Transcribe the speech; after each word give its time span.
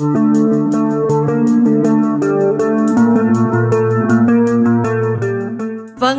Vâng, 0.00 0.12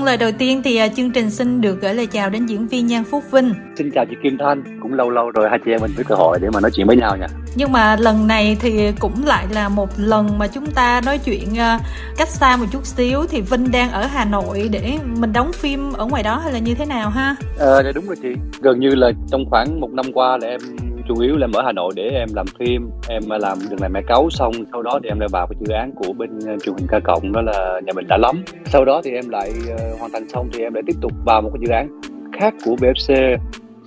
lời 0.03 0.17
đầu 0.17 0.31
tiên 0.37 0.61
thì 0.63 0.85
uh, 0.85 0.91
chương 0.95 1.11
trình 1.11 1.29
xin 1.29 1.61
được 1.61 1.81
gửi 1.81 1.93
lời 1.93 2.07
chào 2.07 2.29
đến 2.29 2.45
diễn 2.45 2.67
viên 2.67 2.87
Nhan 2.87 3.03
Phúc 3.03 3.23
Vinh. 3.31 3.53
Xin 3.77 3.91
chào 3.91 4.05
chị 4.09 4.15
Kim 4.23 4.37
Thanh, 4.37 4.79
cũng 4.81 4.93
lâu 4.93 5.09
lâu 5.09 5.31
rồi 5.31 5.49
hai 5.49 5.59
chị 5.65 5.71
em 5.71 5.81
mình 5.81 5.91
có 5.97 6.03
cơ 6.07 6.15
hội 6.15 6.39
để 6.41 6.49
mà 6.53 6.59
nói 6.59 6.71
chuyện 6.71 6.87
với 6.87 6.95
nhau 6.95 7.17
nha. 7.17 7.27
Nhưng 7.55 7.71
mà 7.71 7.95
lần 7.95 8.27
này 8.27 8.57
thì 8.59 8.91
cũng 8.99 9.25
lại 9.25 9.45
là 9.51 9.69
một 9.69 9.89
lần 9.97 10.37
mà 10.37 10.47
chúng 10.47 10.65
ta 10.65 11.01
nói 11.05 11.17
chuyện 11.17 11.47
uh, 11.51 11.81
cách 12.17 12.29
xa 12.29 12.57
một 12.57 12.65
chút 12.71 12.85
xíu 12.85 13.25
thì 13.29 13.41
Vinh 13.41 13.71
đang 13.71 13.91
ở 13.91 14.05
Hà 14.05 14.25
Nội 14.25 14.69
để 14.71 14.97
mình 15.19 15.33
đóng 15.33 15.51
phim 15.53 15.93
ở 15.93 16.05
ngoài 16.05 16.23
đó 16.23 16.39
hay 16.43 16.53
là 16.53 16.59
như 16.59 16.73
thế 16.73 16.85
nào 16.85 17.09
ha? 17.09 17.35
Ờ, 17.57 17.83
dạ 17.83 17.91
đúng 17.95 18.07
rồi 18.07 18.15
chị. 18.21 18.29
Gần 18.61 18.79
như 18.79 18.95
là 18.95 19.11
trong 19.31 19.45
khoảng 19.49 19.79
một 19.79 19.91
năm 19.91 20.05
qua 20.13 20.37
là 20.37 20.47
em 20.47 20.61
chủ 21.15 21.21
yếu 21.21 21.37
là 21.37 21.45
em 21.45 21.51
ở 21.51 21.61
Hà 21.65 21.71
Nội 21.71 21.93
để 21.95 22.09
em 22.09 22.29
làm 22.35 22.45
phim 22.59 22.89
em 23.09 23.23
làm 23.29 23.57
đường 23.69 23.79
này 23.81 23.89
mẹ 23.89 24.01
cấu 24.07 24.29
xong 24.29 24.51
sau 24.71 24.81
đó 24.81 24.99
thì 25.03 25.09
em 25.09 25.19
lại 25.19 25.29
vào 25.31 25.47
cái 25.47 25.55
dự 25.59 25.73
án 25.73 25.91
của 25.95 26.13
bên 26.13 26.39
ờ, 26.47 26.57
truyền 26.63 26.75
hình 26.75 26.87
ca 26.87 26.99
cộng 26.99 27.31
đó 27.31 27.41
là 27.41 27.81
nhà 27.85 27.93
mình 27.95 28.05
đã 28.07 28.17
lắm. 28.17 28.43
Sau 28.65 28.85
đó 28.85 29.01
thì 29.03 29.11
em 29.11 29.29
lại 29.29 29.51
uh, 29.73 29.99
hoàn 29.99 30.11
thành 30.11 30.29
xong 30.29 30.49
thì 30.53 30.63
em 30.63 30.73
lại 30.73 30.83
tiếp 30.87 30.95
tục 31.01 31.11
vào 31.25 31.41
một 31.41 31.49
cái 31.53 31.61
dự 31.65 31.71
án 31.71 32.01
khác 32.39 32.53
của 32.65 32.75
BFC 32.75 33.37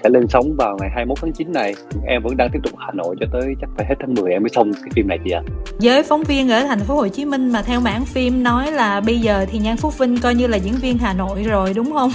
sẽ 0.05 0.11
lên 0.11 0.29
sóng 0.29 0.57
vào 0.59 0.77
ngày 0.81 0.91
21 0.91 1.19
tháng 1.21 1.33
9 1.33 1.53
này. 1.53 1.75
Em 2.07 2.23
vẫn 2.23 2.37
đang 2.37 2.49
tiếp 2.53 2.59
tục 2.63 2.73
Hà 2.79 2.93
Nội 2.95 3.17
cho 3.21 3.27
tới 3.33 3.55
chắc 3.61 3.71
phải 3.77 3.87
hết 3.89 3.95
tháng 4.01 4.15
10 4.15 4.33
em 4.33 4.43
mới 4.43 4.51
xong 4.51 4.73
cái 4.73 4.91
phim 4.95 5.09
này 5.09 5.19
chị 5.25 5.31
ạ. 5.31 5.41
À. 5.45 5.53
với 5.81 6.03
phóng 6.03 6.23
viên 6.23 6.51
ở 6.51 6.65
thành 6.67 6.81
phố 6.81 6.95
Hồ 6.95 7.09
Chí 7.09 7.25
Minh 7.25 7.53
mà 7.53 7.63
theo 7.63 7.81
mảng 7.81 8.05
phim 8.05 8.43
nói 8.43 8.73
là 8.73 9.01
bây 9.01 9.19
giờ 9.19 9.47
thì 9.51 9.59
Nhan 9.59 9.77
Phúc 9.77 9.99
Vinh 9.99 10.19
coi 10.23 10.35
như 10.35 10.47
là 10.47 10.57
diễn 10.57 10.75
viên 10.75 10.99
Hà 10.99 11.13
Nội 11.13 11.43
rồi 11.43 11.75
đúng 11.75 11.93
không? 11.93 12.11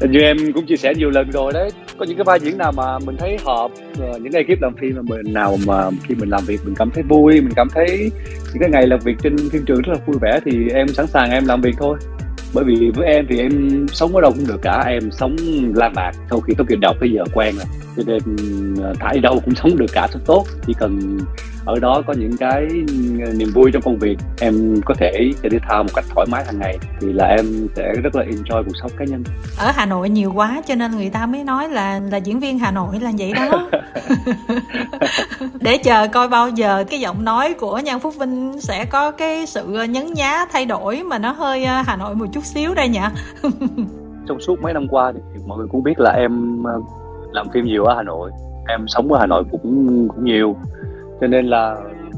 Như 0.10 0.20
em 0.20 0.36
cũng 0.54 0.66
chia 0.66 0.76
sẻ 0.76 0.94
nhiều 0.96 1.10
lần 1.10 1.30
rồi 1.30 1.52
đấy. 1.52 1.70
Có 1.98 2.04
những 2.04 2.16
cái 2.16 2.24
vai 2.24 2.40
diễn 2.40 2.58
nào 2.58 2.72
mà 2.72 2.98
mình 2.98 3.16
thấy 3.16 3.36
hợp 3.44 3.70
ờ, 4.00 4.18
những 4.18 4.32
ekip 4.32 4.62
làm 4.62 4.76
phim 4.80 4.96
mà 4.96 5.02
mình 5.02 5.32
nào 5.32 5.56
mà 5.66 5.90
khi 6.08 6.14
mình 6.14 6.28
làm 6.28 6.44
việc 6.46 6.60
mình 6.64 6.74
cảm 6.74 6.90
thấy 6.90 7.02
vui 7.08 7.40
mình 7.40 7.52
cảm 7.56 7.68
thấy 7.74 8.10
những 8.52 8.60
cái 8.60 8.70
ngày 8.70 8.86
làm 8.86 8.98
việc 9.04 9.16
trên 9.22 9.36
phim 9.52 9.64
trường 9.64 9.82
rất 9.82 9.92
là 9.92 9.98
vui 10.06 10.16
vẻ 10.20 10.40
thì 10.44 10.68
em 10.74 10.88
sẵn 10.88 11.06
sàng 11.06 11.30
em 11.30 11.46
làm 11.46 11.60
việc 11.60 11.74
thôi 11.78 11.98
bởi 12.54 12.64
vì 12.64 12.90
với 12.94 13.06
em 13.06 13.26
thì 13.28 13.38
em 13.38 13.86
sống 13.92 14.16
ở 14.16 14.20
đâu 14.20 14.32
cũng 14.32 14.46
được 14.46 14.62
cả, 14.62 14.84
em 14.86 15.10
sống 15.12 15.36
la 15.74 15.88
mạc. 15.88 16.12
Sau 16.30 16.40
khi 16.40 16.54
tốt 16.58 16.64
nghiệp 16.68 16.78
đọc 16.80 16.96
bây 17.00 17.10
giờ 17.10 17.24
quen 17.34 17.54
rồi. 17.56 17.64
Cho 17.96 18.02
nên 18.06 18.20
ờ, 18.82 18.94
thải 19.00 19.18
đâu 19.18 19.40
cũng 19.44 19.54
sống 19.62 19.76
được 19.76 19.92
cả, 19.92 20.08
rất 20.12 20.20
tốt. 20.26 20.44
Chỉ 20.66 20.72
cần 20.78 21.18
ở 21.66 21.78
đó 21.80 22.02
có 22.06 22.12
những 22.12 22.36
cái 22.36 22.66
niềm 23.36 23.48
vui 23.54 23.70
trong 23.72 23.82
công 23.82 23.98
việc. 23.98 24.18
Em 24.40 24.80
có 24.84 24.94
thể 24.98 25.30
chơi 25.42 25.50
thể 25.50 25.58
thao 25.68 25.82
một 25.82 25.90
cách 25.94 26.04
thoải 26.14 26.26
mái 26.30 26.44
hàng 26.44 26.58
ngày 26.58 26.78
thì 27.00 27.12
là 27.12 27.26
em 27.26 27.68
sẽ 27.76 27.92
rất 28.02 28.14
là 28.16 28.24
enjoy 28.24 28.64
cuộc 28.64 28.76
sống 28.82 28.90
cá 28.96 29.04
nhân. 29.04 29.22
Ở 29.58 29.72
Hà 29.74 29.86
Nội 29.86 30.10
nhiều 30.10 30.32
quá 30.34 30.62
cho 30.66 30.74
nên 30.74 30.96
người 30.96 31.10
ta 31.10 31.26
mới 31.26 31.44
nói 31.44 31.68
là 31.68 32.00
là 32.10 32.16
diễn 32.16 32.40
viên 32.40 32.58
Hà 32.58 32.70
Nội 32.70 33.00
là 33.00 33.12
vậy 33.18 33.32
đó. 33.32 33.70
Để 35.60 35.78
chờ 35.78 36.08
coi 36.12 36.28
bao 36.28 36.48
giờ 36.48 36.84
cái 36.90 37.00
giọng 37.00 37.24
nói 37.24 37.54
của 37.54 37.78
Nhan 37.78 38.00
Phúc 38.00 38.14
Vinh 38.20 38.60
sẽ 38.60 38.84
có 38.84 39.10
cái 39.10 39.46
sự 39.46 39.66
nhấn 39.90 40.14
nhá 40.14 40.46
thay 40.52 40.66
đổi 40.66 41.02
mà 41.02 41.18
nó 41.18 41.32
hơi 41.32 41.64
ờ, 41.64 41.82
Hà 41.86 41.96
Nội 41.96 42.14
một 42.14 42.26
chút 42.32 42.44
xíu 42.44 42.74
đây 42.74 42.88
nhỉ? 42.88 43.00
Trong 44.28 44.40
suốt 44.40 44.60
mấy 44.62 44.72
năm 44.74 44.88
qua 44.88 45.12
thì 45.12 45.40
mọi 45.46 45.58
người 45.58 45.66
cũng 45.70 45.82
biết 45.82 46.00
là 46.00 46.10
em 46.10 46.62
ờ, 46.64 46.80
làm 47.32 47.46
phim 47.54 47.64
nhiều 47.64 47.84
ở 47.84 47.94
Hà 47.96 48.02
Nội. 48.02 48.30
Em 48.68 48.84
sống 48.88 49.12
ở 49.12 49.20
Hà 49.20 49.26
Nội 49.26 49.44
cũng 49.50 50.08
cũng 50.08 50.24
nhiều 50.24 50.56
cho 51.20 51.26
nên 51.26 51.46
là 51.46 51.76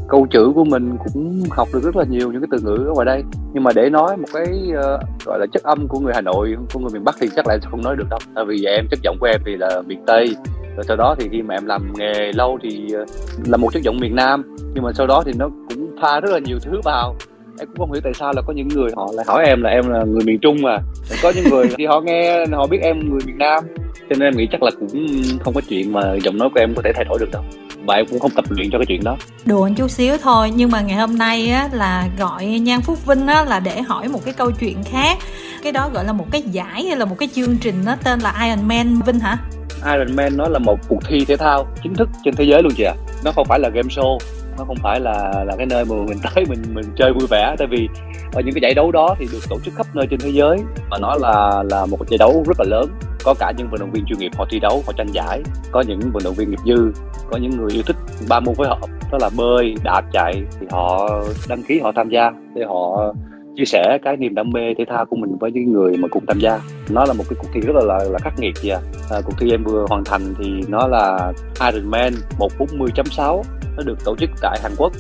câu 0.08 0.27
chữ 0.30 0.52
của 0.54 0.64
mình 0.64 0.96
cũng 1.04 1.42
học 1.50 1.68
được 1.72 1.80
rất 1.82 1.96
là 1.96 2.04
nhiều 2.04 2.32
những 2.32 2.41
cái 2.41 2.48
từ 2.50 2.58
ngữ 2.64 2.84
ở 2.86 2.92
ngoài 2.94 3.06
đây. 3.06 3.22
Nhưng 3.52 3.62
mà 3.62 3.70
để 3.74 3.91
nói 3.91 4.16
một 4.16 4.28
cái 4.32 4.46
uh, 4.70 5.00
gọi 5.27 5.38
là 5.38 5.46
chất 5.52 5.62
âm 5.62 5.88
của 5.88 6.00
người 6.00 6.12
Hà 6.14 6.20
Nội 6.20 6.56
của 6.72 6.80
người 6.80 6.91
miền 6.92 7.04
Bắc 7.04 7.14
thì 7.20 7.28
chắc 7.36 7.46
là 7.46 7.54
em 7.54 7.60
sẽ 7.60 7.69
không 7.70 7.82
nói 7.82 7.96
được 7.96 8.06
đâu. 8.10 8.19
Tại 8.34 8.44
vì 8.44 8.64
em 8.64 8.86
chất 8.91 8.98
giọng 9.02 9.16
của 9.20 9.26
em 9.26 9.41
thì 9.46 9.56
là 9.56 9.82
miền 9.86 10.02
Tây. 10.06 10.36
Rồi 10.76 10.84
sau 10.84 10.96
đó 10.96 11.14
thì 11.19 11.28
khi 11.32 11.42
mà 11.42 11.54
em 11.54 11.66
làm 11.66 11.92
nghề 11.98 12.32
lâu 12.32 12.58
thì 12.62 12.86
uh, 13.02 13.08
là 13.48 13.56
một 13.56 13.72
chất 13.72 13.82
giọng 13.82 14.00
miền 14.00 14.14
Nam. 14.14 14.56
Nhưng 14.74 14.84
mà 14.84 14.92
sau 14.92 15.06
đó 15.06 15.22
thì 15.26 15.32
nó 15.38 15.48
cũng 15.69 15.96
pha 16.02 16.20
rất 16.20 16.32
là 16.32 16.38
nhiều 16.38 16.58
thứ 16.62 16.80
vào 16.84 17.14
em 17.59 17.69
cũng 17.69 17.78
không 17.78 17.92
hiểu 17.92 18.01
tại 18.05 18.12
sao 18.14 18.33
là 18.33 18.42
có 18.42 18.53
những 18.53 18.69
người 18.69 18.91
họ 18.97 19.09
lại 19.14 19.27
hỏi 19.28 19.45
em 19.47 19.62
là 19.62 19.70
em 19.70 19.91
là 19.91 20.05
người 20.05 20.25
miền 20.25 20.39
Trung 20.39 20.62
mà. 20.62 20.78
Có 21.23 21.33
những 21.37 21.44
người 21.50 21.69
thì 21.78 21.87
họ 21.87 22.00
nghe 22.00 22.47
họ 22.47 22.66
biết 22.66 22.78
em 22.82 23.10
người 23.10 23.21
miền 23.27 23.38
Nam 23.38 23.65
cho 24.10 24.16
nên 24.19 24.21
em 24.21 24.37
nghĩ 24.37 24.49
chắc 24.53 24.62
là 24.62 24.71
cũng 24.81 25.22
không 25.41 25.55
có 25.55 25.60
chuyện 25.69 25.93
mà 25.93 26.15
giọng 26.22 26.38
nói 26.38 26.49
của 26.55 26.60
em 26.60 26.75
có 26.75 26.82
thể 26.84 26.93
thay 26.94 27.05
đổi 27.05 27.19
được 27.19 27.31
đâu. 27.32 27.43
Và 27.87 27.94
em 27.94 28.06
cũng 28.06 28.19
không 28.19 28.31
tập 28.31 28.44
luyện 28.49 28.71
cho 28.71 28.78
cái 28.78 28.87
chuyện 28.87 29.05
đó. 29.05 29.16
Đùa 29.44 29.69
chút 29.77 29.91
xíu 29.91 30.16
thôi 30.22 30.50
nhưng 30.56 30.71
mà 30.71 30.81
ngày 30.81 30.97
hôm 30.97 31.19
nay 31.19 31.49
á 31.50 31.69
là 31.72 32.09
gọi 32.19 32.47
nhan 32.47 32.81
phúc 32.81 33.06
vinh 33.06 33.27
á 33.27 33.44
là 33.44 33.61
để 33.61 33.82
hỏi 33.82 34.09
một 34.09 34.25
cái 34.25 34.34
câu 34.34 34.50
chuyện 34.50 34.77
khác. 34.84 35.19
Cái 35.62 35.72
đó 35.72 35.91
gọi 35.94 36.05
là 36.05 36.12
một 36.12 36.27
cái 36.31 36.43
giải 36.43 36.84
hay 36.84 36.97
là 36.97 37.05
một 37.05 37.19
cái 37.19 37.28
chương 37.34 37.56
trình 37.61 37.75
nó 37.84 37.97
tên 38.05 38.21
là 38.21 38.34
Iron 38.44 38.69
Man 38.69 39.00
vinh 39.06 39.21
hả? 39.21 39.38
Iron 39.84 40.16
Man 40.16 40.37
nó 40.37 40.49
là 40.49 40.59
một 40.59 40.78
cuộc 40.88 41.00
thi 41.09 41.25
thể 41.25 41.37
thao 41.37 41.66
chính 41.82 41.94
thức 41.94 42.09
trên 42.25 42.34
thế 42.37 42.44
giới 42.44 42.62
luôn 42.62 42.72
chị 42.77 42.84
ạ. 42.84 42.94
À. 42.97 43.03
nó 43.25 43.32
không 43.32 43.47
phải 43.49 43.61
là 43.61 43.69
game 43.69 43.88
show 43.88 44.19
nó 44.58 44.64
không 44.64 44.76
phải 44.82 45.00
là 45.00 45.44
là 45.46 45.56
cái 45.56 45.66
nơi 45.66 45.84
mà 45.84 45.96
mình 46.08 46.19
tới 46.34 46.44
mình 46.48 46.62
mình 46.74 46.84
chơi 46.96 47.12
vui 47.12 47.26
vẻ. 47.30 47.54
Tại 47.58 47.69
vì 47.70 47.88
ở 48.32 48.41
những 48.41 48.54
cái 48.54 48.60
giải 48.62 48.74
đấu 48.74 48.92
đó 48.92 49.14
thì 49.19 49.26
được 49.32 49.41
tổ 49.50 49.56
chức 49.64 49.74
khắp 49.74 49.86
nơi 49.94 50.06
trên 50.10 50.20
thế 50.20 50.30
giới. 50.32 50.58
Và 50.91 50.98
nó 51.00 51.14
là 51.14 51.62
là 51.70 51.86
một 51.86 51.98
giải 52.08 52.19
đấu 52.19 52.44
rất 52.46 52.60
là 52.60 52.64
lớn. 52.69 52.91
Có 53.24 53.34
cả 53.38 53.52
những 53.58 53.69
vận 53.70 53.80
động 53.80 53.91
viên 53.91 54.04
chuyên 54.06 54.19
nghiệp 54.19 54.30
họ 54.36 54.46
thi 54.50 54.58
đấu 54.58 54.82
họ 54.86 54.92
tranh 54.96 55.08
giải. 55.12 55.42
Có 55.70 55.80
những 55.80 56.00
vận 56.12 56.22
động 56.24 56.34
viên 56.34 56.50
nghiệp 56.50 56.60
dư. 56.66 56.92
Có 57.30 57.38
những 57.38 57.50
người 57.56 57.72
yêu 57.72 57.82
thích 57.86 57.96
ba 58.28 58.41
môn 58.41 58.54
phối 58.54 58.66
hợp. 58.66 58.78
Đó 59.12 59.19
là 59.20 59.30
bơi 59.36 59.74
đạp 59.84 60.02
chạy. 60.12 60.34
Thì 60.60 60.66
họ 60.70 61.10
đăng 61.48 61.62
ký 61.62 61.80
họ 61.80 61.92
tham 61.92 62.08
gia 62.08 62.30
để 62.54 62.64
họ 62.64 63.14
chia 63.56 63.64
sẻ 63.64 63.98
cái 64.02 64.16
niềm 64.16 64.34
đam 64.34 64.50
mê 64.50 64.75
thể 64.78 64.84
thao 64.88 65.06
của 65.06 65.16
mình 65.16 65.38
với 65.40 65.52
những 65.52 65.72
người 65.72 65.96
mà 65.96 66.08
cùng 66.08 66.26
tham 66.26 66.38
gia. 66.40 66.60
Nó 66.90 67.04
là 67.04 67.12
một 67.12 67.25
cái 67.30 67.36
cuộc 67.38 67.48
thi 67.54 67.60
rất 67.60 67.76
là 67.76 67.82
là, 67.84 68.04
là 68.04 68.19
khắc 68.19 68.38
nghiệt 68.38 68.54
vậy 68.62 68.70
à. 68.70 68.80
à 69.10 69.20
cuộc 69.25 69.32
thi 69.38 69.50
em 69.50 69.64
vừa 69.64 69.86
hoàn 69.88 70.04
thành 70.04 70.34
thì 70.38 70.60
nó 70.69 70.86
là 70.86 71.32
Ironman 71.72 72.12
140.6 72.38 73.42
nó 73.78 73.84
được 73.84 74.05
tổ 74.05 74.16
chức 74.16 74.31
tại 74.41 74.59
Hàn 74.62 74.72
Quốc. 74.77 74.93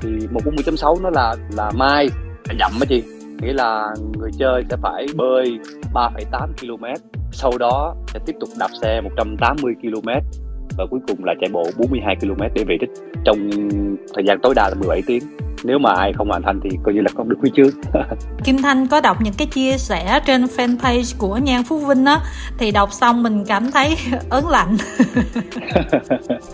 Thì 0.00 0.08
140.6 0.08 1.02
nó 1.02 1.10
là 1.10 1.34
là 1.56 1.70
mai 1.76 2.08
là 2.48 2.54
dặm 2.58 2.72
á 2.80 2.86
chị. 2.88 3.02
Nghĩa 3.42 3.52
là 3.52 3.88
người 4.18 4.30
chơi 4.38 4.64
sẽ 4.70 4.76
phải 4.82 5.06
bơi 5.16 5.58
3,8 5.94 6.48
km 6.60 6.84
sau 7.32 7.52
đó 7.58 7.94
sẽ 8.06 8.20
tiếp 8.26 8.32
tục 8.40 8.48
đạp 8.58 8.70
xe 8.82 9.00
180 9.00 9.74
km 9.82 10.08
và 10.76 10.86
cuối 10.90 11.00
cùng 11.08 11.24
là 11.24 11.34
chạy 11.40 11.50
bộ 11.52 11.64
42 11.78 12.16
km 12.16 12.42
để 12.54 12.64
về 12.64 12.76
đích. 12.80 12.90
Trong 13.24 13.50
thời 14.14 14.24
gian 14.26 14.38
tối 14.42 14.54
đa 14.54 14.68
là 14.68 14.74
17 14.74 15.02
tiếng. 15.06 15.22
Nếu 15.64 15.78
mà 15.78 15.94
ai 15.94 16.12
không 16.12 16.28
hoàn 16.28 16.42
thành 16.42 16.60
thì 16.64 16.70
coi 16.84 16.94
như 16.94 17.00
là 17.00 17.10
không 17.16 17.28
được 17.28 17.36
huy 17.40 17.50
chương 17.56 17.70
Kim 18.44 18.62
Thanh 18.62 18.86
có 18.86 19.00
đọc 19.00 19.22
những 19.22 19.34
cái 19.38 19.46
chia 19.46 19.78
sẻ 19.78 20.20
trên 20.26 20.44
fanpage 20.44 21.14
của 21.18 21.36
Nhan 21.36 21.64
Phú 21.64 21.78
Vinh 21.78 22.04
á 22.04 22.20
thì 22.58 22.70
đọc 22.70 22.92
xong 22.92 23.22
mình 23.22 23.44
cảm 23.44 23.70
thấy 23.70 23.96
ớn 24.30 24.48
lạnh. 24.48 24.76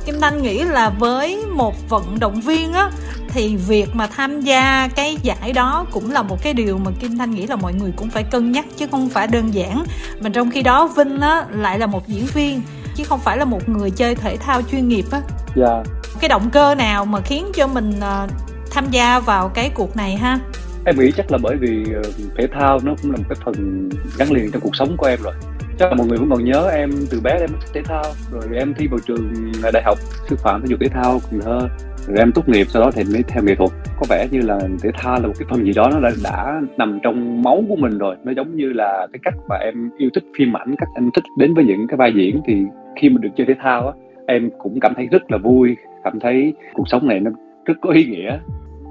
Kim 0.07 0.15
Thanh 0.21 0.43
nghĩ 0.43 0.65
là 0.65 0.91
với 0.91 1.45
một 1.55 1.89
vận 1.89 2.19
động 2.21 2.41
viên 2.41 2.73
á 2.73 2.91
thì 3.29 3.57
việc 3.57 3.87
mà 3.93 4.07
tham 4.07 4.41
gia 4.41 4.89
cái 4.89 5.17
giải 5.23 5.53
đó 5.53 5.87
cũng 5.93 6.11
là 6.11 6.23
một 6.23 6.43
cái 6.43 6.55
điều 6.55 6.79
mà 6.79 6.91
Kim 7.01 7.19
Thanh 7.19 7.31
nghĩ 7.31 7.47
là 7.47 7.57
mọi 7.57 7.75
người 7.75 7.93
cũng 7.97 8.11
phải 8.11 8.23
cân 8.23 8.53
nhắc 8.53 8.67
chứ 8.77 8.87
không 8.91 9.09
phải 9.09 9.27
đơn 9.27 9.55
giản. 9.55 9.85
Mà 10.21 10.31
trong 10.33 10.51
khi 10.51 10.63
đó 10.63 10.87
Vinh 10.97 11.21
á 11.21 11.45
lại 11.51 11.79
là 11.79 11.87
một 11.87 12.09
diễn 12.09 12.27
viên 12.35 12.61
chứ 12.97 13.05
không 13.05 13.21
phải 13.21 13.39
là 13.39 13.45
một 13.45 13.69
người 13.69 13.91
chơi 13.91 14.15
thể 14.15 14.37
thao 14.37 14.63
chuyên 14.63 14.89
nghiệp 14.89 15.05
á. 15.11 15.21
Dạ. 15.57 15.67
Yeah. 15.67 15.87
cái 16.21 16.29
động 16.29 16.51
cơ 16.53 16.75
nào 16.75 17.05
mà 17.05 17.21
khiến 17.21 17.47
cho 17.55 17.67
mình 17.67 17.91
uh, 17.91 18.31
tham 18.71 18.85
gia 18.91 19.21
vào 19.21 19.49
cái 19.49 19.71
cuộc 19.75 19.97
này 19.97 20.17
ha? 20.17 20.39
Em 20.85 20.99
nghĩ 20.99 21.13
chắc 21.17 21.33
là 21.33 21.39
bởi 21.43 21.57
vì 21.57 21.85
ờ, 21.95 22.03
thể 22.39 22.47
thao 22.53 22.79
nó 22.85 22.95
cũng 23.03 23.11
là 23.11 23.17
một 23.17 23.25
cái 23.29 23.37
phần 23.45 23.89
gắn 24.19 24.33
liền 24.33 24.51
trong 24.53 24.63
cuộc 24.63 24.77
sống 24.77 24.97
của 24.97 25.07
em 25.07 25.19
rồi. 25.23 25.35
Chắc 25.79 25.89
là 25.91 25.95
mọi 25.95 26.07
người 26.07 26.19
vẫn 26.19 26.31
còn 26.31 26.45
nhớ 26.45 26.71
em 26.73 26.91
từ 27.11 27.21
bé 27.21 27.31
em 27.41 27.51
thích 27.61 27.71
thể 27.75 27.83
thao 27.83 28.05
rồi 28.33 28.43
em 28.57 28.75
thi 28.75 28.87
vào 28.87 28.99
trường 29.07 29.53
đại 29.73 29.83
học 29.83 29.99
sư 30.29 30.37
phạm 30.37 30.63
thể 30.63 30.67
dục 30.71 30.81
thể 30.81 30.89
thao 30.89 31.21
Cần 31.31 31.41
Thơ 31.41 31.59
rồi 32.07 32.19
em 32.19 32.33
tốt 32.33 32.49
nghiệp 32.49 32.67
sau 32.71 32.83
đó 32.83 32.91
thì 32.95 33.05
mới 33.13 33.23
theo 33.29 33.43
nghệ 33.43 33.55
thuật. 33.55 33.71
Có 34.01 34.07
vẻ 34.09 34.29
như 34.31 34.41
là 34.41 34.59
thể 34.83 34.91
thao 34.95 35.21
là 35.21 35.27
một 35.27 35.35
cái 35.39 35.47
phần 35.51 35.65
gì 35.65 35.73
đó 35.73 35.91
nó 35.93 36.01
đã, 36.01 36.11
đã 36.25 36.61
nằm 36.77 36.99
trong 37.03 37.43
máu 37.43 37.65
của 37.69 37.77
mình 37.77 37.99
rồi. 37.99 38.17
Nó 38.25 38.33
giống 38.37 38.57
như 38.57 38.73
là 38.73 39.07
cái 39.13 39.21
cách 39.23 39.35
mà 39.49 39.57
em 39.57 39.91
yêu 39.99 40.11
thích 40.15 40.25
phim 40.39 40.57
ảnh 40.57 40.75
cách 40.79 40.89
em 40.95 41.11
thích 41.15 41.25
đến 41.39 41.55
với 41.55 41.65
những 41.65 41.87
cái 41.89 41.97
vai 41.97 42.13
diễn 42.17 42.41
thì 42.47 42.55
khi 42.97 43.09
mà 43.09 43.19
được 43.21 43.29
chơi 43.37 43.47
thể 43.47 43.55
thao 43.59 43.89
á, 43.89 43.95
em 44.27 44.51
cũng 44.59 44.81
cảm 44.81 44.95
thấy 44.95 45.07
rất 45.07 45.31
là 45.31 45.39
vui, 45.39 45.77
cảm 46.05 46.21
thấy 46.21 46.55
cuộc 46.75 46.89
sống 46.89 47.09
này 47.09 47.21
nó 47.21 47.31
rất 47.65 47.75
có 47.81 47.91
ý 47.91 48.05
nghĩa 48.05 48.39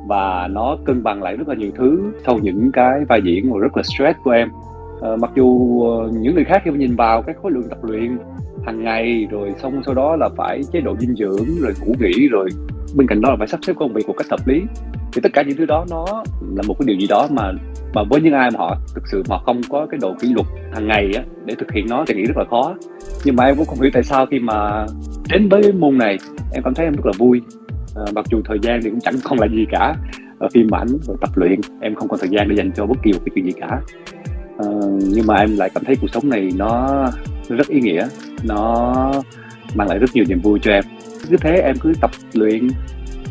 và 0.08 0.48
nó 0.48 0.78
cân 0.86 1.04
bằng 1.04 1.24
lại 1.24 1.38
rất 1.38 1.48
là 1.48 1.56
nhiều 1.56 1.72
thứ 1.76 2.14
sau 2.26 2.40
những 2.40 2.72
cái 2.74 3.06
vai 3.10 3.22
diễn 3.24 3.50
mà 3.50 3.58
rất 3.60 3.78
là 3.78 3.84
stress 3.84 4.20
của 4.24 4.32
em 4.32 4.50
à, 5.02 5.10
mặc 5.20 5.32
dù 5.36 5.46
uh, 5.46 6.14
những 6.14 6.36
người 6.36 6.46
khác 6.46 6.62
khi 6.66 6.72
nhìn 6.72 6.96
vào 6.96 7.22
cái 7.22 7.36
khối 7.42 7.52
lượng 7.52 7.70
tập 7.70 7.84
luyện 7.84 8.18
hàng 8.66 8.84
ngày 8.84 9.28
rồi 9.32 9.54
xong 9.62 9.82
sau 9.86 9.94
đó 9.94 10.16
là 10.16 10.30
phải 10.38 10.62
chế 10.74 10.82
độ 10.82 10.96
dinh 11.00 11.16
dưỡng 11.16 11.46
rồi 11.62 11.74
ngủ 11.82 11.94
nghỉ 12.00 12.28
rồi 12.28 12.50
bên 12.96 13.08
cạnh 13.08 13.22
đó 13.22 13.30
là 13.30 13.36
phải 13.40 13.48
sắp 13.48 13.60
xếp 13.64 13.74
công 13.80 13.94
việc 13.94 14.08
một 14.08 14.14
cách 14.18 14.28
hợp 14.30 14.48
lý 14.48 14.62
thì 15.14 15.22
tất 15.22 15.34
cả 15.34 15.42
những 15.42 15.58
thứ 15.58 15.66
đó 15.66 15.86
nó 15.90 16.24
là 16.56 16.64
một 16.68 16.76
cái 16.80 16.86
điều 16.86 16.98
gì 16.98 17.08
đó 17.08 17.28
mà 17.32 17.52
mà 17.94 18.04
với 18.10 18.22
những 18.22 18.34
ai 18.34 18.52
mà 18.52 18.60
họ 18.60 18.78
thực 18.96 19.08
sự 19.12 19.24
mà 19.30 19.38
không 19.46 19.62
có 19.70 19.88
cái 19.92 20.00
độ 20.02 20.14
kỷ 20.20 20.28
luật 20.34 20.48
hàng 20.74 20.88
ngày 20.88 21.12
á 21.16 21.24
để 21.46 21.56
thực 21.56 21.72
hiện 21.72 21.86
nó 21.90 22.04
thì 22.08 22.14
nghĩ 22.14 22.24
rất 22.24 22.38
là 22.38 22.46
khó. 22.50 22.76
Nhưng 23.26 23.36
mà 23.36 23.46
em 23.46 23.56
cũng 23.56 23.66
không 23.66 23.82
hiểu 23.82 23.92
tại 23.94 24.04
sao 24.04 24.26
khi 24.26 24.40
mà 24.40 24.86
đến 25.30 25.50
với 25.50 25.74
môn 25.74 25.98
này 25.98 26.18
em 26.54 26.64
cảm 26.64 26.74
thấy 26.74 26.86
em 26.86 26.94
rất 26.94 27.06
là 27.06 27.12
vui. 27.18 27.42
À, 27.96 28.04
mặc 28.16 28.26
dù 28.32 28.42
thời 28.46 28.60
gian 28.62 28.80
thì 28.84 28.90
cũng 28.90 29.00
chẳng 29.00 29.16
còn 29.24 29.40
là 29.40 29.48
gì 29.48 29.66
cả 29.72 29.96
ở 30.40 30.48
phim 30.54 30.76
ảnh 30.76 30.88
rồi 31.02 31.18
tập 31.22 31.30
luyện 31.36 31.60
em 31.82 31.96
không 31.96 32.08
còn 32.08 32.20
thời 32.20 32.30
gian 32.30 32.50
để 32.50 32.56
dành 32.56 32.72
cho 32.76 32.86
bất 32.86 32.98
kỳ 33.04 33.12
một 33.12 33.20
cái 33.26 33.32
chuyện 33.36 33.46
gì 33.46 33.52
cả. 33.60 33.82
Ờ, 34.58 34.68
nhưng 35.00 35.28
mà 35.28 35.36
em 35.36 35.58
lại 35.58 35.70
cảm 35.74 35.84
thấy 35.84 35.96
cuộc 36.02 36.08
sống 36.14 36.30
này 36.30 36.50
nó 36.56 37.04
rất 37.50 37.68
ý 37.68 37.80
nghĩa. 37.82 38.08
Nó 38.44 38.94
mang 39.76 39.88
lại 39.88 40.00
rất 40.00 40.10
nhiều 40.14 40.26
niềm 40.30 40.40
vui 40.44 40.60
cho 40.62 40.72
em. 40.72 40.84
Cứ 41.30 41.38
thế 41.38 41.56
em 41.56 41.76
cứ 41.82 41.94
tập 42.02 42.12
luyện 42.34 42.68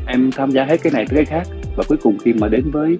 em 0.06 0.30
tham 0.32 0.50
gia 0.50 0.64
hết 0.64 0.82
cái 0.82 0.92
này 0.92 1.06
tới 1.06 1.16
cái 1.16 1.24
khác. 1.24 1.54
Và 1.76 1.84
cuối 1.88 1.98
cùng 2.02 2.18
khi 2.24 2.32
mà 2.32 2.48
đến 2.48 2.70
với 2.70 2.98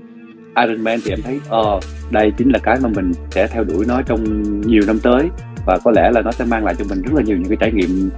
Ironman 0.57 0.99
thì 1.05 1.11
em 1.11 1.19
thấy 1.25 1.41
ờ 1.49 1.81
đây 2.11 2.33
chính 2.39 2.51
là 2.51 2.59
cái 2.59 2.77
mà 2.83 2.89
mình 2.89 3.13
sẽ 3.31 3.47
theo 3.47 3.65
đuổi 3.65 3.85
nó 3.89 4.03
trong 4.03 4.43
nhiều 4.61 4.83
năm 4.87 4.99
tới. 5.03 5.29
Và 5.67 5.79
có 5.85 5.91
lẽ 5.91 6.11
là 6.11 6.23
nó 6.23 6.33
sẽ 6.33 6.45
mang 6.45 6.65
lại 6.65 6.75
cho 6.79 6.85
mình 6.89 7.03
rất 7.03 7.13
là 7.15 7.23
nhiều 7.23 7.37
những 7.37 7.49
cái 7.49 7.57
trải 7.61 7.73
nghiệm 7.73 8.11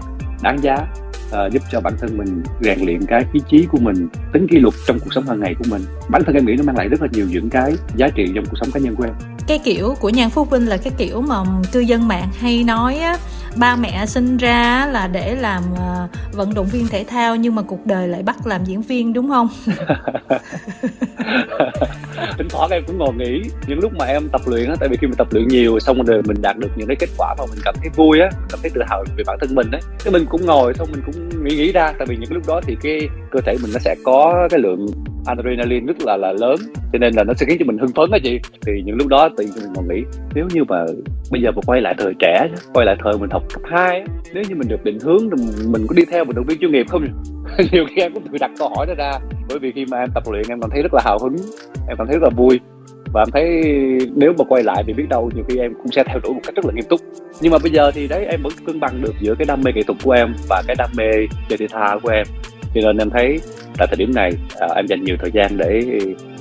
đáng 0.43 0.58
giá 0.62 0.75
uh, 1.29 1.53
giúp 1.53 1.62
cho 1.73 1.81
bản 1.81 1.93
thân 2.00 2.19
mình 2.19 2.43
rèn 2.61 2.79
luyện 2.87 3.00
cái 3.06 3.25
ý 3.32 3.41
chí 3.49 3.67
của 3.70 3.79
mình 3.79 4.08
tính 4.32 4.47
kỷ 4.50 4.58
luật 4.58 4.75
trong 4.87 4.99
cuộc 4.99 5.12
sống 5.14 5.25
hàng 5.25 5.41
ngày 5.41 5.55
của 5.58 5.64
mình. 5.70 5.82
Bản 6.11 6.23
thân 6.25 6.35
em 6.35 6.47
nghĩ 6.47 6.55
nó 6.58 6.64
mang 6.64 6.76
lại 6.76 6.88
rất 6.88 7.03
là 7.03 7.08
nhiều 7.12 7.26
những 7.31 7.50
cái 7.50 7.73
giá 7.97 8.08
trị 8.14 8.32
trong 8.35 8.44
cuộc 8.44 8.56
sống 8.61 8.70
cá 8.75 8.81
nhân 8.81 8.94
của 8.94 9.05
em 9.05 9.14
cái 9.46 9.58
kiểu 9.58 9.94
của 10.00 10.08
nhan 10.08 10.31
phú 10.31 10.44
vinh 10.44 10.69
là 10.69 10.76
cái 10.76 10.93
kiểu 10.98 11.20
mà 11.20 11.37
cư 11.72 11.81
dân 11.81 12.08
mạng 12.08 12.28
hay 12.38 12.64
nói 12.64 12.96
á 12.98 13.19
ba 13.56 13.76
mẹ 13.76 14.06
sinh 14.06 14.37
ra 14.37 14.87
là 14.93 15.06
để 15.06 15.34
làm 15.34 15.62
uh, 15.72 16.10
vận 16.32 16.54
động 16.54 16.66
viên 16.66 16.88
thể 16.88 17.04
thao 17.04 17.37
nhưng 17.37 17.54
mà 17.54 17.62
cuộc 17.62 17.87
đời 17.87 18.08
lại 18.08 18.22
bắt 18.22 18.46
làm 18.46 18.64
diễn 18.64 18.82
viên 18.82 19.12
đúng 19.12 19.28
không? 19.28 19.48
Tính 22.38 22.48
thoảng 22.50 22.70
em 22.70 22.82
cũng 22.87 22.98
ngồi 22.98 23.14
nghĩ 23.14 23.43
những 23.66 23.78
lúc 23.78 23.93
mà 23.98 24.04
em 24.04 24.28
tập 24.28 24.40
luyện 24.46 24.69
á 24.69 24.75
tại 24.81 24.88
vì 24.88 24.96
khi 25.00 25.06
mình 25.06 25.16
tập 25.16 25.26
luyện 25.31 25.48
nhiều 25.48 25.78
xong 25.81 26.02
rồi 26.02 26.22
mình 26.26 26.37
đạt 26.43 26.56
được 26.58 26.70
những 26.76 26.88
cái 26.88 26.96
kết 27.00 27.08
quả 27.19 27.34
mà 27.38 27.44
mình 27.50 27.58
cảm 27.64 27.75
thấy 27.81 27.90
vui 27.96 28.20
á 28.20 28.31
cảm 28.48 28.60
thấy 28.62 28.70
tự 28.75 28.82
hào 28.88 29.04
về 29.16 29.25
bản 29.26 29.38
thân 29.40 29.54
mình 29.54 29.70
á. 29.72 29.78
Cái 30.04 30.12
mình 30.12 30.26
cũng 30.28 30.46
ngồi 30.46 30.75
xong 30.75 30.88
mình 30.93 31.02
cũng 31.06 31.44
nghĩ 31.44 31.56
nghĩ 31.56 31.72
ra 31.72 31.93
tại 31.98 32.06
vì 32.10 32.16
những 32.16 32.28
cái 32.28 32.34
lúc 32.34 32.46
đó 32.46 32.60
thì 32.66 32.76
cái 32.82 33.08
cơ 33.31 33.40
thể 33.46 33.56
mình 33.62 33.70
nó 33.72 33.78
sẽ 33.78 33.94
có 34.04 34.48
cái 34.50 34.60
lượng 34.60 34.87
adrenaline 35.26 35.87
rất 35.87 35.96
là 36.06 36.17
là 36.17 36.32
lớn. 36.32 36.56
Cho 36.93 36.99
nên 36.99 37.14
là 37.14 37.25
nó 37.25 37.34
sẽ 37.34 37.46
khiến 37.46 37.56
cho 37.58 37.64
mình 37.64 37.78
hưng 37.78 37.93
phấn 37.93 38.11
á 38.11 38.19
chị. 38.23 38.40
Thì 38.67 38.73
những 38.84 38.96
lúc 38.96 39.08
đó 39.08 39.28
tự 39.37 39.44
nhiên 39.44 39.55
mình 39.56 39.73
còn 39.75 39.88
nghĩ 39.88 40.02
nếu 40.34 40.46
như 40.55 40.64
mà 40.64 40.84
bây 41.31 41.43
giờ 41.43 41.50
mà 41.50 41.62
quay 41.67 41.81
lại 41.81 41.94
thời 41.99 42.14
trẻ 42.19 42.49
quay 42.75 42.87
lại 42.87 42.96
thời 43.05 43.12
mình 43.19 43.31
học 43.31 43.43
cấp 43.52 43.62
2 43.64 44.05
nếu 44.34 44.44
như 44.49 44.55
mình 44.55 44.69
được 44.69 44.84
định 44.84 44.99
hướng 45.00 45.31
thì 45.31 45.44
mình 45.69 45.87
có 45.88 45.94
đi 45.96 46.05
theo 46.11 46.25
vận 46.25 46.37
động 46.37 46.44
viên 46.49 46.58
chuyên 46.58 46.73
nghiệp 46.73 46.87
không 46.88 47.05
nhiều 47.73 47.84
khi 47.88 48.02
em 48.02 48.12
cũng 48.12 48.23
tự 48.23 48.38
đặt 48.40 48.50
câu 48.58 48.69
hỏi 48.69 48.87
đó 48.87 48.94
ra. 48.99 49.12
Bởi 49.49 49.58
vì 49.58 49.73
khi 49.73 49.87
mà 49.90 49.99
em 49.99 50.08
tập 50.14 50.23
luyện 50.31 50.44
em 50.49 50.61
cảm 50.61 50.70
thấy 50.70 50.82
rất 50.82 50.94
là 50.94 51.02
hào 51.05 51.19
hứng, 51.19 51.37
em 51.88 51.96
cảm 51.99 52.06
thấy 52.06 52.19
rất 52.19 52.22
là 52.22 52.31
vui. 52.37 52.61
Và 53.12 53.22
em 53.22 53.31
thấy 53.32 53.62
nếu 54.14 54.32
mà 54.38 54.44
quay 54.49 54.62
lại 54.62 54.84
thì 54.87 54.93
biết 54.93 55.06
đâu 55.08 55.31
nhiều 55.34 55.44
khi 55.49 55.58
em 55.58 55.75
cũng 55.75 55.93
sẽ 55.93 56.05
theo 56.05 56.19
đuổi 56.22 56.32
một 56.34 56.40
cách 56.44 56.55
rất 56.55 56.64
là 56.67 56.72
nghiêm 56.75 56.84
túc. 56.88 57.00
Nhưng 57.40 57.52
mà 57.52 57.58
bây 57.62 57.70
giờ 57.70 57.90
thì 57.90 58.08
đấy, 58.08 58.26
em 58.31 58.43
vẫn 58.43 58.52
cân 58.67 58.81
bằng 58.81 59.02
được 59.02 59.14
giữa 59.20 59.34
cái 59.34 59.46
đam 59.46 59.62
mê 59.64 59.72
nghệ 59.75 59.82
thuật 59.82 59.99
của 60.05 60.12
em 60.12 60.34
và 60.49 60.62
cái 60.67 60.76
đam 60.79 60.90
mê 60.96 61.11
chơi 61.49 61.58
thể 61.58 61.67
thao 61.70 62.00
của 62.00 62.08
em 62.08 62.26
cho 62.82 62.93
nên 62.93 62.99
em 62.99 63.11
thấy 63.11 63.38
tại 63.78 63.88
thời 63.90 63.96
điểm 63.96 64.14
này 64.14 64.32
à, 64.61 64.69
em 64.76 64.87
dành 64.87 65.05
nhiều 65.05 65.17
thời 65.20 65.31
gian 65.34 65.56
để 65.56 65.82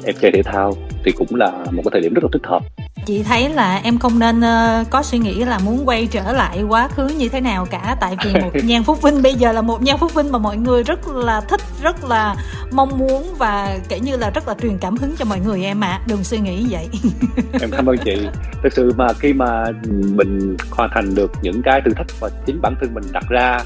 em 0.06 0.16
chơi 0.22 0.32
thể 0.32 0.44
thao 0.44 0.74
thì 1.04 1.12
cũng 1.12 1.36
là 1.36 1.52
một 1.72 1.82
cái 1.86 1.90
thời 1.92 2.02
điểm 2.02 2.14
rất 2.14 2.24
là 2.24 2.30
thích 2.34 2.46
hợp. 2.46 2.64
Chị 3.06 3.24
thấy 3.24 3.50
là 3.50 3.82
em 3.84 3.98
không 3.98 4.20
nên 4.20 4.40
uh, 4.40 4.90
có 4.90 5.04
suy 5.04 5.18
nghĩ 5.18 5.44
là 5.44 5.60
muốn 5.66 5.82
quay 5.86 6.08
trở 6.12 6.34
lại 6.34 6.64
quá 6.64 6.88
khứ 6.88 7.08
như 7.08 7.30
thế 7.30 7.42
nào 7.42 7.66
cả. 7.66 7.98
Tại 8.00 8.16
vì 8.24 8.34
một 8.42 8.52
nhan 8.64 8.84
phúc 8.84 9.02
vinh 9.02 9.22
bây 9.22 9.34
giờ 9.34 9.52
là 9.52 9.62
một 9.62 9.82
nhan 9.82 9.98
phúc 9.98 10.14
vinh 10.14 10.32
mà 10.32 10.38
mọi 10.38 10.58
người 10.58 10.84
rất 10.84 11.08
là 11.08 11.42
thích 11.42 11.62
rất 11.84 12.06
là 12.10 12.36
mong 12.72 12.98
muốn 12.98 13.36
và 13.38 13.78
kể 13.90 14.00
như 14.00 14.18
là 14.18 14.30
rất 14.30 14.48
là 14.48 14.56
truyền 14.62 14.78
cảm 14.78 14.98
hứng 14.98 15.16
cho 15.18 15.26
mọi 15.26 15.40
người 15.40 15.64
em 15.64 15.84
ạ. 15.84 15.88
À. 15.88 16.02
đừng 16.08 16.24
suy 16.24 16.38
nghĩ 16.38 16.66
vậy. 16.70 16.88
Em 17.62 17.72
cảm 17.72 17.86
ơn 17.86 17.98
chị. 17.98 18.28
Thực 18.64 18.74
sự 18.74 18.92
mà 18.98 19.08
khi 19.20 19.34
mà 19.34 19.64
mình 19.90 20.58
hoàn 20.72 20.90
thành 20.94 21.16
được 21.16 21.31
những 21.42 21.62
cái 21.62 21.81
thử 21.86 21.92
thách 21.96 22.08
mà 22.22 22.28
chính 22.46 22.62
bản 22.62 22.76
thân 22.81 22.94
mình 22.94 23.04
đặt 23.14 23.24
ra 23.30 23.60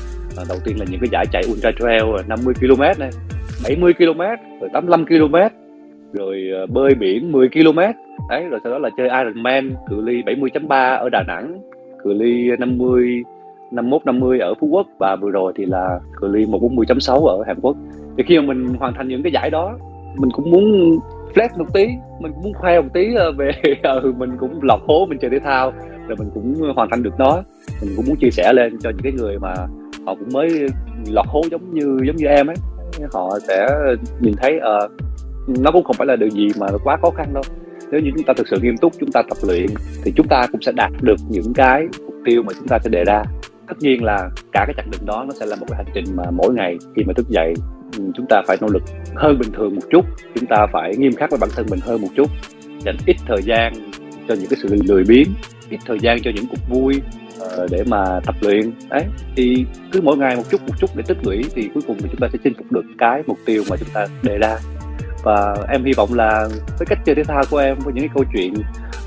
đầu 0.49 0.57
tiên 0.65 0.79
là 0.79 0.85
những 0.89 0.99
cái 0.99 1.09
giải 1.11 1.25
chạy 1.31 1.43
ultra 1.51 1.71
trail 1.79 2.03
50 2.27 2.53
km 2.59 2.81
này 2.99 3.09
70 3.63 3.93
km 3.93 4.21
rồi 4.61 4.69
85 4.73 5.05
km 5.05 5.35
rồi 6.13 6.49
ờ, 6.53 6.65
bơi 6.65 6.95
biển 6.95 7.31
10 7.31 7.49
km. 7.49 7.79
Đấy 8.29 8.45
rồi 8.49 8.59
sau 8.63 8.71
đó 8.73 8.79
là 8.79 8.89
chơi 8.97 9.09
Ironman 9.09 9.75
cự 9.89 10.01
ly 10.01 10.21
70.3 10.21 10.97
ở 10.97 11.09
Đà 11.09 11.23
Nẵng 11.27 11.61
cự 12.03 12.13
ly 12.13 12.49
50 12.59 13.23
51 13.71 14.05
50 14.05 14.39
ở 14.39 14.53
Phú 14.59 14.67
Quốc 14.67 14.87
và 14.99 15.15
vừa 15.15 15.29
rồi 15.29 15.53
thì 15.55 15.65
là 15.65 15.99
cự 16.21 16.27
ly 16.27 16.45
140.6 16.45 17.25
ở 17.25 17.43
Hàn 17.47 17.59
Quốc. 17.61 17.77
Thì 18.17 18.23
khi 18.27 18.39
mà 18.39 18.45
mình 18.45 18.73
hoàn 18.79 18.93
thành 18.93 19.07
những 19.07 19.23
cái 19.23 19.31
giải 19.31 19.49
đó 19.49 19.77
mình 20.17 20.31
cũng 20.31 20.51
muốn 20.51 20.97
flex 21.33 21.49
một 21.57 21.73
tí 21.73 21.87
mình 22.19 22.31
cũng 22.33 22.43
muốn 22.43 22.53
khoe 22.53 22.81
một 22.81 22.87
tí 22.93 23.15
ờ, 23.15 23.31
về 23.31 23.51
ừ, 23.83 24.13
mình 24.17 24.37
cũng 24.39 24.59
lọc 24.61 24.81
hố 24.87 25.05
mình 25.05 25.19
chơi 25.21 25.29
thể 25.31 25.39
thao 25.39 25.71
rồi 26.07 26.15
mình 26.19 26.29
cũng 26.33 26.73
hoàn 26.75 26.89
thành 26.89 27.03
được 27.03 27.13
nó. 27.17 27.43
Mình 27.81 27.93
cũng 27.95 28.05
muốn 28.07 28.15
chia 28.15 28.31
sẻ 28.31 28.53
lên 28.53 28.79
cho 28.79 28.89
những 28.89 29.03
cái 29.03 29.11
người 29.11 29.39
mà 29.39 29.53
họ 30.09 30.15
cũng 30.15 30.29
mới 30.33 30.67
lọt 31.11 31.25
hố 31.27 31.41
giống 31.51 31.73
như 31.73 31.97
giống 32.07 32.15
như 32.15 32.25
em 32.25 32.47
ấy. 32.47 32.55
Họ 33.13 33.39
sẽ 33.47 33.67
nhìn 34.21 34.33
thấy 34.37 34.53
uh, 34.57 34.91
nó 35.59 35.71
cũng 35.71 35.83
không 35.83 35.95
phải 35.95 36.07
là 36.07 36.15
điều 36.15 36.29
gì 36.29 36.47
mà 36.59 36.67
quá 36.83 36.97
khó 37.01 37.09
khăn 37.09 37.33
đâu. 37.33 37.43
Nếu 37.91 38.01
như 38.01 38.11
chúng 38.15 38.25
ta 38.25 38.33
thực 38.37 38.47
sự 38.47 38.57
nghiêm 38.61 38.77
túc 38.77 38.93
chúng 38.99 39.11
ta 39.11 39.21
tập 39.21 39.37
luyện 39.47 39.65
thì 40.03 40.13
chúng 40.15 40.27
ta 40.27 40.47
cũng 40.51 40.61
sẽ 40.61 40.71
đạt 40.71 40.91
được 41.01 41.15
những 41.29 41.53
cái 41.55 41.87
mục 42.05 42.15
tiêu 42.25 42.43
mà 42.43 42.53
chúng 42.59 42.67
ta 42.67 42.79
sẽ 42.83 42.89
đề 42.89 43.03
ra. 43.03 43.23
Tất 43.67 43.75
nhiên 43.79 44.03
là 44.03 44.29
cả 44.51 44.65
cái 44.67 44.73
chặng 44.77 44.91
đường 44.91 45.05
đó 45.05 45.25
nó 45.27 45.33
sẽ 45.39 45.45
là 45.45 45.55
một 45.55 45.65
cái 45.69 45.77
hành 45.77 45.93
trình 45.93 46.05
mà 46.15 46.23
mỗi 46.31 46.53
ngày 46.53 46.77
khi 46.95 47.03
mà 47.07 47.13
thức 47.13 47.29
dậy 47.29 47.53
ừ, 47.97 48.03
chúng 48.15 48.25
ta 48.29 48.41
phải 48.47 48.57
nỗ 48.61 48.67
lực 48.67 48.83
hơn 49.15 49.39
bình 49.39 49.51
thường 49.57 49.75
một 49.75 49.81
chút. 49.91 50.05
Chúng 50.35 50.45
ta 50.45 50.67
phải 50.73 50.95
nghiêm 50.97 51.13
khắc 51.13 51.31
với 51.31 51.39
bản 51.41 51.49
thân 51.55 51.65
mình 51.69 51.79
hơn 51.83 52.01
một 52.01 52.09
chút. 52.15 52.29
Dành 52.79 52.97
ít 53.05 53.15
thời 53.27 53.41
gian 53.41 53.73
cho 54.27 54.35
những 54.35 54.49
cái 54.49 54.59
sự 54.63 54.75
lười 54.87 55.03
biếng 55.07 55.27
ít 55.69 55.79
thời 55.85 55.99
gian 55.99 56.21
cho 56.21 56.31
những 56.35 56.45
cuộc 56.49 56.69
vui 56.69 57.01
uh, 57.41 57.71
để 57.71 57.83
mà 57.87 58.19
tập 58.25 58.35
luyện. 58.41 58.71
Đấy 58.89 59.05
thì 59.35 59.65
cứ 59.91 60.01
mỗi 60.01 60.17
ngày 60.17 60.35
một 60.35 60.43
chút 60.51 60.61
một 60.67 60.73
chút 60.79 60.89
để 60.95 61.03
tích 61.07 61.17
lũy 61.23 61.45
thì 61.55 61.69
cuối 61.73 61.83
cùng 61.87 61.97
thì 61.99 62.09
chúng 62.11 62.19
ta 62.19 62.27
sẽ 62.33 62.39
chinh 62.43 62.53
phục 62.57 62.71
được 62.71 62.85
cái 62.97 63.23
mục 63.27 63.37
tiêu 63.45 63.63
mà 63.69 63.77
chúng 63.77 63.89
ta 63.93 64.05
đề 64.23 64.37
ra. 64.37 64.57
Và 65.23 65.55
em 65.69 65.83
hy 65.83 65.93
vọng 65.93 66.13
là 66.13 66.47
với 66.77 66.85
cách 66.85 66.99
chơi 67.05 67.15
thể 67.15 67.23
thao 67.23 67.43
của 67.51 67.57
em 67.57 67.77
với 67.79 67.93
những 67.93 68.03
cái 68.03 68.13
câu 68.13 68.23
chuyện 68.33 68.53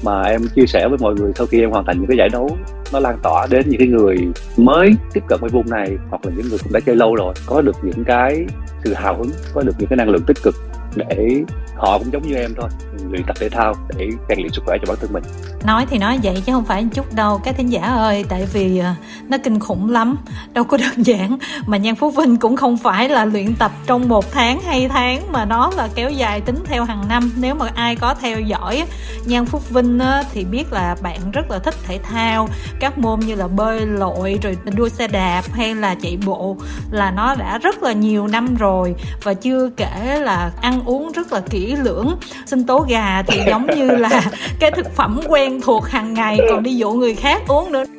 mà 0.05 0.23
em 0.23 0.40
chia 0.55 0.67
sẻ 0.67 0.88
với 0.88 0.99
mọi 1.00 1.14
người 1.14 1.32
sau 1.34 1.46
khi 1.46 1.61
em 1.61 1.70
hoàn 1.70 1.84
thành 1.84 1.96
những 1.99 2.06
cái 2.08 2.17
giải 2.17 2.29
đấu 2.29 2.56
nó 2.93 3.00
lan 3.00 3.19
tỏa 3.23 3.46
đến 3.50 3.69
những 3.69 3.79
cái 3.79 3.88
người 3.88 4.17
mới 4.56 4.94
tiếp 5.12 5.20
cận 5.29 5.38
với 5.40 5.50
vùng 5.50 5.70
này 5.70 5.96
hoặc 6.11 6.26
là 6.26 6.32
những 6.37 6.49
người 6.49 6.58
cũng 6.62 6.73
đã 6.73 6.81
chơi 6.81 6.96
lâu 6.96 7.14
rồi 7.14 7.34
có 7.46 7.62
được 7.62 7.76
những 7.82 8.05
cái 8.05 8.46
sự 8.84 8.94
hào 8.94 9.17
hứng 9.19 9.31
có 9.55 9.62
được 9.62 9.73
những 9.79 9.88
cái 9.88 9.96
năng 9.96 10.08
lượng 10.08 10.23
tích 10.26 10.37
cực 10.43 10.55
để 10.97 11.43
họ 11.77 11.99
cũng 11.99 12.12
giống 12.12 12.23
như 12.23 12.35
em 12.35 12.55
thôi, 12.61 12.69
luyện 13.11 13.23
tập 13.27 13.37
thể 13.41 13.49
thao 13.49 13.75
để 13.97 14.09
rèn 14.29 14.39
luyện 14.39 14.53
sức 14.53 14.62
khỏe 14.67 14.77
cho 14.81 14.87
bản 14.89 14.97
thân 15.00 15.12
mình. 15.12 15.23
Nói 15.65 15.87
thì 15.91 15.99
nói 15.99 16.19
vậy 16.23 16.43
chứ 16.47 16.53
không 16.53 16.65
phải 16.65 16.87
chút 16.94 17.15
đâu. 17.15 17.41
Các 17.44 17.56
thính 17.56 17.73
giả 17.73 17.83
ơi, 17.83 18.25
tại 18.29 18.47
vì 18.53 18.79
à, 18.79 18.97
nó 19.29 19.39
kinh 19.44 19.61
khủng 19.61 19.91
lắm. 19.91 20.17
Đâu 20.53 20.65
có 20.65 20.77
đơn 20.77 21.06
giản, 21.06 21.39
mà 21.67 21.77
nhan 21.77 21.94
phú 21.94 22.11
vinh 22.11 22.37
cũng 22.37 22.56
không 22.56 22.77
phải 22.77 23.09
là 23.09 23.25
luyện 23.25 23.55
tập 23.55 23.73
trong 23.87 24.09
một 24.09 24.33
tháng 24.33 24.61
hay 24.61 24.89
tháng, 24.89 25.33
mà 25.33 25.44
nó 25.44 25.73
là 25.77 25.89
kéo 25.94 26.11
dài 26.11 26.41
tính 26.41 26.59
theo 26.65 26.85
hàng 26.85 27.09
năm. 27.09 27.33
Nếu 27.37 27.55
mà 27.55 27.67
ai 27.75 27.97
có 27.97 28.15
theo 28.15 28.41
dõi 28.41 28.85
nhan 29.27 29.47
phúc 29.47 29.71
vinh 29.71 30.00
thì 30.33 30.44
biết 30.44 30.73
là 30.73 30.97
bạn 31.03 31.31
rất 31.33 31.50
là 31.50 31.59
thích 31.59 31.75
thể 31.87 31.99
thao. 31.99 32.49
Các 32.81 32.99
môn 32.99 33.21
như 33.21 33.35
là 33.35 33.49
bơi 33.49 33.87
lội, 33.87 34.39
rồi 34.43 34.56
đua 34.77 34.89
xe 34.89 35.09
đạp, 35.09 35.43
hay 35.53 35.75
là 35.75 35.94
chạy 36.03 36.19
bộ 36.27 36.56
là 36.91 37.11
nó 37.11 37.35
đã 37.35 37.59
rất 37.59 37.83
là 37.83 37.93
nhiều 37.93 38.27
năm 38.27 38.55
rồi. 38.55 38.94
Và 39.23 39.35
chưa 39.35 39.71
kể 39.77 40.21
là 40.21 40.50
ăn 40.61 40.81
uống 40.86 41.12
rất 41.12 41.32
là 41.32 41.41
kỹ 41.51 41.77
lưỡng. 41.77 42.17
Sinh 42.46 42.65
tố 42.67 42.86
gà 42.89 43.22
thì 43.22 43.41
giống 43.48 43.67
như 43.67 43.91
là 43.91 44.22
cái 44.58 44.70
thực 44.70 44.96
phẩm 44.96 45.20
quen 45.29 45.60
thuộc 45.60 45.84
hàng 45.89 46.15
ngày 46.15 46.39
còn 46.51 46.62
đi 46.62 46.74
dụ 46.77 46.93
người 46.93 47.15
khác 47.15 47.43
uống 47.48 47.72
nữa. 47.72 47.84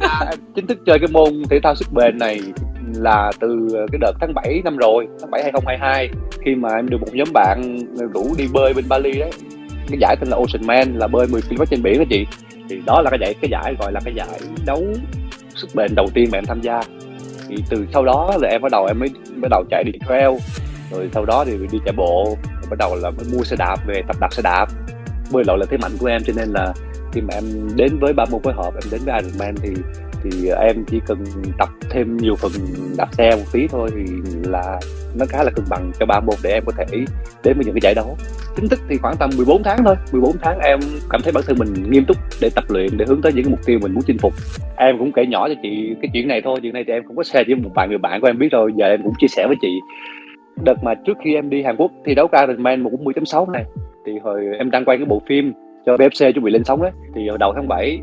À, 0.00 0.30
chính 0.54 0.66
thức 0.66 0.78
chơi 0.86 0.98
cái 0.98 1.08
môn 1.12 1.42
thể 1.50 1.60
thao 1.62 1.74
sức 1.74 1.92
bền 1.92 2.18
này 2.18 2.40
là 2.94 3.30
từ 3.40 3.68
cái 3.92 3.98
đợt 4.00 4.12
tháng 4.20 4.34
7 4.34 4.60
năm 4.64 4.76
rồi 4.76 5.06
tháng 5.20 5.30
7 5.30 5.42
2022 5.42 6.08
khi 6.44 6.54
mà 6.54 6.68
em 6.76 6.88
được 6.88 7.00
một 7.00 7.06
nhóm 7.12 7.28
bạn 7.34 7.78
rủ 8.14 8.34
đi 8.38 8.44
bơi 8.52 8.74
bên 8.74 8.84
Bali 8.88 9.12
đấy. 9.12 9.30
Cái 9.88 9.98
giải 10.00 10.16
tên 10.20 10.28
là 10.28 10.36
Ocean 10.36 10.66
Man 10.66 10.98
là 10.98 11.06
bơi 11.06 11.26
10 11.26 11.40
km 11.42 11.64
trên 11.70 11.82
biển 11.82 11.98
đó 11.98 12.04
chị. 12.10 12.26
Thì 12.68 12.80
đó 12.86 13.02
là 13.02 13.10
cái 13.10 13.18
giải 13.20 13.34
cái 13.40 13.50
giải 13.50 13.74
gọi 13.80 13.92
là 13.92 14.00
cái 14.04 14.14
giải 14.16 14.40
đấu 14.66 14.84
sức 15.54 15.68
bền 15.74 15.94
đầu 15.94 16.06
tiên 16.14 16.28
mà 16.32 16.38
em 16.38 16.44
tham 16.44 16.60
gia 16.60 16.80
thì 17.56 17.64
từ 17.70 17.86
sau 17.92 18.04
đó 18.04 18.36
là 18.40 18.48
em 18.48 18.62
bắt 18.62 18.72
đầu 18.72 18.86
em 18.86 18.98
mới, 18.98 19.08
bắt 19.36 19.48
đầu 19.50 19.64
chạy 19.70 19.84
đi 19.84 19.92
trail. 20.08 20.30
Rồi 20.90 21.10
sau 21.14 21.24
đó 21.24 21.44
thì 21.44 21.52
đi 21.72 21.78
chạy 21.84 21.94
bộ. 21.96 22.36
Bắt 22.70 22.76
đầu 22.78 22.96
là 22.96 23.10
mới 23.10 23.26
mua 23.32 23.44
xe 23.44 23.56
đạp 23.56 23.76
về, 23.86 24.02
tập 24.08 24.16
đạp 24.20 24.32
xe 24.32 24.42
đạp. 24.42 24.66
Bơi 25.32 25.44
lội 25.46 25.58
là 25.58 25.66
thế 25.70 25.76
mạnh 25.76 25.92
của 26.00 26.06
em, 26.06 26.22
cho 26.26 26.32
nên 26.36 26.48
là 26.48 26.74
khi 27.12 27.20
mà 27.20 27.34
em 27.34 27.44
đến 27.76 27.98
với 28.00 28.12
ba 28.12 28.24
môn 28.30 28.42
phối 28.42 28.52
hợp, 28.52 28.74
em 28.74 28.90
đến 28.90 29.00
với 29.04 29.20
Ironman 29.22 29.54
thì 29.62 29.68
thì 30.22 30.48
em 30.48 30.84
chỉ 30.90 31.00
cần 31.06 31.18
tập 31.58 31.68
thêm 31.90 32.16
nhiều 32.16 32.34
phần 32.36 32.52
đạp 32.98 33.08
xe 33.12 33.30
một 33.36 33.44
tí 33.52 33.66
thôi 33.68 33.90
thì 33.94 34.02
là 34.50 34.80
nó 35.18 35.26
khá 35.28 35.44
là 35.44 35.50
cân 35.50 35.64
bằng 35.70 35.92
cho 36.00 36.06
ba 36.06 36.20
môn 36.20 36.36
để 36.42 36.50
em 36.50 36.62
có 36.66 36.72
thể 36.76 36.84
đến 37.44 37.56
với 37.56 37.64
những 37.64 37.74
cái 37.74 37.80
giải 37.82 37.94
đấu. 37.94 38.16
Chính 38.56 38.68
thức 38.68 38.80
thì 38.88 38.96
khoảng 38.96 39.16
tầm 39.16 39.30
14 39.36 39.62
tháng 39.62 39.78
thôi. 39.84 39.96
14 40.12 40.36
tháng 40.42 40.58
em 40.58 40.78
cảm 41.10 41.20
thấy 41.24 41.32
bản 41.32 41.44
thân 41.46 41.56
mình 41.58 41.90
nghiêm 41.90 42.04
túc 42.04 42.16
để 42.40 42.50
tập 42.54 42.64
luyện, 42.68 42.96
để 42.96 43.04
hướng 43.08 43.22
tới 43.22 43.32
những 43.32 43.44
cái 43.44 43.50
mục 43.50 43.60
tiêu 43.66 43.78
mình 43.82 43.94
muốn 43.94 44.02
chinh 44.06 44.18
phục. 44.18 44.32
Em 44.76 44.98
cũng 44.98 45.12
kể 45.12 45.26
nhỏ 45.26 45.48
cho 45.48 45.54
chị 45.62 45.94
cái 46.02 46.10
chuyện 46.12 46.28
này 46.28 46.40
thôi, 46.44 46.58
chuyện 46.62 46.74
này 46.74 46.84
thì 46.86 46.92
em 46.92 47.02
cũng 47.06 47.16
có 47.16 47.22
share 47.22 47.44
với 47.44 47.54
một 47.54 47.70
vài 47.74 47.88
người 47.88 47.98
bạn 47.98 48.20
của 48.20 48.26
em 48.26 48.38
biết 48.38 48.48
rồi, 48.52 48.72
giờ 48.76 48.86
em 48.86 49.02
cũng 49.02 49.12
chia 49.18 49.28
sẻ 49.28 49.46
với 49.46 49.56
chị. 49.60 49.80
Đợt 50.64 50.84
mà 50.84 50.94
trước 50.94 51.16
khi 51.24 51.34
em 51.34 51.50
đi 51.50 51.62
Hàn 51.62 51.76
Quốc 51.76 51.90
thi 52.06 52.14
đấu 52.14 52.28
Ironman 52.32 52.80
một 52.80 52.90
10.6 52.92 53.50
này, 53.50 53.64
thì 54.06 54.12
hồi 54.22 54.44
em 54.58 54.70
đang 54.70 54.84
quay 54.84 54.98
cái 54.98 55.06
bộ 55.06 55.22
phim 55.28 55.52
cho 55.86 55.96
BFC 55.96 56.32
chuẩn 56.32 56.44
bị 56.44 56.52
lên 56.52 56.64
sóng 56.64 56.82
đấy. 56.82 56.90
Thì 57.14 57.28
hồi 57.28 57.38
đầu 57.38 57.52
tháng 57.56 57.68
7 57.68 58.00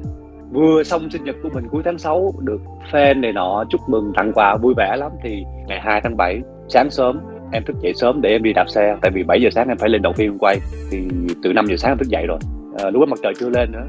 vừa 0.52 0.84
xong 0.84 1.10
sinh 1.10 1.24
nhật 1.24 1.36
của 1.44 1.50
mình 1.54 1.68
cuối 1.72 1.82
tháng 1.86 1.98
6 1.98 2.34
được 2.40 2.62
fan 2.92 3.20
này 3.20 3.34
nọ 3.34 3.64
chúc 3.70 3.82
mừng 3.88 4.12
tặng 4.16 4.32
quà 4.34 4.58
vui 4.58 4.74
vẻ 4.78 4.96
lắm. 4.98 5.12
Thì 5.24 5.44
ngày 5.68 5.80
2 5.82 6.02
tháng 6.04 6.18
7 6.18 6.42
sáng 6.70 6.92
sớm 6.92 7.20
em 7.52 7.64
thức 7.66 7.76
dậy 7.82 7.94
sớm 7.96 8.22
để 8.22 8.30
em 8.30 8.44
đi 8.44 8.54
đạp 8.54 8.66
xe. 8.70 8.96
Tại 9.02 9.12
vì 9.14 9.24
7 9.24 9.42
giờ 9.42 9.50
sáng 9.56 9.68
em 9.68 9.78
phải 9.78 9.90
lên 9.90 10.02
đầu 10.02 10.14
phim 10.14 10.38
quay. 10.38 10.60
Thì 10.92 11.08
từ 11.44 11.54
5 11.54 11.66
giờ 11.66 11.76
sáng 11.78 11.92
em 11.92 11.98
thức 11.98 12.08
dậy 12.08 12.26
rồi. 12.28 12.40
À, 12.84 12.90
lúc 12.90 13.00
đó 13.00 13.06
mặt 13.06 13.20
trời 13.24 13.34
chưa 13.40 13.50
lên 13.50 13.72
nữa. 13.72 13.88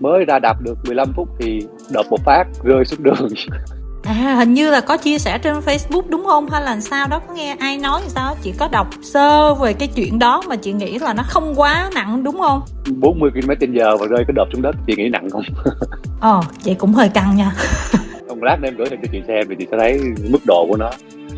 Mới 0.00 0.24
ra 0.24 0.38
đạp 0.38 0.56
được 0.62 0.78
15 0.86 1.08
phút 1.16 1.28
thì 1.38 1.60
đợt 1.92 2.02
một 2.10 2.20
phát 2.24 2.44
rơi 2.64 2.84
xuống 2.84 3.02
đường. 3.02 3.28
À 4.04 4.34
hình 4.38 4.54
như 4.54 4.70
là 4.70 4.80
có 4.80 4.96
chia 4.96 5.18
sẻ 5.18 5.38
trên 5.38 5.54
Facebook 5.54 6.02
đúng 6.08 6.24
không? 6.24 6.48
Hay 6.50 6.62
là 6.62 6.80
sao 6.80 7.08
đó? 7.08 7.20
Có 7.28 7.34
nghe 7.34 7.56
ai 7.58 7.78
nói 7.78 8.02
sao? 8.06 8.36
Chị 8.42 8.52
có 8.58 8.68
đọc 8.72 8.88
sơ 9.02 9.54
về 9.54 9.72
cái 9.72 9.88
chuyện 9.88 10.18
đó 10.18 10.42
mà 10.48 10.56
chị 10.56 10.72
nghĩ 10.72 10.98
là 10.98 11.14
nó 11.14 11.22
không 11.26 11.54
quá 11.56 11.90
nặng 11.94 12.22
đúng 12.24 12.38
không? 12.38 12.60
40 13.00 13.30
km 13.30 13.72
giờ 13.72 13.96
và 13.96 14.06
rơi 14.06 14.24
cái 14.26 14.34
đợt 14.36 14.44
xuống 14.52 14.62
đất 14.62 14.76
chị 14.86 14.94
nghĩ 14.96 15.08
nặng 15.08 15.30
không? 15.30 15.42
Ờ 16.22 16.40
vậy 16.64 16.74
cũng 16.78 16.92
hơi 16.92 17.08
căng 17.08 17.36
nha. 17.36 17.52
Không 18.28 18.42
lát 18.42 18.56
em 18.62 18.76
gửi 18.76 18.86
cho 18.90 18.96
chị 19.12 19.22
xem 19.28 19.46
thì 19.48 19.54
chị 19.58 19.66
sẽ 19.70 19.76
thấy 19.78 20.00
mức 20.30 20.38
độ 20.46 20.66
của 20.68 20.76
nó. 20.76 20.90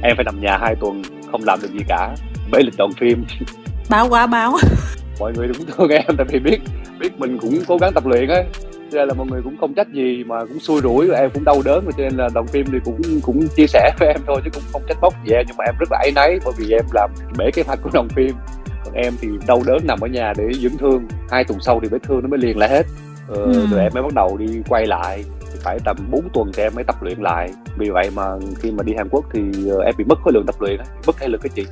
Em 0.03 0.17
phải 0.17 0.25
nằm 0.25 0.41
nhà 0.41 0.59
hai 0.59 0.75
tuần 0.81 1.03
không 1.31 1.45
làm 1.45 1.59
được 1.63 1.69
gì 1.73 1.79
cả. 1.89 2.15
Bởi 2.51 2.63
lịch 2.63 2.75
chọn 2.79 2.93
phim. 2.93 3.25
Báo 3.91 4.09
quá 4.09 4.27
báo. 4.27 4.57
Mọi 5.19 5.33
người 5.37 5.49
đúng 5.49 5.67
thương 5.67 5.89
em 5.89 6.17
tại 6.19 6.27
vì 6.31 6.39
biết 6.39 6.59
biết 7.01 7.19
mình 7.19 7.39
cũng 7.39 7.59
cố 7.69 7.77
gắng 7.77 7.93
tập 7.95 8.07
luyện 8.07 8.29
ấy 8.29 8.45
cho 8.93 8.99
nên 8.99 9.09
là 9.09 9.15
mọi 9.15 9.27
người 9.31 9.43
cũng 9.43 9.57
không 9.61 9.75
trách 9.75 9.89
gì 9.93 10.25
mà 10.25 10.45
cũng 10.45 10.59
xui 10.61 10.81
rủi 10.81 11.11
em 11.11 11.31
cũng 11.35 11.45
đau 11.45 11.63
đớn 11.65 11.85
cho 11.85 12.03
nên 12.03 12.17
là 12.17 12.29
đồng 12.35 12.47
phim 12.47 12.67
thì 12.73 12.79
cũng 12.85 13.01
cũng 13.23 13.49
chia 13.57 13.67
sẻ 13.67 13.91
với 13.99 14.09
em 14.09 14.21
thôi 14.27 14.41
chứ 14.45 14.51
cũng 14.55 14.63
không 14.73 14.83
trách 14.89 14.99
móc 15.01 15.15
gì 15.27 15.33
em 15.33 15.45
nhưng 15.49 15.57
mà 15.57 15.65
em 15.65 15.75
rất 15.79 15.89
là 15.93 15.99
áy 16.03 16.13
náy 16.15 16.39
bởi 16.45 16.55
vì 16.59 16.71
em 16.71 16.85
làm 16.93 17.11
bể 17.39 17.51
kế 17.55 17.63
hoạch 17.67 17.79
của 17.83 17.91
đồng 17.93 18.09
phim 18.09 18.35
còn 18.85 18.95
em 18.95 19.13
thì 19.21 19.29
đau 19.47 19.63
đớn 19.67 19.79
nằm 19.85 20.01
ở 20.01 20.09
nhà 20.09 20.33
để 20.37 20.45
dưỡng 20.53 20.79
thương 20.79 21.07
hai 21.31 21.45
tuần 21.45 21.59
sau 21.61 21.81
thì 21.83 21.89
vết 21.89 22.03
thương 22.03 22.23
nó 22.23 22.29
mới 22.29 22.39
liền 22.39 22.59
lại 22.59 22.69
hết 22.69 22.87
ờ, 23.29 23.43
ừ. 23.43 23.67
rồi 23.71 23.81
em 23.81 23.93
mới 23.95 24.03
bắt 24.03 24.15
đầu 24.15 24.37
đi 24.37 24.63
quay 24.69 24.87
lại. 24.87 25.25
Thì 25.41 25.59
phải 25.65 25.79
tầm 25.85 25.97
4 26.11 26.29
tuần 26.33 26.51
thì 26.55 26.63
em 26.63 26.73
mới 26.75 26.85
tập 26.85 27.03
luyện 27.03 27.19
lại. 27.21 27.51
Vì 27.79 27.91
vậy 27.91 28.11
mà 28.17 28.23
khi 28.59 28.71
mà 28.71 28.83
đi 28.83 28.95
Hàn 28.97 29.09
Quốc 29.11 29.25
thì 29.33 29.41
ờ, 29.71 29.83
em 29.83 29.95
bị 29.99 30.05
mất 30.05 30.19
khối 30.19 30.33
lượng 30.33 30.47
tập 30.47 30.55
luyện 30.61 30.81
mất 31.07 31.17
thể 31.21 31.29
lực 31.29 31.41
cái 31.43 31.51
chị. 31.55 31.65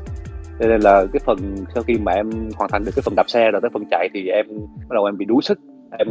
Cho 0.61 0.69
nên 0.69 0.81
là 0.81 1.05
cái 1.13 1.21
phần 1.25 1.39
sau 1.75 1.83
khi 1.83 1.99
mà 1.99 2.13
em 2.13 2.31
hoàn 2.57 2.71
thành 2.71 2.85
được 2.85 2.93
cái 2.97 3.03
phần 3.03 3.15
đạp 3.15 3.31
xe 3.31 3.51
rồi 3.51 3.61
tới 3.61 3.71
phần 3.73 3.85
chạy 3.91 4.09
thì 4.15 4.29
em 4.29 4.47
bắt 4.89 4.95
đầu 4.95 5.05
em 5.05 5.17
bị 5.17 5.25
đuối 5.25 5.43
sức. 5.43 5.59
Em 5.99 6.09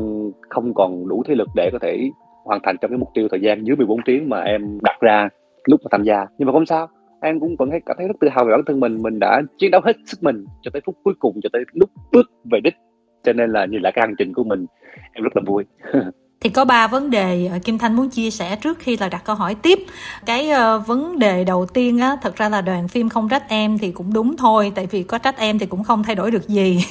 không 0.50 0.74
còn 0.74 1.08
đủ 1.08 1.24
thế 1.28 1.36
lực 1.36 1.48
để 1.56 1.70
có 1.74 1.80
thể 1.82 2.10
hoàn 2.44 2.60
thành 2.64 2.76
trong 2.82 2.92
cái 2.92 2.98
mục 2.98 3.10
tiêu 3.14 3.28
thời 3.32 3.42
gian 3.42 3.64
dưới 3.68 3.76
14 3.76 4.00
tiếng 4.06 4.30
mà 4.30 4.42
em 4.42 4.80
đặt 4.82 4.98
ra 5.02 5.30
lúc 5.66 5.82
mà 5.84 5.88
tham 5.92 6.04
gia. 6.04 6.26
Nhưng 6.38 6.46
mà 6.46 6.52
không 6.54 6.66
sao 6.66 6.88
em 7.22 7.40
cũng 7.40 7.56
vẫn 7.60 7.70
cảm 7.86 7.96
thấy 7.98 8.08
rất 8.08 8.16
tự 8.22 8.30
hào 8.30 8.46
về 8.46 8.52
bản 8.52 8.62
thân 8.66 8.80
mình. 8.80 8.98
Mình 9.02 9.20
đã 9.20 9.42
chiến 9.58 9.72
đấu 9.72 9.82
hết 9.86 9.96
sức 10.06 10.24
mình 10.24 10.46
cho 10.62 10.72
tới 10.74 10.82
phút 10.86 10.96
cuối 11.04 11.14
cùng 11.20 11.40
cho 11.44 11.50
tới 11.54 11.64
lúc 11.74 11.90
bước 12.12 12.32
về 12.52 12.60
đích 12.64 12.76
cho 13.24 13.34
nên 13.34 13.52
là 13.52 13.66
nhìn 13.66 13.82
lại 13.82 13.92
cái 13.96 14.08
hành 14.08 14.16
trình 14.18 14.34
của 14.34 14.44
mình 14.44 14.66
em 15.14 15.24
rất 15.24 15.36
là 15.36 15.42
vui. 15.46 15.64
thì 16.44 16.50
có 16.50 16.66
ba 16.66 16.88
vấn 16.88 17.10
đề 17.10 17.50
ờ, 17.52 17.60
Kim 17.64 17.78
Thanh 17.78 17.96
muốn 17.96 18.10
chia 18.10 18.32
sẻ 18.32 18.56
trước 18.56 18.80
khi 18.80 18.98
là 18.98 19.10
đặt 19.10 19.22
câu 19.26 19.36
hỏi 19.36 19.56
tiếp. 19.56 19.80
Cái 20.26 20.50
uh, 20.52 20.88
vấn 20.88 21.20
đề 21.20 21.44
đầu 21.44 21.66
tiên 21.66 22.00
á 22.00 22.18
thật 22.22 22.36
ra 22.36 22.50
là 22.50 22.62
đoàn 22.62 22.88
phim 22.88 23.10
không 23.10 23.30
trách 23.30 23.50
em 23.50 23.78
thì 23.78 23.92
cũng 23.92 24.14
đúng 24.14 24.38
thôi 24.38 24.72
tại 24.76 24.88
vì 24.92 25.04
có 25.04 25.18
trách 25.18 25.38
em 25.38 25.60
thì 25.60 25.66
cũng 25.66 25.84
không 25.84 26.04
thay 26.04 26.16
đổi 26.16 26.32
được 26.32 26.48
gì. 26.48 26.86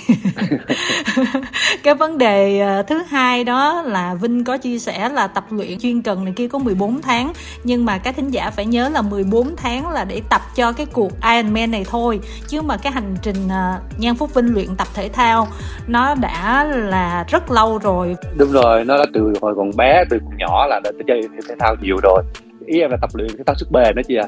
Cái 1.83 1.95
vấn 1.95 2.19
đề 2.19 2.62
uh, 2.80 2.87
thứ 2.87 3.02
hai 3.09 3.45
đó 3.45 3.83
là 3.83 4.14
Vinh 4.14 4.45
có 4.45 4.57
chia 4.57 4.78
sẻ 4.78 5.09
là 5.09 5.26
tập 5.26 5.45
luyện 5.50 5.78
chuyên 5.78 6.02
cần 6.02 6.25
này 6.25 6.35
kia 6.37 6.49
có 6.49 6.59
14 6.59 7.02
tháng 7.02 7.33
nhưng 7.64 7.85
mà 7.85 7.99
các 7.99 8.16
thính 8.16 8.30
giả 8.30 8.50
phải 8.50 8.66
nhớ 8.66 8.88
là 8.88 9.02
14 9.02 9.57
tháng 9.57 9.90
là 9.90 10.04
để 10.04 10.23
tập 10.30 10.42
cho 10.57 10.73
cái 10.73 10.87
cuộc 10.87 11.12
Ironman 11.23 11.71
này 11.71 11.85
thôi 11.90 12.21
chứ 12.49 12.62
mà 12.62 12.76
cái 12.76 12.92
hành 12.92 13.16
trình 13.23 13.47
uh, 13.47 14.00
Nhan 14.00 14.14
Phúc 14.14 14.35
Vinh 14.35 14.54
luyện 14.54 14.76
tập 14.76 14.88
thể 14.95 15.09
thao 15.09 15.49
nó 15.87 16.14
đã 16.14 16.64
là 16.64 17.25
rất 17.28 17.50
lâu 17.50 17.78
rồi. 17.78 18.16
Đúng 18.37 18.52
rồi 18.52 18.85
nó 18.85 18.99
đã 18.99 19.04
từ 19.14 19.39
hồi 19.40 19.54
còn 19.56 19.70
bé 19.76 20.04
từ 20.11 20.18
còn 20.25 20.37
nhỏ 20.37 20.66
là 20.66 20.80
đã 20.85 20.90
chơi 21.06 21.23
thể 21.49 21.54
thao 21.59 21.76
nhiều 21.82 21.97
rồi 22.02 22.23
ý 22.66 22.80
em 22.80 22.90
là 22.90 22.97
tập 23.00 23.11
luyện 23.14 23.28
thể 23.28 23.44
thao 23.47 23.54
sức 23.54 23.70
bền 23.70 23.94
đó 23.97 24.02
chị 24.09 24.16
à 24.16 24.26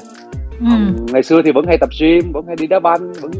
ừ. 0.59 0.65
ngày 1.13 1.23
xưa 1.23 1.41
thì 1.41 1.51
vẫn 1.51 1.65
hay 1.67 1.77
tập 1.77 1.89
gym 1.99 2.31
vẫn 2.31 2.45
hay 2.47 2.55
đi 2.55 2.67
đá 2.67 2.79
banh 2.79 3.11
vẫn 3.11 3.31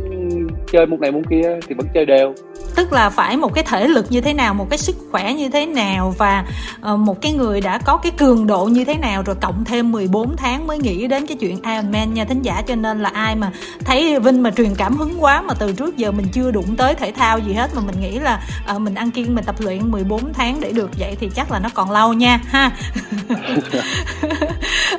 chơi 0.74 0.86
môn 0.86 1.00
này 1.00 1.12
môn 1.12 1.24
kia 1.30 1.60
thì 1.68 1.75
vẫn 1.75 1.88
chơi 1.94 2.06
đều. 2.06 2.34
Tức 2.75 2.94
là 2.94 3.10
phải 3.10 3.38
một 3.38 3.53
cái 3.53 3.63
thể 3.63 3.88
lực 3.88 4.06
như 4.10 4.22
thế 4.22 4.34
nào 4.34 4.53
một 4.53 4.70
cái 4.70 4.77
sức 4.77 4.96
khỏe 5.12 5.34
như 5.34 5.50
thế 5.50 5.65
nào 5.65 6.15
và 6.18 6.46
uh, 6.94 7.00
một 7.00 7.22
cái 7.22 7.34
người 7.34 7.62
đã 7.62 7.77
có 7.77 7.98
cái 7.98 8.12
cường 8.12 8.48
độ 8.48 8.65
như 8.65 8.86
thế 8.86 8.98
nào 8.98 9.24
rồi 9.25 9.36
cộng 9.42 9.65
thêm 9.65 9.92
14 9.92 10.36
tháng 10.38 10.68
mới 10.68 10.77
nghĩ 10.77 11.08
đến 11.08 11.27
cái 11.27 11.38
chuyện 11.38 11.60
Ironman 11.63 12.13
nha 12.13 12.25
thính 12.25 12.42
giả. 12.42 12.62
Cho 12.68 12.75
nên 12.75 13.00
là 13.00 13.10
ai 13.10 13.36
mà 13.36 13.51
thấy 13.86 14.20
Vinh 14.20 14.44
mà 14.44 14.51
truyền 14.51 14.75
cảm 14.77 14.98
hứng 14.98 15.15
quá 15.20 15.42
mà 15.42 15.53
từ 15.53 15.74
trước 15.74 15.98
giờ 15.98 16.12
mình 16.12 16.27
chưa 16.34 16.51
đụng 16.51 16.75
tới 16.77 16.96
thể 16.96 17.12
thao 17.12 17.39
gì 17.39 17.53
hết 17.53 17.70
mà 17.75 17.82
mình 17.86 18.01
nghĩ 18.01 18.20
là 18.20 18.42
uh, 18.75 18.82
mình 18.82 18.96
ăn 18.96 19.12
kiêng 19.12 19.36
mình 19.36 19.46
tập 19.46 19.56
luyện 19.60 19.92
14 19.92 20.34
tháng 20.34 20.62
để 20.62 20.72
được 20.72 20.89
vậy 21.00 21.15
thì 21.20 21.30
chắc 21.36 21.51
là 21.51 21.60
nó 21.60 21.70
còn 21.74 21.92
lâu 21.92 22.13
nha 22.13 22.39
ha 22.46 22.72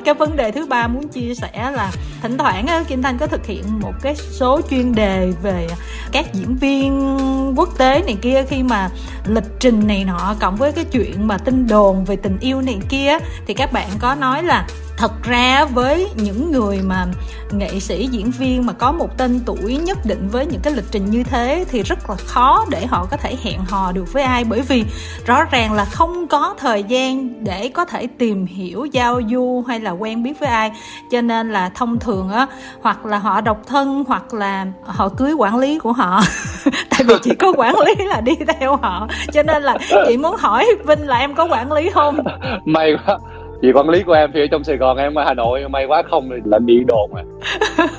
cái 0.05 0.15
vấn 0.15 0.37
đề 0.37 0.51
thứ 0.51 0.67
ba 0.67 0.87
muốn 0.87 1.09
chia 1.09 1.35
sẻ 1.35 1.71
là 1.75 1.93
thỉnh 2.23 2.39
thoảng 2.39 2.67
Kim 2.89 3.03
Thanh 3.03 3.19
có 3.19 3.27
thực 3.27 3.47
hiện 3.47 3.81
một 3.81 3.93
cái 4.03 4.17
số 4.17 4.61
chuyên 4.71 4.95
đề 4.95 5.33
về 5.43 5.69
các 6.13 6.35
diễn 6.35 6.57
viên 6.57 7.17
quốc 7.57 7.69
tế 7.79 8.03
này 8.07 8.17
kia, 8.23 8.45
khi 8.49 8.63
mà 8.63 8.91
lịch 9.27 9.45
trình 9.61 9.87
này 9.87 10.05
nọ 10.05 10.35
cộng 10.41 10.57
với 10.57 10.73
cái 10.73 10.85
chuyện 10.85 11.27
mà 11.27 11.39
tin 11.39 11.67
đồn 11.67 12.05
về 12.05 12.17
tình 12.17 12.39
yêu 12.41 12.61
này 12.61 12.79
kia 12.89 13.19
thì 13.47 13.55
các 13.55 13.73
bạn 13.73 13.89
có 13.99 14.15
nói 14.15 14.43
là 14.43 14.67
thật 14.97 15.13
ra 15.23 15.65
với 15.65 16.09
những 16.17 16.53
người 16.53 16.81
mà 16.83 17.07
nghệ 17.51 17.81
sĩ, 17.81 18.07
diễn 18.07 18.31
viên 18.31 18.67
mà 18.67 18.73
có 18.73 18.93
một 18.93 19.19
tên 19.19 19.41
tuổi 19.47 19.77
nhất 19.77 19.99
định 20.05 20.29
với 20.29 20.47
những 20.47 20.61
cái 20.61 20.73
lịch 20.73 20.85
trình 20.91 21.11
như 21.11 21.23
thế 21.23 21.65
thì 21.71 21.83
rất 21.83 22.11
là 22.11 22.17
khó 22.17 22.65
để 22.71 22.87
họ 22.87 23.07
có 23.11 23.17
thể 23.17 23.37
hẹn 23.43 23.61
hò 23.69 23.93
được 23.93 24.13
với 24.13 24.23
ai. 24.23 24.45
Bởi 24.45 24.61
vì 24.61 24.85
rõ 25.27 25.45
ràng 25.45 25.73
là 25.73 25.85
không 25.85 26.27
có 26.27 26.55
thời 26.59 26.83
gian 26.83 27.45
để 27.45 27.69
có 27.69 27.85
thể 27.85 28.07
tìm 28.19 28.47
hiểu, 28.47 28.85
giao 28.85 29.21
du 29.31 29.65
hay 29.69 29.81
là 29.81 29.91
quen 29.91 30.23
biết 30.23 30.41
với 30.41 30.49
ai. 30.49 30.73
Cho 31.11 31.21
nên 31.21 31.53
là 31.53 31.71
thông 31.75 31.99
thường 31.99 32.31
á, 32.33 32.47
hoặc 32.83 33.07
là 33.07 33.19
họ 33.19 33.41
độc 33.41 33.59
thân, 33.67 34.05
hoặc 34.09 34.35
là 34.35 34.67
họ 34.85 35.09
cưới 35.09 35.33
quản 35.33 35.59
lý 35.59 35.79
của 35.79 35.93
họ. 35.93 36.23
Tại 36.91 37.01
vì 37.05 37.15
chỉ 37.23 37.35
có 37.35 37.53
quản 37.57 37.75
lý 37.79 38.05
là 38.05 38.21
đi 38.21 38.33
theo 38.61 38.77
họ. 38.77 39.09
Cho 39.33 39.43
nên 39.43 39.63
là 39.63 39.79
chị 40.09 40.17
muốn 40.17 40.37
hỏi 40.37 40.67
vinh 40.87 41.07
là 41.07 41.19
em 41.19 41.35
có 41.35 41.45
quản 41.45 41.73
lý 41.73 41.91
không? 41.91 42.17
May 42.65 42.97
quá 43.07 43.19
chị 43.65 43.73
quản 43.73 43.89
lý 43.89 44.03
của 44.03 44.13
em 44.13 44.31
thì 44.35 44.41
ở 44.41 44.47
trong 44.47 44.65
sài 44.65 44.77
gòn 44.77 44.97
em 44.97 45.15
ở 45.15 45.25
hà 45.25 45.35
nội 45.35 45.69
may 45.69 45.87
quá 45.87 46.03
không 46.11 46.29
thì 46.31 46.37
là 46.45 46.59
bị 46.59 46.85
đồn 46.87 47.11
à 47.15 47.25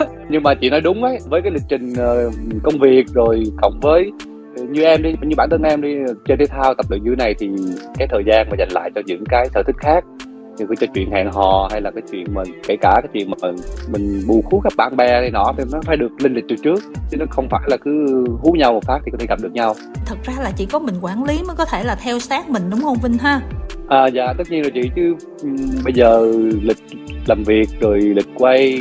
nhưng 0.29 0.43
mà 0.43 0.53
chị 0.53 0.69
nói 0.69 0.81
đúng 0.81 1.03
ấy 1.03 1.17
với 1.29 1.41
cái 1.41 1.51
lịch 1.51 1.63
trình 1.69 1.93
ờ, 1.97 2.31
công 2.63 2.79
việc 2.79 3.05
rồi 3.13 3.43
cộng 3.61 3.79
với 3.81 4.11
ờ, 4.57 4.63
như 4.69 4.83
em 4.83 5.01
đi 5.01 5.15
như 5.21 5.35
bản 5.37 5.49
thân 5.49 5.61
em 5.61 5.81
đi 5.81 5.95
chơi 6.27 6.37
thể 6.37 6.45
thao 6.45 6.73
tập 6.73 6.85
luyện 6.89 7.03
như 7.03 7.15
này 7.17 7.33
thì 7.39 7.49
cái 7.97 8.07
thời 8.07 8.23
gian 8.25 8.47
mà 8.49 8.55
dành 8.59 8.69
lại 8.71 8.91
cho 8.95 9.01
những 9.05 9.23
cái 9.29 9.49
sở 9.53 9.63
thích 9.63 9.75
khác 9.79 10.03
như 10.57 10.65
cái 10.79 10.87
chuyện 10.93 11.11
hẹn 11.11 11.31
hò 11.31 11.67
hay 11.71 11.81
là 11.81 11.91
cái 11.91 12.03
chuyện 12.11 12.25
mà 12.33 12.41
kể 12.67 12.75
cả 12.81 13.01
cái 13.03 13.09
chuyện 13.13 13.29
mà 13.29 13.51
mình 13.91 14.21
bù 14.27 14.41
khú 14.41 14.59
các 14.59 14.73
bạn 14.77 14.97
bè 14.97 15.21
này 15.21 15.31
nọ 15.31 15.53
thì 15.57 15.63
nó 15.71 15.79
phải 15.85 15.97
được 15.97 16.09
lên 16.19 16.33
lịch 16.33 16.45
từ 16.49 16.55
trước 16.63 16.83
chứ 17.09 17.17
nó 17.17 17.25
không 17.29 17.47
phải 17.49 17.61
là 17.67 17.77
cứ 17.77 18.23
hú 18.39 18.51
nhau 18.51 18.73
một 18.73 18.83
phát 18.83 18.99
thì 19.05 19.11
có 19.11 19.17
thể 19.17 19.25
gặp 19.29 19.39
được 19.41 19.53
nhau. 19.53 19.75
Thật 20.05 20.17
ra 20.23 20.33
là 20.39 20.51
chỉ 20.57 20.65
có 20.65 20.79
mình 20.79 20.95
quản 21.01 21.23
lý 21.23 21.43
mới 21.47 21.55
có 21.55 21.65
thể 21.65 21.83
là 21.83 21.95
theo 21.95 22.19
sát 22.19 22.49
mình 22.49 22.63
đúng 22.69 22.81
không 22.81 22.97
vinh 23.03 23.17
ha? 23.17 23.41
À 23.87 24.07
dạ 24.07 24.33
tất 24.37 24.43
nhiên 24.49 24.63
là 24.63 24.69
chị 24.73 24.81
chứ 24.95 25.15
bây 25.83 25.93
giờ 25.93 26.31
lịch 26.61 26.77
làm 27.27 27.43
việc 27.43 27.69
rồi 27.79 27.99
lịch 27.99 28.27
quay 28.35 28.79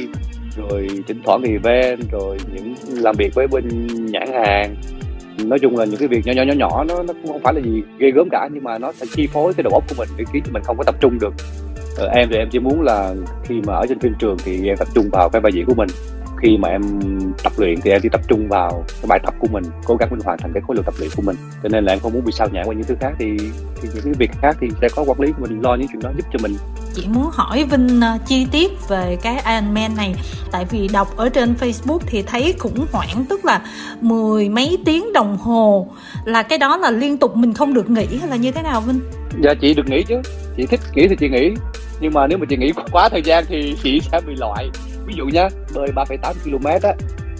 rồi 0.57 0.89
thỉnh 1.07 1.21
thoảng 1.25 1.43
event 1.43 2.11
rồi 2.13 2.39
những 2.55 2.75
làm 2.89 3.15
việc 3.19 3.35
với 3.35 3.47
bên 3.47 3.87
nhãn 4.07 4.29
hàng 4.33 4.77
nói 5.39 5.59
chung 5.59 5.77
là 5.77 5.85
những 5.85 5.97
cái 5.97 6.09
việc 6.09 6.27
nhỏ 6.27 6.33
nhỏ 6.33 6.43
nhỏ 6.43 6.55
nhỏ 6.55 6.85
nó 6.89 7.03
nó 7.03 7.13
cũng 7.23 7.33
không 7.33 7.43
phải 7.43 7.55
là 7.55 7.61
gì 7.61 7.83
ghê 7.99 8.11
gớm 8.11 8.29
cả 8.31 8.49
nhưng 8.53 8.65
mà 8.65 8.79
nó 8.79 8.93
sẽ 8.93 9.07
chi 9.15 9.27
phối 9.33 9.55
cái 9.55 9.63
đầu 9.63 9.73
óc 9.73 9.85
của 9.89 9.95
mình 9.99 10.09
để 10.17 10.25
khiến 10.33 10.43
cho 10.47 10.53
mình 10.53 10.63
không 10.63 10.77
có 10.77 10.85
tập 10.85 10.95
trung 11.01 11.19
được. 11.21 11.35
Ờ, 11.97 12.09
em 12.09 12.29
thì 12.31 12.37
em 12.37 12.49
chỉ 12.51 12.59
muốn 12.59 12.83
là 12.83 13.15
khi 13.45 13.61
mà 13.67 13.75
ở 13.75 13.87
trên 13.89 13.99
phim 13.99 14.13
trường 14.19 14.37
thì 14.45 14.69
em 14.69 14.77
tập 14.77 14.89
trung 14.95 15.09
vào 15.13 15.29
cái 15.33 15.41
vai 15.41 15.53
diễn 15.53 15.65
của 15.67 15.75
mình 15.75 15.89
khi 16.45 16.57
mà 16.57 16.69
em 16.69 16.83
tập 17.43 17.53
luyện 17.57 17.81
thì 17.81 17.91
em 17.91 18.01
chỉ 18.03 18.09
tập 18.09 18.21
trung 18.29 18.49
vào 18.49 18.85
cái 18.89 19.07
bài 19.09 19.21
tập 19.25 19.35
của 19.39 19.49
mình 19.51 19.65
cố 19.85 19.97
gắng 19.97 20.09
mình 20.11 20.21
hoàn 20.25 20.39
thành 20.39 20.51
cái 20.55 20.63
khối 20.67 20.77
lượng 20.77 20.85
tập 20.85 20.95
luyện 20.99 21.11
của 21.17 21.23
mình. 21.23 21.37
Cho 21.63 21.69
nên 21.69 21.85
là 21.85 21.93
em 21.93 21.99
không 22.01 22.13
muốn 22.13 22.25
bị 22.25 22.33
sao 22.33 22.49
nhãn 22.53 22.67
qua 22.67 22.75
những 22.75 22.85
thứ 22.85 22.95
khác. 23.01 23.13
Thì, 23.19 23.27
thì 23.83 23.89
những 23.95 24.05
cái 24.05 24.13
việc 24.19 24.31
khác 24.43 24.57
thì 24.61 24.69
sẽ 24.81 24.89
có 24.97 25.05
quản 25.07 25.21
lý 25.21 25.33
của 25.33 25.47
mình 25.49 25.61
lo 25.61 25.75
những 25.75 25.89
chuyện 25.89 26.03
đó 26.03 26.11
giúp 26.17 26.27
cho 26.33 26.39
mình. 26.43 26.57
Chị 26.95 27.07
muốn 27.09 27.31
hỏi 27.33 27.65
Vinh 27.71 28.01
uh, 28.15 28.27
chi 28.27 28.47
tiết 28.53 28.89
về 28.89 29.17
cái 29.23 29.35
Iron 29.35 29.75
Man 29.75 29.97
này. 29.97 30.15
Tại 30.51 30.65
vì 30.71 30.89
đọc 30.89 31.17
ở 31.17 31.29
trên 31.29 31.55
Facebook 31.61 31.99
thì 32.07 32.23
thấy 32.23 32.55
khủng 32.59 32.87
hoảng 32.93 33.25
tức 33.29 33.45
là 33.45 33.63
mười 34.01 34.49
mấy 34.49 34.79
tiếng 34.85 35.13
đồng 35.13 35.37
hồ. 35.37 35.89
Là 36.25 36.43
cái 36.43 36.59
đó 36.59 36.77
là 36.77 36.91
liên 36.91 37.19
tục 37.19 37.37
mình 37.37 37.55
không 37.55 37.75
được 37.75 37.91
nghỉ 37.91 38.07
hay 38.21 38.29
là 38.29 38.37
như 38.37 38.51
thế 38.51 38.63
nào 38.63 38.81
Vinh? 38.81 39.01
Dạ 39.43 39.55
chị 39.61 39.75
được 39.75 39.89
nghỉ 39.89 40.03
chứ. 40.03 40.21
Chị 40.57 40.67
thích 40.67 40.81
nghỉ 40.95 41.09
thì 41.09 41.17
chị 41.21 41.29
nghỉ. 41.29 41.55
Nhưng 42.01 42.13
mà 42.13 42.27
nếu 42.27 42.39
mà 42.39 42.47
chị 42.49 42.57
nghỉ 42.57 42.73
quá 42.93 43.09
thời 43.09 43.23
gian 43.23 43.45
thì 43.49 43.77
chị 43.83 44.01
sẽ 44.13 44.21
bị 44.27 44.35
loại 44.37 44.71
ví 45.07 45.15
dụ 45.17 45.25
nhá 45.27 45.49
bơi 45.75 45.89
3,8 45.95 46.33
km 46.45 46.67
á 46.67 46.95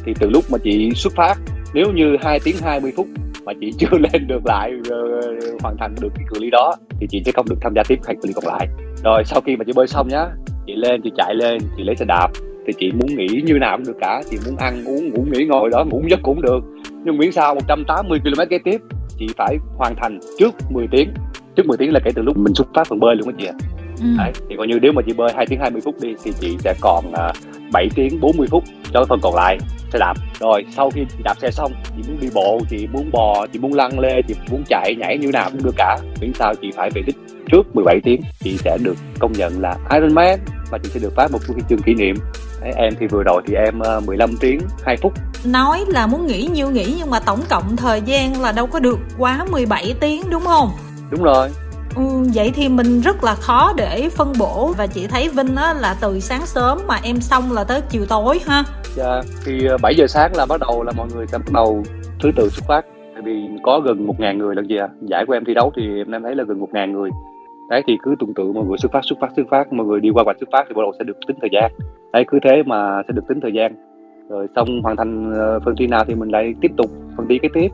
thì 0.05 0.15
từ 0.21 0.31
lúc 0.31 0.45
mà 0.51 0.59
chị 0.59 0.91
xuất 0.95 1.13
phát 1.17 1.35
nếu 1.75 1.93
như 1.93 2.17
2 2.21 2.41
tiếng 2.45 2.57
20 2.63 2.93
phút 2.97 3.07
mà 3.45 3.53
chị 3.61 3.73
chưa 3.79 3.99
lên 3.99 4.27
được 4.27 4.47
lại 4.47 4.73
uh, 4.79 5.63
hoàn 5.63 5.77
thành 5.77 5.95
được 6.01 6.09
cái 6.15 6.25
cự 6.29 6.41
ly 6.41 6.51
đó 6.51 6.75
thì 7.01 7.07
chị 7.11 7.23
sẽ 7.27 7.33
không 7.33 7.47
được 7.49 7.57
tham 7.61 7.73
gia 7.77 7.83
tiếp 7.89 7.99
hai 8.07 8.17
cự 8.23 8.29
ly 8.29 8.33
còn 8.35 8.45
lại. 8.47 8.69
Rồi 9.05 9.23
sau 9.25 9.41
khi 9.41 9.57
mà 9.57 9.65
chị 9.65 9.73
bơi 9.77 9.87
xong 9.87 10.09
nhá 10.09 10.27
chị 10.67 10.73
lên 10.77 11.01
chị 11.05 11.11
chạy 11.17 11.35
lên 11.35 11.59
chị 11.77 11.83
lấy 11.85 11.97
xe 11.97 12.05
đạp 12.05 12.29
thì 12.67 12.73
chị 12.79 12.93
muốn 12.93 13.07
nghỉ 13.17 13.43
như 13.45 13.55
nào 13.61 13.77
cũng 13.77 13.87
được 13.87 13.97
cả. 14.01 14.23
Chị 14.31 14.37
muốn 14.47 14.57
ăn 14.57 14.85
uống 14.87 15.09
ngủ 15.09 15.27
nghỉ 15.31 15.45
ngồi 15.45 15.71
đó 15.71 15.85
ngủ 15.85 16.03
giấc 16.11 16.21
cũng 16.23 16.43
được. 16.43 16.61
Nhưng 17.05 17.19
miễn 17.19 17.33
sao 17.33 17.55
180 17.55 18.19
km 18.25 18.41
kế 18.51 18.59
tiếp 18.65 18.81
chị 19.19 19.27
phải 19.37 19.57
hoàn 19.77 19.95
thành 19.97 20.19
trước 20.39 20.55
10 20.71 20.87
tiếng. 20.91 21.09
Trước 21.57 21.67
10 21.67 21.77
tiếng 21.77 21.93
là 21.93 22.01
kể 22.05 22.11
từ 22.15 22.23
lúc 22.23 22.37
mình 22.37 22.55
xuất 22.55 22.69
phát 22.75 22.87
phần 22.87 23.01
bơi 23.01 23.17
luôn 23.17 23.29
đó 23.29 23.35
chị 23.39 23.47
ạ 23.47 23.55
ừ. 24.01 24.07
Đấy, 24.19 24.33
thì 24.49 24.57
coi 24.59 24.67
như 24.67 24.79
nếu 24.83 24.93
mà 24.93 25.03
chị 25.07 25.13
bơi 25.13 25.33
2 25.37 25.47
tiếng 25.47 25.61
20 25.61 25.81
phút 25.85 25.95
đi 26.01 26.15
thì 26.25 26.33
chị 26.41 26.57
sẽ 26.65 26.75
còn 26.81 27.05
uh, 27.09 27.15
à, 27.15 27.33
7 27.73 27.89
tiếng 27.95 28.21
40 28.21 28.47
phút 28.51 28.65
cho 28.93 29.05
phần 29.09 29.21
còn 29.23 29.35
lại 29.35 29.59
xe 29.93 29.99
đạp. 29.99 30.15
Rồi 30.41 30.65
sau 30.77 30.91
khi 30.91 31.05
chị 31.11 31.23
đạp 31.25 31.35
xe 31.39 31.51
xong 31.51 31.73
chị 31.97 32.03
muốn 32.09 32.21
đi 32.21 32.29
bộ 32.35 32.61
chị 32.71 32.89
muốn 32.93 33.11
bò 33.13 33.47
chị 33.47 33.59
muốn 33.59 33.75
lăn 33.75 33.99
lê 34.01 34.23
chị 34.29 34.35
muốn 34.51 34.63
chạy 34.69 34.95
nhảy 34.99 35.19
như 35.19 35.31
nào 35.33 35.51
cũng 35.51 35.63
được 35.63 35.75
cả. 35.77 35.99
Miễn 36.21 36.33
sao 36.35 36.55
chị 36.63 36.71
phải 36.77 36.91
về 36.95 37.03
đích 37.07 37.17
trước 37.53 37.63
17 37.75 38.01
tiếng 38.05 38.21
chị 38.41 38.57
sẽ 38.57 38.79
được 38.83 38.97
công 39.19 39.33
nhận 39.33 39.61
là 39.61 39.77
Ironman 39.91 40.39
và 40.71 40.79
chị 40.79 40.89
sẽ 40.95 41.01
được 41.01 41.15
phát 41.17 41.33
một 41.33 41.39
huy 41.49 41.63
chương 41.69 41.83
kỷ 41.83 41.95
niệm. 41.95 42.17
Đấy, 42.61 42.73
em 42.77 42.95
thì 43.01 43.07
vừa 43.07 43.23
rồi 43.23 43.43
thì 43.47 43.55
em 43.55 43.79
15 44.07 44.31
ờ, 44.31 44.37
tiếng 44.41 44.61
2 44.85 44.97
phút. 44.97 45.13
Nói 45.45 45.85
là 45.89 46.07
muốn 46.07 46.27
nghỉ 46.27 46.49
nhiêu 46.55 46.71
nghỉ 46.71 46.95
nhưng 46.99 47.11
mà 47.11 47.21
tổng 47.21 47.41
cộng 47.49 47.77
thời 47.77 48.03
gian 48.03 48.41
là 48.41 48.53
đâu 48.53 48.67
có 48.67 48.81
được 48.81 48.99
quá 49.19 49.47
17 49.51 49.95
tiếng 50.01 50.23
đúng 50.31 50.43
không? 50.45 50.71
Đúng 51.11 51.23
rồi 51.23 51.49
Ừ, 51.97 52.03
vậy 52.35 52.53
thì 52.55 52.69
mình 52.69 53.01
rất 53.01 53.25
là 53.25 53.35
khó 53.35 53.73
để 53.77 54.09
phân 54.17 54.33
bổ. 54.39 54.73
Và 54.79 54.87
chị 54.87 55.07
thấy 55.07 55.29
Vinh 55.29 55.57
á 55.57 55.75
là 55.81 55.97
từ 56.01 56.21
sáng 56.21 56.47
sớm 56.47 56.79
mà 56.87 56.99
em 57.03 57.17
xong 57.21 57.53
là 57.53 57.65
tới 57.65 57.81
chiều 57.89 58.03
tối 58.09 58.41
ha. 58.47 58.65
Dạ, 58.97 59.21
thì 59.45 59.67
ờ, 59.67 59.77
7 59.83 59.95
giờ 59.95 60.07
sáng 60.07 60.37
là 60.37 60.47
bắt 60.47 60.61
đầu 60.61 60.83
là 60.83 60.93
mọi 60.97 61.09
người 61.15 61.27
sẽ 61.27 61.39
bắt 61.39 61.53
đầu 61.53 61.83
thứ 62.23 62.31
tự 62.37 62.49
xuất 62.49 62.65
phát. 62.69 62.85
Tại 63.15 63.23
vì 63.23 63.49
có 63.63 63.81
gần 63.81 64.07
một 64.07 64.21
ngàn 64.21 64.39
người 64.39 64.55
lần 64.55 64.67
gì 64.67 64.77
à 64.77 64.89
giải 65.01 65.25
của 65.27 65.33
em 65.33 65.45
thi 65.45 65.55
đấu 65.55 65.73
thì 65.77 65.83
em 66.13 66.23
thấy 66.23 66.35
là 66.35 66.45
gần 66.49 66.61
một 66.61 66.69
ngàn 66.73 66.93
người. 66.93 67.11
Đấy 67.71 67.83
thì 67.87 67.97
cứ 68.03 68.15
tuần 68.19 68.35
tự 68.35 68.53
mọi 68.53 68.65
người 68.65 68.79
xuất 68.79 68.93
phát 68.93 69.01
xuất 69.03 69.19
phát 69.21 69.29
xuất 69.37 69.47
phát. 69.51 69.73
Mọi 69.73 69.87
người 69.87 70.01
đi 70.01 70.11
qua 70.15 70.25
vạch 70.27 70.37
xuất 70.41 70.49
phát 70.53 70.65
thì 70.69 70.75
bắt 70.75 70.83
đầu 70.83 70.93
sẽ 70.99 71.05
được 71.05 71.17
tính 71.27 71.37
thời 71.41 71.51
gian. 71.53 71.73
Đấy 72.13 72.25
cứ 72.29 72.39
thế 72.45 72.63
mà 72.67 73.03
sẽ 73.09 73.13
được 73.13 73.25
tính 73.29 73.41
thời 73.41 73.53
gian. 73.53 73.75
Rồi 74.29 74.47
xong 74.57 74.83
hoàn 74.83 74.97
thành 74.97 75.33
ờ, 75.35 75.61
phần 75.65 75.75
thi 75.79 75.87
nào 75.87 76.05
thì 76.09 76.15
mình 76.15 76.29
lại 76.29 76.55
tiếp 76.61 76.71
tục 76.77 76.91
phần 77.17 77.27
thi 77.29 77.39
cái 77.43 77.51
tiếp. 77.55 77.69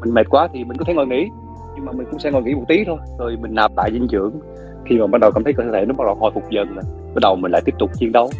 Mình 0.00 0.14
mệt 0.14 0.26
quá 0.30 0.48
thì 0.52 0.64
mình 0.64 0.76
có 0.76 0.84
thể 0.88 0.94
ngồi 0.94 1.06
nghỉ 1.06 1.28
nhưng 1.76 1.84
mà 1.84 1.92
mình 1.92 2.06
cũng 2.10 2.20
sẽ 2.20 2.30
ngồi 2.30 2.42
nghỉ 2.42 2.54
một 2.54 2.64
tí 2.68 2.84
thôi. 2.86 2.98
Rồi 3.18 3.36
mình 3.40 3.54
nạp 3.54 3.76
lại 3.76 3.90
dinh 3.92 4.08
dưỡng. 4.08 4.32
Khi 4.84 4.98
mà 4.98 5.06
bắt 5.06 5.20
đầu 5.20 5.30
cảm 5.30 5.44
thấy 5.44 5.52
cơ 5.52 5.64
thể 5.72 5.84
nó 5.86 5.94
bắt 5.98 6.04
đầu 6.06 6.14
hồi 6.14 6.30
phục 6.34 6.50
dần 6.50 6.74
rồi 6.74 6.84
bắt 7.14 7.20
đầu 7.22 7.36
mình 7.36 7.52
lại 7.52 7.62
tiếp 7.64 7.74
tục 7.78 7.90
chiến 7.98 8.12
đấu. 8.12 8.30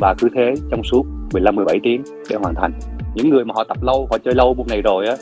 Và 0.00 0.14
cứ 0.18 0.28
thế 0.34 0.54
trong 0.70 0.82
suốt 0.84 1.06
15 1.32 1.56
17 1.56 1.80
tiếng 1.82 2.02
để 2.30 2.36
hoàn 2.36 2.54
thành. 2.54 2.72
Những 3.14 3.30
người 3.30 3.44
mà 3.44 3.52
họ 3.56 3.64
tập 3.64 3.76
lâu 3.82 4.08
họ 4.10 4.18
chơi 4.18 4.34
lâu 4.34 4.54
một 4.54 4.64
ngày 4.68 4.82
rồi 4.82 5.06
á 5.06 5.16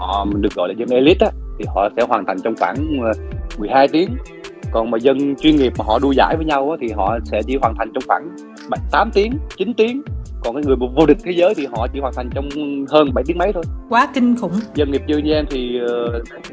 họ 0.00 0.26
được 0.34 0.54
gọi 0.54 0.68
là 0.68 0.74
dân 0.78 0.88
elite 0.88 1.26
á 1.26 1.32
thì 1.58 1.64
họ 1.74 1.88
sẽ 1.96 2.02
hoàn 2.02 2.26
thành 2.26 2.36
trong 2.44 2.54
khoảng 2.56 2.76
ờ, 3.02 3.12
12 3.58 3.88
tiếng. 3.88 4.16
Còn 4.72 4.90
mà 4.90 4.98
dân 4.98 5.36
chuyên 5.36 5.56
nghiệp 5.56 5.72
mà 5.78 5.84
họ 5.84 5.98
đua 5.98 6.12
giải 6.12 6.36
với 6.36 6.46
nhau 6.46 6.70
á, 6.70 6.76
thì 6.80 6.88
họ 6.96 7.18
sẽ 7.24 7.42
chỉ 7.46 7.56
hoàn 7.62 7.74
thành 7.78 7.92
trong 7.94 8.02
khoảng 8.06 8.36
8 8.90 9.10
tiếng 9.14 9.32
9 9.56 9.74
tiếng 9.74 10.02
còn 10.40 10.54
cái 10.54 10.62
người 10.66 10.76
vô 10.96 11.06
địch 11.06 11.16
thế 11.24 11.32
giới 11.32 11.54
thì 11.54 11.66
họ 11.66 11.86
chỉ 11.92 12.00
hoàn 12.00 12.14
thành 12.14 12.30
trong 12.34 12.48
hơn 12.88 13.14
7 13.14 13.24
tiếng 13.26 13.38
mấy 13.38 13.52
thôi. 13.52 13.64
Quá 13.88 14.08
kinh 14.14 14.36
khủng. 14.36 14.52
Dân 14.74 14.92
nghiệp 14.92 15.02
dư 15.08 15.18
như 15.18 15.32
em 15.32 15.44
thì 15.50 15.80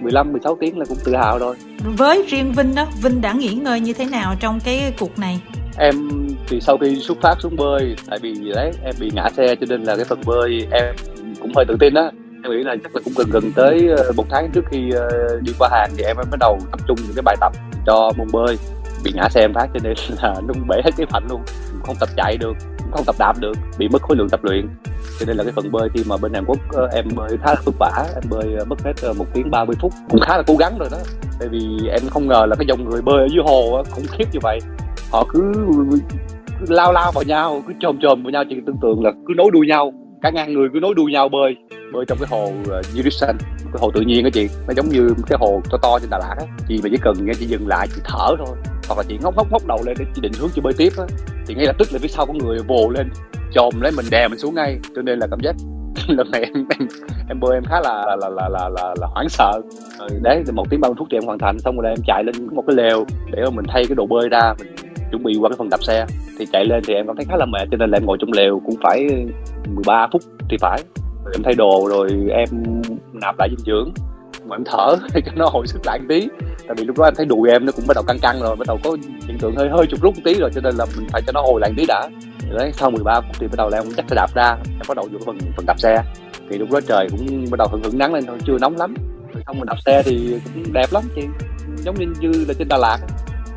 15 0.01 0.27
ờ, 0.27 0.31
16 0.31 0.57
tiếng 0.59 0.79
là 0.79 0.85
cũng 0.85 0.97
tự 1.03 1.15
hào 1.15 1.39
rồi. 1.39 1.55
Với 1.97 2.25
riêng 2.27 2.53
Vinh 2.57 2.75
đó 2.75 2.85
Vinh 3.03 3.21
đã 3.21 3.33
nghỉ 3.33 3.53
ngơi 3.53 3.79
như 3.79 3.93
thế 3.93 4.05
nào 4.05 4.35
trong 4.39 4.59
cái 4.65 4.93
cuộc 4.99 5.19
này? 5.19 5.41
Em 5.77 6.09
thì 6.47 6.61
sau 6.61 6.77
khi 6.77 6.95
xuất 6.95 7.17
phát 7.21 7.35
xuống 7.39 7.55
bơi 7.55 7.95
tại 8.09 8.19
vì 8.21 8.33
đấy 8.55 8.71
em 8.83 8.95
bị 8.99 9.11
ngã 9.13 9.29
xe 9.29 9.55
cho 9.55 9.65
nên 9.69 9.83
là 9.83 9.95
cái 9.95 10.05
phần 10.05 10.21
bơi 10.25 10.67
em 10.71 10.95
cũng 11.41 11.51
hơi 11.55 11.65
tự 11.67 11.75
tin 11.79 11.93
á. 11.93 12.11
Em 12.43 12.51
nghĩ 12.51 12.63
là 12.63 12.75
chắc 12.83 12.95
là 12.95 13.01
cũng 13.05 13.13
gần 13.17 13.27
gần 13.31 13.51
tới 13.55 13.87
ờ, 13.97 14.11
một 14.15 14.25
tháng 14.29 14.49
trước 14.53 14.65
khi 14.71 14.91
ờ, 14.91 15.09
đi 15.41 15.53
qua 15.59 15.69
hàng 15.71 15.91
thì 15.97 16.03
em 16.03 16.17
bắt 16.17 16.39
đầu 16.39 16.59
tập 16.71 16.79
trung 16.87 16.97
những 17.01 17.15
cái 17.15 17.23
bài 17.25 17.35
tập 17.41 17.51
cho 17.85 18.11
môn 18.17 18.27
bơi. 18.33 18.57
Bị 19.03 19.11
ngã 19.15 19.29
xe 19.29 19.41
em 19.41 19.53
phát 19.53 19.67
cho 19.73 19.79
nên 19.83 19.93
là 20.21 20.35
nó 20.47 20.53
bể 20.69 20.81
hết 20.83 20.91
kế 20.97 21.05
hoạch 21.09 21.23
luôn 21.29 21.41
không 21.83 21.95
tập 21.99 22.09
chạy 22.17 22.37
được 22.37 22.53
không 22.91 23.05
tập 23.05 23.15
đạp 23.19 23.33
được 23.39 23.53
bị 23.77 23.87
mất 23.87 24.01
khối 24.01 24.17
lượng 24.17 24.29
tập 24.29 24.39
luyện. 24.43 24.67
Cho 25.19 25.25
nên 25.25 25.37
là 25.37 25.43
cái 25.43 25.53
phần 25.55 25.71
bơi 25.71 25.89
khi 25.93 26.03
mà 26.07 26.17
bên 26.17 26.33
Hàn 26.33 26.45
Quốc 26.45 26.59
ờ, 26.73 26.89
em 26.93 27.05
bơi 27.15 27.29
khá 27.43 27.53
là 27.53 27.61
vất 27.65 27.75
vả 27.79 28.05
em 28.15 28.23
bơi 28.29 28.55
ờ, 28.59 28.65
mất 28.65 28.81
hết 28.83 28.93
ờ, 29.01 29.13
một 29.13 29.25
tiếng 29.33 29.51
30 29.51 29.75
phút 29.79 29.93
cũng 30.09 30.21
khá 30.21 30.37
là 30.37 30.43
cố 30.47 30.55
gắng 30.55 30.77
rồi 30.79 30.89
đó. 30.91 30.97
Tại 31.39 31.49
vì 31.49 31.87
em 31.89 32.01
không 32.09 32.27
ngờ 32.27 32.45
là 32.49 32.55
cái 32.55 32.65
dòng 32.67 32.89
người 32.89 33.01
bơi 33.01 33.17
ở 33.17 33.27
dưới 33.31 33.43
hồ 33.45 33.83
khủng 33.91 34.05
khiếp 34.11 34.25
như 34.33 34.39
vậy. 34.43 34.59
Họ 35.11 35.25
cứ, 35.33 35.53
cứ 36.59 36.65
lao 36.69 36.93
lao 36.93 37.11
vào 37.11 37.23
nhau 37.23 37.63
cứ 37.67 37.73
chồm 37.79 37.97
chồm 38.01 38.23
vào 38.23 38.31
nhau 38.31 38.43
chỉ 38.49 38.55
tưởng 38.65 38.77
tượng 38.81 39.03
là 39.03 39.11
cứ 39.27 39.33
nối 39.37 39.51
đuôi 39.51 39.67
nhau. 39.67 39.93
Cả 40.21 40.29
ngàn 40.29 40.53
người 40.53 40.69
cứ 40.73 40.79
nối 40.79 40.93
đuôi 40.95 41.11
nhau 41.11 41.29
bơi 41.29 41.55
bơi 41.93 42.05
trong 42.07 42.17
cái 42.17 42.27
hồ 42.31 42.51
uh, 42.61 42.85
cái 43.73 43.81
hồ 43.81 43.91
tự 43.91 44.01
nhiên 44.01 44.23
đó 44.23 44.29
chị. 44.33 44.47
Nó 44.67 44.73
giống 44.77 44.89
như 44.89 45.09
cái 45.27 45.37
hồ 45.41 45.61
to 45.71 45.77
to 45.81 45.99
trên 45.99 46.09
Đà 46.09 46.17
Lạt 46.17 46.35
á. 46.37 46.45
Chị 46.67 46.79
mà 46.83 46.89
chỉ 46.91 46.97
cần 47.01 47.25
nghe 47.25 47.33
chị 47.39 47.45
dừng 47.45 47.67
lại 47.67 47.87
chị 47.95 48.01
thở 48.03 48.35
thôi 48.37 48.57
hoặc 48.87 48.97
là 48.97 49.03
chị 49.07 49.17
ngóc 49.21 49.35
ngóc 49.35 49.51
ngóc 49.51 49.67
đầu 49.67 49.79
lên 49.85 49.95
để 49.99 50.05
chị 50.15 50.21
định 50.21 50.31
hướng 50.39 50.49
chị 50.55 50.61
bơi 50.61 50.73
tiếp 50.77 50.93
á 50.97 51.03
thì 51.47 51.55
ngay 51.55 51.65
lập 51.65 51.75
tức 51.79 51.87
là 51.91 51.99
phía 51.99 52.07
sau 52.07 52.25
có 52.25 52.33
người 52.33 52.57
vồ 52.67 52.89
lên 52.89 53.09
chồm 53.51 53.81
lấy 53.81 53.91
mình 53.95 54.05
đè 54.11 54.27
mình 54.27 54.39
xuống 54.39 54.55
ngay. 54.55 54.79
Cho 54.95 55.01
nên 55.01 55.19
là 55.19 55.27
cảm 55.27 55.39
giác 55.39 55.55
lần 56.07 56.31
này 56.31 56.41
em 56.41 56.53
em, 56.79 56.87
em 57.29 57.39
bơi 57.39 57.53
em 57.53 57.63
khá 57.63 57.79
là 57.83 58.05
là 58.05 58.15
là 58.15 58.29
là 58.29 58.49
là, 58.49 58.69
là, 58.69 58.95
là 59.01 59.07
hoảng 59.07 59.29
sợ. 59.29 59.61
Ừ, 59.99 60.07
đấy 60.21 60.43
thì 60.45 60.51
một 60.51 60.69
tiếng 60.69 60.81
ba 60.81 60.89
phút 60.97 61.07
thì 61.11 61.17
em 61.17 61.23
hoàn 61.23 61.39
thành 61.39 61.59
xong 61.59 61.79
rồi 61.79 61.91
em 61.91 61.99
chạy 62.07 62.23
lên 62.23 62.55
một 62.55 62.63
cái 62.67 62.75
lều 62.75 63.05
để 63.31 63.43
mà 63.43 63.49
mình 63.49 63.65
thay 63.67 63.83
cái 63.87 63.95
đồ 63.95 64.05
bơi 64.05 64.29
ra 64.29 64.53
mình 64.59 64.75
chuẩn 65.11 65.23
bị 65.23 65.37
qua 65.41 65.49
cái 65.49 65.55
phần 65.57 65.69
đạp 65.69 65.83
xe. 65.83 66.05
Thì 66.39 66.45
chạy 66.51 66.65
lên 66.65 66.83
thì 66.87 66.93
em 66.93 67.07
cảm 67.07 67.15
thấy 67.15 67.25
khá 67.25 67.37
là 67.37 67.45
mệt 67.45 67.67
cho 67.71 67.77
nên 67.77 67.91
là 67.91 67.97
em 67.97 68.05
ngồi 68.05 68.17
trong 68.19 68.31
lều 68.31 68.61
cũng 68.65 68.75
phải 68.83 69.07
13 69.75 70.07
phút 70.11 70.21
thì 70.49 70.57
phải. 70.61 70.81
Em 71.33 71.43
thay 71.43 71.53
đồ 71.53 71.87
rồi 71.89 72.09
em 72.29 72.49
nạp 73.13 73.35
lại 73.39 73.49
dinh 73.49 73.65
dưỡng 73.65 73.93
mà 74.49 74.55
em 74.55 74.63
thở 74.65 74.95
để 75.13 75.21
cho 75.25 75.31
nó 75.35 75.49
hồi 75.49 75.67
sức 75.67 75.79
lại 75.85 75.99
một 75.99 76.05
tí 76.09 76.27
tại 76.67 76.75
vì 76.77 76.85
lúc 76.85 76.97
đó 76.97 77.05
em 77.05 77.13
thấy 77.17 77.25
đùi 77.25 77.49
em 77.49 77.65
nó 77.65 77.71
cũng 77.71 77.87
bắt 77.87 77.93
đầu 77.95 78.03
căng 78.07 78.19
căng 78.19 78.39
rồi, 78.41 78.55
bắt 78.55 78.67
đầu 78.67 78.79
có 78.83 78.97
hiện 79.27 79.37
tượng 79.39 79.55
hơi 79.55 79.69
hơi 79.69 79.85
chụp 79.89 80.01
rút 80.01 80.15
một 80.15 80.21
tí 80.25 80.33
rồi, 80.33 80.49
cho 80.55 80.61
nên 80.61 80.75
là 80.75 80.85
mình 80.97 81.07
phải 81.11 81.21
cho 81.25 81.31
nó 81.31 81.41
hồi 81.41 81.61
lại 81.61 81.69
một 81.69 81.75
tí 81.77 81.85
đã 81.85 82.09
đấy, 82.49 82.71
sau 82.73 82.91
13 82.91 83.21
phút 83.21 83.35
thì 83.39 83.47
bắt 83.47 83.55
đầu 83.57 83.69
là 83.69 83.77
em 83.77 83.85
chắc 83.97 84.05
sẽ 84.09 84.15
đạp 84.15 84.27
ra, 84.35 84.57
em 84.63 84.85
bắt 84.87 84.97
đầu 84.97 85.07
vô 85.11 85.19
phần 85.25 85.37
phần 85.55 85.65
đạp 85.65 85.79
xe. 85.79 86.03
Thì 86.49 86.57
lúc 86.57 86.71
đó 86.71 86.79
trời 86.87 87.07
cũng 87.11 87.45
bắt 87.51 87.57
đầu 87.57 87.67
hưởng 87.71 87.83
hưởng 87.83 87.97
nắng 87.97 88.13
lên 88.13 88.25
thôi, 88.25 88.37
chưa 88.45 88.57
nóng 88.61 88.77
lắm. 88.77 88.93
Rồi 89.33 89.43
xong 89.47 89.59
mình 89.59 89.65
đạp 89.65 89.75
xe 89.85 90.01
thì 90.05 90.39
cũng 90.53 90.73
đẹp 90.73 90.93
lắm 90.93 91.03
chị, 91.15 91.21
giống 91.77 91.95
như 91.99 92.05
như 92.19 92.45
là 92.47 92.53
trên 92.59 92.67
Đà 92.67 92.77
Lạt. 92.77 92.97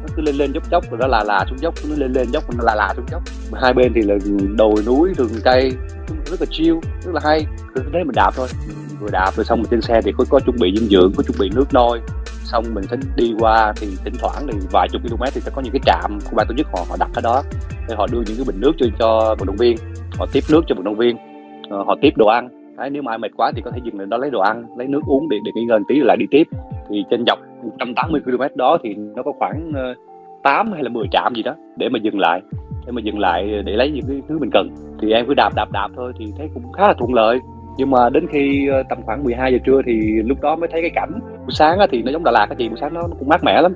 Nó 0.02 0.08
cứ 0.16 0.22
lên 0.22 0.34
lên 0.34 0.52
dốc 0.52 0.70
dốc, 0.70 0.90
rồi 0.90 0.98
đó 1.00 1.06
là 1.06 1.24
là 1.24 1.44
xuống 1.48 1.58
dốc, 1.58 1.74
nó 1.88 1.96
lên 1.96 2.12
lên 2.12 2.30
dốc, 2.32 2.44
nó 2.56 2.64
là 2.64 2.74
là 2.74 2.94
xuống 2.96 3.06
dốc. 3.10 3.22
Hai 3.54 3.72
bên 3.72 3.92
thì 3.94 4.02
là 4.02 4.14
đồi 4.56 4.74
núi, 4.86 5.12
rừng 5.16 5.40
cây, 5.44 5.72
rất 6.26 6.40
là 6.40 6.46
chill, 6.50 6.74
rất 7.00 7.12
là 7.14 7.20
hay. 7.24 7.46
Cứ 7.74 7.82
thế 7.92 7.98
mình 8.04 8.14
đạp 8.14 8.30
thôi 8.36 8.48
vừa 9.00 9.08
đạp 9.12 9.30
rồi 9.36 9.44
xong 9.44 9.58
mình 9.58 9.70
trên 9.70 9.80
xe 9.80 10.00
thì 10.04 10.12
có, 10.18 10.24
có 10.30 10.40
chuẩn 10.40 10.56
bị 10.60 10.74
dinh 10.76 10.88
dưỡng 10.88 11.12
có 11.16 11.22
chuẩn 11.22 11.38
bị 11.40 11.50
nước 11.56 11.74
nôi. 11.74 12.00
Xong 12.26 12.64
mình 12.74 12.84
sẽ 12.90 12.96
đi 13.16 13.34
qua 13.38 13.72
thì 13.76 13.86
thỉnh 14.04 14.14
thoảng 14.20 14.46
thì 14.52 14.58
vài 14.72 14.88
chục 14.92 15.02
km 15.02 15.22
thì 15.34 15.40
sẽ 15.40 15.50
có 15.54 15.62
những 15.62 15.72
cái 15.72 15.80
trạm 15.86 16.18
của 16.30 16.36
ban 16.36 16.46
tổ 16.48 16.54
chức 16.58 16.66
họ 16.66 16.84
họ 16.88 16.96
đặt 17.00 17.10
ở 17.14 17.20
đó. 17.24 17.42
Để 17.88 17.94
họ 17.98 18.06
đưa 18.12 18.18
những 18.26 18.36
cái 18.36 18.44
bình 18.46 18.60
nước 18.60 18.72
cho 18.78 18.86
cho 18.98 19.34
vận 19.38 19.46
động 19.46 19.56
viên. 19.56 19.76
Họ 20.18 20.26
tiếp 20.32 20.40
nước 20.50 20.60
cho 20.66 20.74
vận 20.74 20.84
động 20.84 20.96
viên. 20.96 21.16
Ờ, 21.70 21.82
họ 21.82 21.96
tiếp 22.00 22.10
đồ 22.16 22.26
ăn. 22.26 22.48
Đấy, 22.76 22.90
nếu 22.90 23.02
mà 23.02 23.12
ai 23.12 23.18
mệt 23.18 23.30
quá 23.36 23.52
thì 23.56 23.62
có 23.64 23.70
thể 23.70 23.80
dừng 23.84 23.98
lại 23.98 24.06
đó 24.10 24.16
lấy 24.16 24.30
đồ 24.30 24.40
ăn 24.40 24.66
lấy 24.76 24.86
nước 24.86 25.00
uống 25.06 25.28
để 25.28 25.36
để 25.44 25.52
nghỉ 25.54 25.64
ngơi 25.64 25.78
tí 25.88 25.98
rồi 25.98 26.06
lại 26.06 26.16
đi 26.16 26.26
tiếp. 26.30 26.48
Thì 26.90 27.04
trên 27.10 27.24
dọc 27.26 27.38
180 27.62 28.20
km 28.24 28.42
đó 28.54 28.78
thì 28.82 28.94
nó 28.94 29.22
có 29.22 29.32
khoảng 29.38 29.72
ờ, 29.74 29.94
8 30.42 30.72
hay 30.72 30.82
là 30.82 30.88
10 30.88 31.06
trạm 31.12 31.34
gì 31.34 31.42
đó 31.42 31.54
để 31.76 31.88
mà 31.88 31.98
dừng 32.02 32.18
lại 32.18 32.40
để 32.86 32.92
mà 32.92 33.00
dừng 33.00 33.18
lại 33.18 33.62
để 33.66 33.72
lấy 33.72 33.90
những 33.90 34.04
cái 34.08 34.22
thứ 34.28 34.38
mình 34.38 34.50
cần. 34.52 34.68
Thì 35.00 35.12
em 35.12 35.26
cứ 35.26 35.34
đạp 35.34 35.50
đạp 35.56 35.72
đạp 35.72 35.88
thôi 35.96 36.12
thì 36.18 36.26
thấy 36.38 36.48
cũng 36.54 36.72
khá 36.72 36.88
là 36.88 36.94
thuận 36.98 37.14
lợi 37.14 37.38
nhưng 37.76 37.90
mà 37.90 38.10
đến 38.10 38.26
khi 38.32 38.68
ờ, 38.68 38.82
tầm 38.88 38.98
khoảng 39.02 39.24
12 39.24 39.52
giờ 39.52 39.58
trưa 39.66 39.80
thì 39.86 39.92
lúc 40.24 40.40
đó 40.40 40.56
mới 40.56 40.68
thấy 40.72 40.80
cái 40.80 40.90
cảnh 40.94 41.10
buổi 41.22 41.52
sáng 41.52 41.78
thì 41.90 42.02
nó 42.02 42.12
giống 42.12 42.24
Đà 42.24 42.30
Lạt 42.30 42.46
cái 42.46 42.56
gì 42.58 42.68
buổi 42.68 42.78
sáng 42.80 42.94
nó, 42.94 43.02
cũng 43.18 43.28
mát 43.28 43.44
mẻ 43.44 43.62
lắm. 43.62 43.74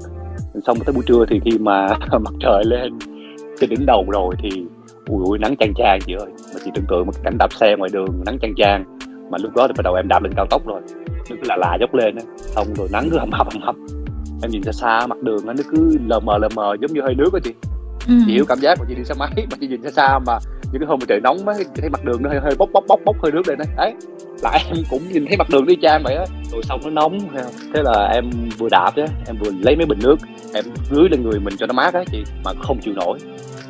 Xong 0.67 0.79
tới 0.87 0.93
buổi 0.93 1.05
trưa 1.07 1.25
thì 1.29 1.41
khi 1.45 1.59
mà 1.59 1.87
mặt 2.11 2.35
trời 2.41 2.65
lên 2.65 2.99
trên 3.61 3.71
đỉnh 3.71 3.87
đầu 3.87 4.05
rồi 4.11 4.35
thì 4.43 4.65
ui 5.07 5.25
ui 5.25 5.39
nắng 5.39 5.57
chang 5.57 5.75
chang 5.75 5.99
chị 6.07 6.15
ơi. 6.19 6.29
Mà 6.55 6.61
chị 6.65 6.71
tưởng 6.75 6.85
tượng 6.89 7.07
một 7.07 7.13
cảnh 7.25 7.39
đạp 7.39 7.53
xe 7.53 7.77
ngoài 7.77 7.91
đường 7.93 8.23
nắng 8.27 8.39
chang 8.39 8.55
chang. 8.57 8.85
Mà 9.31 9.39
lúc 9.39 9.57
đó 9.57 9.67
thì 9.69 9.73
bắt 9.77 9.83
đầu 9.85 9.95
em 9.95 10.09
đạp 10.09 10.23
lên 10.23 10.33
cao 10.37 10.47
tốc 10.51 10.67
rồi. 10.67 10.81
Nó 11.31 11.37
cứ 11.43 11.49
là 11.49 11.57
là 11.57 11.77
dốc 11.81 11.95
lên 11.95 12.17
á. 12.17 12.23
Xong 12.37 12.67
rồi 12.75 12.89
nắng 12.93 13.09
cứ 13.11 13.19
hầm 13.19 13.31
hầm 13.33 13.47
hầm 13.53 13.63
hầm 13.63 13.87
em 14.45 14.51
nhìn 14.51 14.63
xa 14.63 14.73
xa 14.73 15.07
mặt 15.07 15.23
đường 15.23 15.47
nó 15.47 15.53
cứ 15.71 15.99
lờ 16.07 16.21
mờ 16.21 16.39
lờ 16.39 16.49
mờ 16.57 16.77
giống 16.81 16.93
như 16.93 17.01
hơi 17.01 17.15
nước 17.15 17.33
á 17.33 17.41
chị. 17.45 17.55
Ừ. 18.09 18.15
chị 18.27 18.33
hiểu 18.33 18.45
cảm 18.49 18.59
giác 18.59 18.79
mà 18.79 18.85
chị 18.89 18.95
đi 18.95 19.05
xe 19.05 19.15
máy 19.19 19.31
mà 19.37 19.57
chị 19.61 19.67
nhìn 19.67 19.83
xa 19.83 19.91
xa 19.91 20.19
mà 20.27 20.39
những 20.75 20.81
cái 20.81 20.87
hôm 20.87 20.99
mà 21.01 21.07
trời 21.09 21.21
nóng 21.21 21.49
á 21.49 21.55
thấy 21.77 21.91
mặt 21.91 22.05
đường 22.05 22.23
nó 22.23 22.31
hơi 22.31 22.41
hơi 22.41 22.55
bốc 22.59 22.69
bốc 22.73 22.85
bốc 22.89 23.01
bốc 23.05 23.17
hơi 23.23 23.33
nước 23.33 23.49
lên 23.49 23.59
đấy. 23.59 23.67
Đấy 23.77 23.95
là 24.43 24.51
em 24.51 24.85
cũng 24.91 25.03
nhìn 25.09 25.27
thấy 25.29 25.37
mặt 25.37 25.47
đường 25.51 25.67
đi 25.67 25.77
cha 25.83 25.99
vậy 26.05 26.15
á. 26.15 26.25
Rồi 26.53 26.63
xong 26.63 26.81
nó 26.85 26.91
nóng 26.91 27.19
thế 27.75 27.83
là 27.83 28.11
em 28.13 28.31
vừa 28.59 28.69
đạp 28.69 28.93
á 28.97 29.05
em 29.27 29.37
vừa 29.41 29.51
lấy 29.61 29.77
mấy 29.77 29.87
bình 29.87 29.99
nước 30.03 30.17
em 30.55 30.65
rưới 30.91 31.09
lên 31.09 31.23
người 31.23 31.41
mình 31.41 31.57
cho 31.59 31.67
nó 31.67 31.73
mát 31.73 31.95
á 31.95 32.05
chị 32.13 32.25
mà 32.45 32.51
không 32.63 32.81
chịu 32.81 32.95
nổi. 32.95 33.19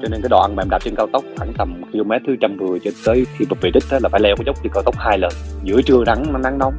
Cho 0.03 0.09
nên 0.09 0.23
cái 0.23 0.29
đoạn 0.29 0.57
mà 0.57 0.62
em 0.62 0.71
đạp 0.71 0.79
trên 0.85 0.95
cao 0.97 1.07
tốc 1.12 1.25
khoảng 1.37 1.53
tầm 1.59 1.83
km 1.93 2.11
thứ 2.27 2.37
trăm 2.40 2.57
mười 2.57 2.79
cho 2.85 2.90
tới 3.07 3.27
khi 3.38 3.45
mà 3.51 3.57
về 3.61 3.71
đích 3.75 3.85
á 3.90 3.99
là 4.03 4.09
phải 4.09 4.21
leo 4.21 4.37
cái 4.37 4.45
dốc 4.47 4.57
trên 4.62 4.73
cao 4.73 4.83
tốc 4.83 4.95
hai 4.99 5.19
lần. 5.19 5.33
Giữa 5.64 5.83
trưa 5.83 6.05
nắng 6.07 6.43
nắng 6.43 6.59
nóng 6.59 6.75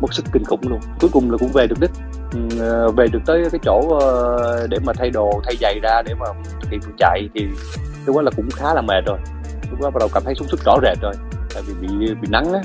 mất 0.00 0.14
sức 0.14 0.24
kinh 0.32 0.44
khủng 0.44 0.60
luôn. 0.68 0.80
Cuối 1.00 1.10
cùng 1.12 1.30
là 1.30 1.36
cũng 1.36 1.50
về 1.54 1.66
được 1.66 1.76
đích. 1.80 1.90
Ừ, 2.32 2.40
ờ, 2.60 2.90
về 2.90 3.06
được 3.12 3.18
tới 3.26 3.42
cái 3.52 3.60
chỗ 3.62 3.98
ờ, 4.00 4.66
để 4.70 4.78
mà 4.84 4.92
thay 4.92 5.10
đồ 5.10 5.40
thay 5.44 5.54
giày 5.60 5.80
ra 5.82 6.02
để 6.06 6.14
mà 6.14 6.26
thực 6.60 6.70
hiện 6.70 6.80
chạy 6.98 7.28
thì 7.34 7.46
lúc 8.06 8.16
đó 8.16 8.22
là 8.22 8.30
cũng 8.36 8.48
khá 8.50 8.74
là 8.74 8.80
mệt 8.80 9.04
rồi 9.06 9.18
lúc 9.70 9.80
đó 9.80 9.90
bắt 9.90 9.98
đầu 10.00 10.08
cảm 10.14 10.22
thấy 10.26 10.34
sung 10.34 10.48
sức 10.48 10.60
rõ 10.64 10.76
rệt 10.82 10.98
rồi. 11.02 11.12
Tại 11.54 11.62
vì 11.66 11.74
bị 11.88 12.14
bị 12.22 12.28
nắng 12.30 12.52
á 12.52 12.60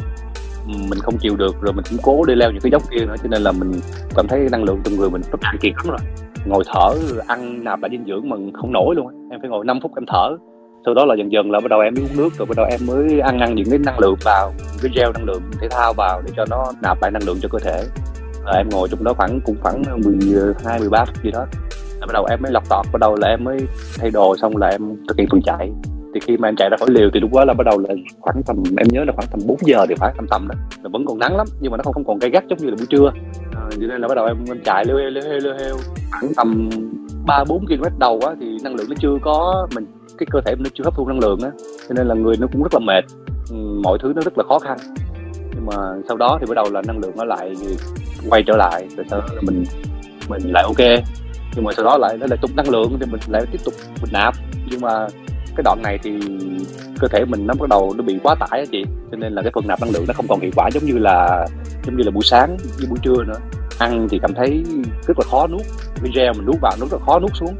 mình 0.68 1.00
không 1.00 1.18
chịu 1.18 1.36
được 1.36 1.56
rồi 1.62 1.74
mình 1.74 1.86
cũng 1.90 2.00
cố 2.04 2.26
đi 2.26 2.36
leo 2.36 2.52
những 2.52 2.62
cái 2.62 2.72
dốc 2.72 2.82
kia 2.92 3.06
nữa 3.06 3.16
cho 3.24 3.30
nên 3.30 3.42
là 3.42 3.52
mình 3.52 3.72
cảm 4.16 4.28
thấy 4.28 4.48
năng 4.52 4.64
lượng 4.64 4.82
trong 4.84 4.96
người 4.96 5.10
mình 5.10 5.22
rất 5.32 5.40
hạn 5.42 5.58
kiệt 5.62 5.74
lắm 5.78 5.86
rồi. 5.88 6.00
Ngồi 6.46 6.64
thở 6.68 6.94
ăn 7.28 7.64
nạp 7.64 7.82
lại 7.82 7.90
dinh 7.92 8.06
dưỡng 8.08 8.30
mà 8.30 8.38
không 8.54 8.72
nổi 8.72 8.96
luôn 8.96 9.08
á. 9.08 9.14
Em 9.32 9.42
phải 9.42 9.50
ngồi 9.50 9.66
5 9.66 9.80
phút 9.82 9.92
em 9.96 10.06
thở. 10.08 10.38
Sau 10.86 10.94
đó 10.94 11.06
là 11.06 11.16
dần 11.18 11.32
dần 11.32 11.52
là 11.52 11.60
bắt 11.60 11.68
đầu 11.70 11.80
em 11.80 11.94
mới 11.94 12.04
uống 12.04 12.18
nước 12.18 12.30
rồi 12.38 12.46
bắt 12.46 12.58
đầu 12.58 12.66
em 12.66 12.80
mới 12.88 13.20
ăn 13.20 13.40
ăn 13.40 13.56
những 13.56 13.70
cái 13.70 13.80
năng 13.80 14.00
lượng 14.00 14.16
vào 14.24 14.54
những 14.58 14.80
cái 14.82 14.92
gel 14.96 15.12
năng 15.14 15.26
lượng 15.26 15.42
thể 15.62 15.68
thao 15.72 15.94
vào 15.94 16.22
để 16.26 16.32
cho 16.38 16.46
nó 16.50 16.72
nạp 16.82 17.02
lại 17.02 17.12
năng 17.12 17.24
lượng 17.24 17.38
cho 17.42 17.50
cơ 17.52 17.60
thể. 17.60 17.84
À, 18.46 18.54
em 18.58 18.70
ngồi 18.70 18.88
trong 18.92 19.04
đó 19.04 19.14
khoảng 19.14 19.40
cũng 19.46 19.56
khoảng 19.62 19.84
12 20.06 20.80
13 20.80 21.06
phút 21.06 21.24
gì 21.24 21.32
đó. 21.32 21.46
Là 22.00 22.08
bắt 22.08 22.14
đầu 22.14 22.26
em 22.26 22.40
mới 22.42 22.52
lọc 22.52 22.70
tọt 22.70 22.86
bắt 22.94 23.00
đầu 23.00 23.16
là 23.16 23.28
em 23.28 23.44
mới 23.44 23.60
thay 23.98 24.12
đồ 24.12 24.36
xong 24.38 24.58
là 24.58 24.68
em 24.68 24.82
thực 25.08 25.18
hiện 25.18 25.28
phần 25.32 25.42
chạy 25.42 25.72
thì 26.14 26.20
khi 26.20 26.38
mà 26.38 26.48
em 26.48 26.56
chạy 26.56 26.70
ra 26.70 26.78
khỏi 26.78 26.90
liều 26.92 27.10
thì 27.14 27.20
lúc 27.20 27.34
đó 27.34 27.46
là 27.46 27.54
bắt 27.54 27.64
đầu 27.64 27.80
là 27.80 27.96
khoảng 28.20 28.44
tầm 28.46 28.64
em 28.78 28.88
nhớ 28.92 29.04
là 29.04 29.14
khoảng 29.16 29.28
tầm 29.32 29.40
4 29.48 29.58
giờ 29.62 29.86
thì 29.90 29.96
phải 29.98 30.14
tầm 30.18 30.28
tầm 30.30 30.48
đó. 30.48 30.56
Là 30.84 30.90
vẫn 30.94 31.06
còn 31.06 31.20
nắng 31.20 31.38
lắm 31.38 31.48
nhưng 31.62 31.72
mà 31.72 31.78
nó 31.78 31.84
không 31.84 31.94
không 31.94 32.06
còn 32.06 32.20
gay 32.20 32.32
gắt 32.32 32.44
giống 32.50 32.60
như 32.60 32.70
là 32.70 32.76
buổi 32.76 32.86
trưa. 32.90 33.12
À, 33.56 33.62
cho 33.72 33.88
nên 33.88 34.02
là 34.02 34.08
bắt 34.08 34.16
đầu 34.16 34.26
em 34.26 34.38
em 34.48 34.60
chạy 34.64 34.86
lêu 34.86 34.98
heo 34.98 35.10
lêu 35.10 35.24
heo 35.24 35.40
lêu 35.40 35.54
heo 35.54 35.76
khoảng 36.12 36.34
tầm 36.36 36.70
ba 37.26 37.44
bốn 37.48 37.66
km 37.68 38.00
đầu 38.00 38.20
á 38.28 38.36
thì 38.40 38.58
năng 38.64 38.76
lượng 38.76 38.90
nó 38.90 38.96
chưa 39.00 39.18
có 39.22 39.68
mình 39.76 39.86
cái 40.18 40.28
cơ 40.32 40.42
thể 40.46 40.56
nó 40.60 40.70
chưa 40.74 40.84
hấp 40.84 40.96
thu 40.96 41.08
năng 41.08 41.20
lượng 41.20 41.40
á. 41.44 41.50
Cho 41.90 41.94
nên 41.96 42.08
là 42.08 42.16
người 42.16 42.36
nó 42.40 42.48
cũng 42.52 42.64
rất 42.64 42.74
là 42.74 42.80
mệt. 42.80 43.04
Ừ, 43.50 43.56
mọi 43.84 43.98
thứ 44.02 44.14
nó 44.16 44.22
rất 44.22 44.38
là 44.38 44.44
khó 44.48 44.60
khăn. 44.60 44.78
Nhưng 45.56 45.66
mà 45.66 45.76
sau 46.08 46.18
đó 46.18 46.38
thì 46.40 46.46
bắt 46.50 46.56
đầu 46.56 46.66
là 46.72 46.82
năng 46.88 47.00
lượng 47.00 47.12
nó 47.18 47.26
lại 47.26 47.54
quay 48.30 48.44
trở 48.44 48.58
lại 48.58 48.88
rồi 48.98 49.06
sau 49.10 49.20
đó 49.20 49.28
là 49.36 49.42
mình 49.42 49.64
mình 50.30 50.52
lại 50.52 50.64
ok. 50.64 51.04
Nhưng 51.56 51.66
mà 51.66 51.72
sau 51.76 51.86
đó 51.86 51.98
lại 51.98 52.18
nó 52.18 52.26
lại 52.30 52.38
tục 52.42 52.52
năng 52.56 52.70
lượng 52.70 52.98
thì 53.00 53.06
mình 53.12 53.22
lại 53.28 53.44
tiếp 53.52 53.60
tục 53.66 53.74
mình 54.02 54.12
nạp. 54.14 54.34
Nhưng 54.72 54.82
mà 54.82 55.08
cái 55.56 55.64
đoạn 55.64 55.82
này 55.82 56.00
thì 56.04 56.12
cơ 57.00 57.08
thể 57.08 57.26
mình 57.26 57.48
nó 57.48 57.54
bắt 57.60 57.70
đầu 57.70 57.94
nó 57.98 58.04
bị 58.04 58.20
quá 58.24 58.36
tải 58.40 58.60
á 58.60 58.66
chị. 58.72 58.84
Cho 59.12 59.18
nên 59.18 59.34
là 59.34 59.42
cái 59.42 59.52
phần 59.56 59.68
nạp 59.68 59.82
năng 59.82 59.92
lượng 59.92 60.06
nó 60.08 60.14
không 60.14 60.28
còn 60.28 60.40
hiệu 60.40 60.52
quả 60.56 60.70
giống 60.74 60.86
như 60.86 60.98
là, 60.98 61.48
giống 61.86 61.98
như 61.98 62.04
là 62.04 62.12
buổi 62.12 62.24
sáng, 62.24 62.58
như 62.80 62.88
buổi 62.90 63.00
trưa 63.02 63.24
nữa. 63.28 63.40
Ăn 63.80 64.08
thì 64.10 64.20
cảm 64.22 64.34
thấy 64.34 64.64
rất 65.08 65.20
là 65.20 65.26
khó 65.32 65.48
nuốt. 65.48 65.62
Cái 66.02 66.12
gel 66.16 66.32
mình 66.38 66.46
nuốt 66.46 66.56
vào 66.62 66.72
nó 66.80 66.86
rất 66.92 67.00
là 67.00 67.06
khó 67.06 67.20
nuốt 67.20 67.32
xuống. 67.34 67.56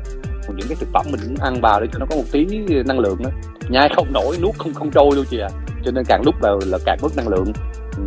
Còn 0.48 0.58
những 0.58 0.68
cái 0.68 0.78
thực 0.80 0.90
phẩm 0.94 1.06
mình 1.12 1.20
cũng 1.26 1.36
ăn 1.40 1.62
vào 1.62 1.82
để 1.82 1.88
cho 1.94 2.00
nó 2.00 2.06
có 2.10 2.16
một 2.16 2.24
tí 2.32 2.46
năng 2.86 3.00
lượng 3.00 3.24
đó 3.24 3.30
nhai 3.70 3.90
không 3.96 4.14
nổi, 4.14 4.38
nuốt 4.42 4.56
không 4.58 4.74
không 4.74 4.92
trôi 4.92 5.10
luôn 5.16 5.26
chị 5.30 5.40
ạ. 5.40 5.50
À. 5.54 5.60
cho 5.86 5.92
nên 5.92 6.04
càng 6.08 6.22
lúc 6.26 6.36
vào 6.42 6.60
là 6.66 6.78
càng 6.86 6.98
mất 7.02 7.18
năng 7.18 7.28
lượng. 7.28 7.54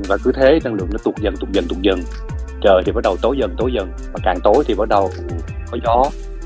Và 0.08 0.16
cứ 0.24 0.32
thế 0.34 0.58
năng 0.64 0.74
lượng 0.74 0.88
nó 0.92 0.98
tụt 1.04 1.14
dần 1.18 1.36
tụt 1.36 1.50
dần 1.52 1.64
tụt 1.68 1.78
dần. 1.82 2.00
Trời 2.62 2.82
thì 2.86 2.92
bắt 2.92 3.00
đầu 3.04 3.16
tối 3.22 3.36
dần 3.38 3.54
tối 3.58 3.70
dần. 3.74 3.88
Và 4.12 4.20
càng 4.22 4.38
tối 4.44 4.64
thì 4.66 4.74
bắt 4.74 4.88
đầu 4.88 5.10
có 5.70 5.78
gió, 5.84 6.04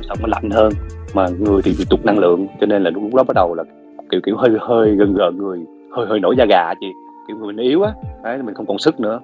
xong 0.08 0.18
nó 0.20 0.28
lạnh 0.28 0.50
hơn 0.50 0.72
mà 1.16 1.26
người 1.38 1.62
thì 1.64 1.72
bị 1.78 1.84
tụt 1.90 2.04
năng 2.04 2.18
lượng, 2.18 2.46
cho 2.60 2.66
nên 2.66 2.82
là 2.82 2.90
lúc 2.90 3.14
đó 3.14 3.22
bắt 3.22 3.34
đầu 3.34 3.54
là 3.54 3.64
kiểu 4.10 4.20
kiểu 4.24 4.36
hơi 4.36 4.50
hơi 4.60 4.96
gần 4.96 5.14
gần 5.14 5.38
người, 5.38 5.58
hơi 5.96 6.06
hơi 6.06 6.20
nổi 6.20 6.34
da 6.38 6.44
gà 6.48 6.74
chị, 6.80 6.86
kiểu 7.28 7.36
người 7.36 7.52
mình 7.52 7.66
yếu 7.66 7.82
á, 7.82 7.92
đấy, 8.24 8.38
mình 8.42 8.54
không 8.54 8.66
còn 8.66 8.78
sức 8.78 9.00
nữa. 9.00 9.20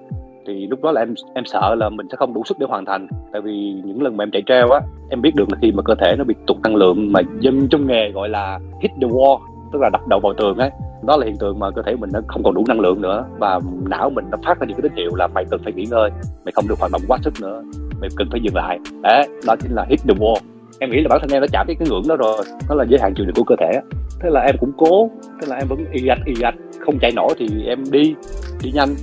Thì 0.47 0.67
lúc 0.67 0.83
đó 0.83 0.91
là 0.91 1.01
em 1.01 1.13
em 1.33 1.45
sợ 1.45 1.75
là 1.75 1.89
mình 1.89 2.07
sẽ 2.11 2.15
không 2.17 2.33
đủ 2.33 2.43
sức 2.45 2.59
để 2.59 2.65
hoàn 2.69 2.85
thành, 2.85 3.07
tại 3.31 3.41
vì 3.41 3.81
những 3.85 4.01
lần 4.01 4.17
mà 4.17 4.23
em 4.23 4.31
chạy 4.31 4.43
treo 4.45 4.69
á, 4.69 4.79
em 5.09 5.21
biết 5.21 5.35
được 5.35 5.51
là 5.51 5.57
khi 5.61 5.71
mà 5.71 5.83
cơ 5.83 5.95
thể 5.95 6.15
nó 6.17 6.23
bị 6.23 6.35
tụt 6.47 6.57
năng 6.63 6.75
lượng 6.75 7.11
mà 7.11 7.21
dân 7.39 7.67
trong 7.71 7.87
nghề 7.87 8.11
gọi 8.11 8.29
là 8.29 8.59
hit 8.81 8.91
the 9.01 9.07
wall, 9.07 9.39
tức 9.73 9.81
là 9.81 9.89
đập 9.89 10.01
đầu 10.07 10.19
vào 10.19 10.33
tường 10.33 10.57
ấy 10.57 10.71
đó 11.07 11.17
là 11.17 11.25
hiện 11.25 11.37
tượng 11.39 11.59
mà 11.59 11.71
cơ 11.71 11.81
thể 11.85 11.95
mình 11.95 12.09
nó 12.13 12.19
không 12.27 12.43
còn 12.43 12.53
đủ 12.53 12.63
năng 12.67 12.79
lượng 12.79 13.01
nữa, 13.01 13.25
và 13.39 13.59
não 13.89 14.09
mình 14.09 14.25
nó 14.31 14.37
phát 14.45 14.59
ra 14.59 14.67
những 14.67 14.77
cái 14.77 14.81
tín 14.81 14.91
hiệu 14.95 15.15
là 15.15 15.27
mày 15.27 15.45
cần 15.51 15.59
phải 15.63 15.73
nghỉ 15.73 15.85
ngơi, 15.91 16.09
mày 16.45 16.51
không 16.51 16.65
được 16.69 16.79
hoạt 16.79 16.91
động 16.91 17.01
quá 17.07 17.17
sức 17.21 17.33
nữa, 17.41 17.63
mày 18.01 18.09
cần 18.17 18.27
phải 18.31 18.39
dừng 18.43 18.55
lại. 18.55 18.79
Đấy, 19.01 19.27
đó 19.47 19.55
chính 19.61 19.71
là 19.71 19.85
hit 19.89 19.99
the 20.07 20.13
wall 20.13 20.37
em 20.83 20.91
nghĩ 20.91 21.01
là 21.01 21.07
bản 21.09 21.19
thân 21.21 21.29
em 21.31 21.41
đã 21.41 21.47
chạm 21.51 21.67
tới 21.67 21.75
cái 21.79 21.87
ngưỡng 21.89 22.07
đó 22.07 22.15
rồi. 22.15 22.45
Đó 22.69 22.75
là 22.75 22.85
giới 22.89 22.99
hạn 22.99 23.13
chịu 23.15 23.25
đựng 23.25 23.35
của 23.35 23.43
cơ 23.43 23.55
thể 23.59 23.71
thế 24.19 24.29
là 24.29 24.41
em 24.41 24.55
cũng 24.59 24.71
cố 24.77 25.09
thế 25.41 25.47
là 25.47 25.55
em 25.55 25.67
vẫn 25.67 25.85
y 25.91 26.07
ạch 26.07 26.19
y 26.25 26.41
ạch 26.41 26.55
không 26.79 26.99
chạy 26.99 27.11
nổi 27.15 27.33
thì 27.37 27.47
em 27.65 27.83
đi 27.91 28.15
đi 28.63 28.71
nhanh. 28.71 28.95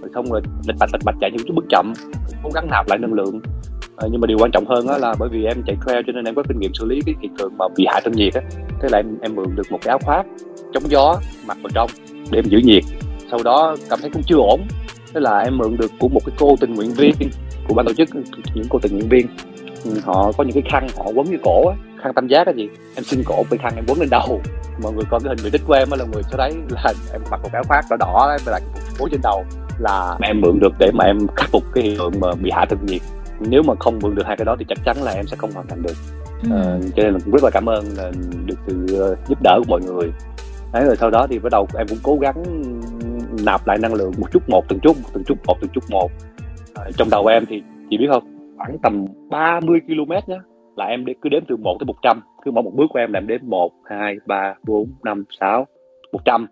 Rồi 0.00 0.10
xong 0.14 0.24
rồi 0.32 0.40
lịch 0.66 0.76
bạch 0.80 0.90
lịch 0.92 1.04
bạch 1.04 1.14
chạy 1.20 1.30
những 1.30 1.46
chút 1.46 1.54
bước 1.56 1.64
chậm 1.68 1.92
cố 2.42 2.50
gắng 2.54 2.68
nạp 2.70 2.88
lại 2.88 2.98
năng 2.98 3.12
lượng. 3.12 3.40
À, 3.96 4.06
nhưng 4.10 4.20
mà 4.20 4.26
điều 4.26 4.38
quan 4.40 4.50
trọng 4.50 4.66
hơn 4.66 4.86
là 5.00 5.14
bởi 5.18 5.28
vì 5.32 5.44
em 5.44 5.62
chạy 5.66 5.76
trail 5.86 6.00
cho 6.06 6.12
nên 6.12 6.24
em 6.24 6.34
có 6.34 6.42
kinh 6.48 6.58
nghiệm 6.60 6.74
xử 6.74 6.86
lý 6.86 7.00
cái 7.06 7.14
hiện 7.20 7.32
tượng 7.38 7.58
mà 7.58 7.64
bị 7.76 7.86
hạ 7.88 8.00
thân 8.04 8.12
nhiệt 8.12 8.34
á. 8.34 8.40
Thế 8.80 8.88
là 8.92 8.98
em 8.98 9.18
em 9.20 9.34
mượn 9.34 9.56
được 9.56 9.72
một 9.72 9.78
cái 9.82 9.90
áo 9.90 9.98
khoác 10.04 10.26
chống 10.72 10.90
gió 10.90 11.20
mặc 11.46 11.58
vào 11.62 11.70
trong 11.74 11.90
để 12.30 12.38
em 12.38 12.44
giữ 12.44 12.58
nhiệt. 12.58 12.84
Sau 13.30 13.40
đó 13.44 13.76
cảm 13.90 13.98
thấy 14.00 14.10
cũng 14.10 14.22
chưa 14.26 14.36
ổn. 14.36 14.60
Thế 15.14 15.20
là 15.20 15.38
em 15.38 15.58
mượn 15.58 15.76
được 15.76 15.90
của 15.98 16.08
một 16.08 16.20
cái 16.26 16.36
cô 16.38 16.56
tình 16.60 16.74
nguyện 16.74 16.90
viên 16.96 17.14
của 17.68 17.74
ban 17.74 17.86
tổ 17.86 17.92
chức 17.92 18.08
những 18.54 18.66
cô 18.68 18.78
tình 18.78 18.92
nguyện 18.92 19.08
viên 19.08 19.26
họ 20.04 20.32
có 20.38 20.44
những 20.44 20.54
cái 20.54 20.62
khăn 20.70 20.86
họ 20.96 21.04
quấn 21.14 21.26
cái 21.26 21.38
cổ 21.42 21.68
á 21.68 21.76
khăn 22.02 22.14
tam 22.14 22.28
giác 22.28 22.46
á 22.46 22.52
gì 22.52 22.68
em 22.94 23.04
xin 23.04 23.22
cổ 23.26 23.44
cái 23.50 23.58
khăn 23.58 23.72
em 23.76 23.84
quấn 23.88 24.00
lên 24.00 24.10
đầu. 24.10 24.40
Mọi 24.82 24.92
người 24.92 25.04
coi 25.10 25.20
cái 25.20 25.28
hình 25.28 25.44
bị 25.44 25.50
đích 25.50 25.62
của 25.66 25.74
em 25.74 25.90
á 25.90 25.96
là 25.96 26.04
người 26.12 26.22
sẽ 26.22 26.36
thấy 26.38 26.52
là 26.70 26.92
em 27.12 27.20
mặc 27.30 27.40
một 27.42 27.48
cái 27.52 27.62
khoác 27.68 27.84
đỏ 27.90 27.96
đỏ 27.96 28.26
ấy, 28.28 28.38
với 28.44 28.52
lại 28.52 28.60
phố 28.98 29.08
trên 29.10 29.20
đầu 29.22 29.44
là 29.78 30.16
em 30.22 30.40
mượn 30.40 30.58
được 30.60 30.72
để 30.78 30.90
mà 30.94 31.04
em 31.04 31.18
khắc 31.36 31.50
phục 31.50 31.62
cái 31.74 31.84
hiện 31.84 31.96
tượng 31.98 32.20
mà 32.20 32.28
bị 32.42 32.50
hạ 32.50 32.64
thân 32.68 32.78
nhiệt. 32.86 33.02
Nếu 33.40 33.62
mà 33.62 33.74
không 33.80 33.98
mượn 34.02 34.14
được 34.14 34.26
hai 34.26 34.36
cái 34.36 34.44
đó 34.44 34.56
thì 34.58 34.64
chắc 34.68 34.78
chắn 34.84 34.96
là 35.02 35.12
em 35.12 35.26
sẽ 35.26 35.36
không 35.36 35.52
hoàn 35.52 35.66
thành 35.66 35.82
được. 35.82 35.94
Ừ. 36.42 36.50
à, 36.52 36.78
cho 36.96 37.02
nên 37.02 37.12
là 37.12 37.18
cũng 37.24 37.34
rất 37.34 37.44
là 37.44 37.50
cảm 37.50 37.68
ơn 37.68 37.84
là 37.96 38.10
được 38.46 38.58
sự 38.66 38.98
ờ, 38.98 39.16
giúp 39.28 39.42
đỡ 39.42 39.58
của 39.58 39.64
mọi 39.68 39.80
người. 39.80 40.12
Đấy 40.72 40.84
rồi 40.84 40.96
sau 40.96 41.10
đó 41.10 41.26
thì 41.30 41.38
bắt 41.38 41.52
đầu 41.52 41.68
em 41.78 41.88
cũng 41.88 41.98
cố 42.02 42.18
gắng 42.20 42.42
nạp 43.44 43.66
lại 43.66 43.78
năng 43.78 43.94
lượng 43.94 44.12
một 44.18 44.26
chút 44.32 44.42
một 44.48 44.64
từng 44.68 44.80
chút 44.80 44.96
từng 45.12 45.24
chút 45.24 45.38
một 45.46 45.56
từng 45.60 45.70
chút 45.74 45.84
một. 45.90 46.10
À, 46.74 46.84
trong 46.96 47.10
đầu 47.10 47.26
em 47.26 47.44
thì 47.46 47.62
chị 47.90 47.98
biết 47.98 48.06
không 48.10 48.35
khoảng 48.66 48.78
tầm 48.78 49.04
30 49.30 49.80
km 49.86 50.12
nhé 50.26 50.38
là 50.76 50.84
em 50.84 51.04
cứ 51.22 51.28
đếm 51.28 51.44
từ 51.48 51.56
1 51.56 51.76
tới 51.80 51.86
100 51.86 52.20
cứ 52.44 52.50
mỗi 52.50 52.64
một 52.64 52.72
bước 52.74 52.86
của 52.90 52.98
em 52.98 53.12
là 53.12 53.18
em 53.18 53.26
đếm 53.26 53.40
1, 53.42 53.72
2, 53.84 54.16
3, 54.26 54.54
4, 54.66 54.88
5, 55.04 55.24
6, 55.40 55.66
100 56.12 56.46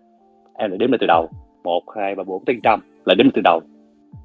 em 0.53 0.69
lại 0.69 0.77
đếm 0.77 0.91
lại 0.91 0.97
từ 1.01 1.07
đầu. 1.07 1.29
1, 1.63 1.83
2, 1.95 2.15
3, 2.15 2.23
4 2.23 2.45
tới 2.45 2.55
100 2.55 2.79
là 3.05 3.15
đếm 3.15 3.27
từ 3.33 3.41
đầu. 3.43 3.61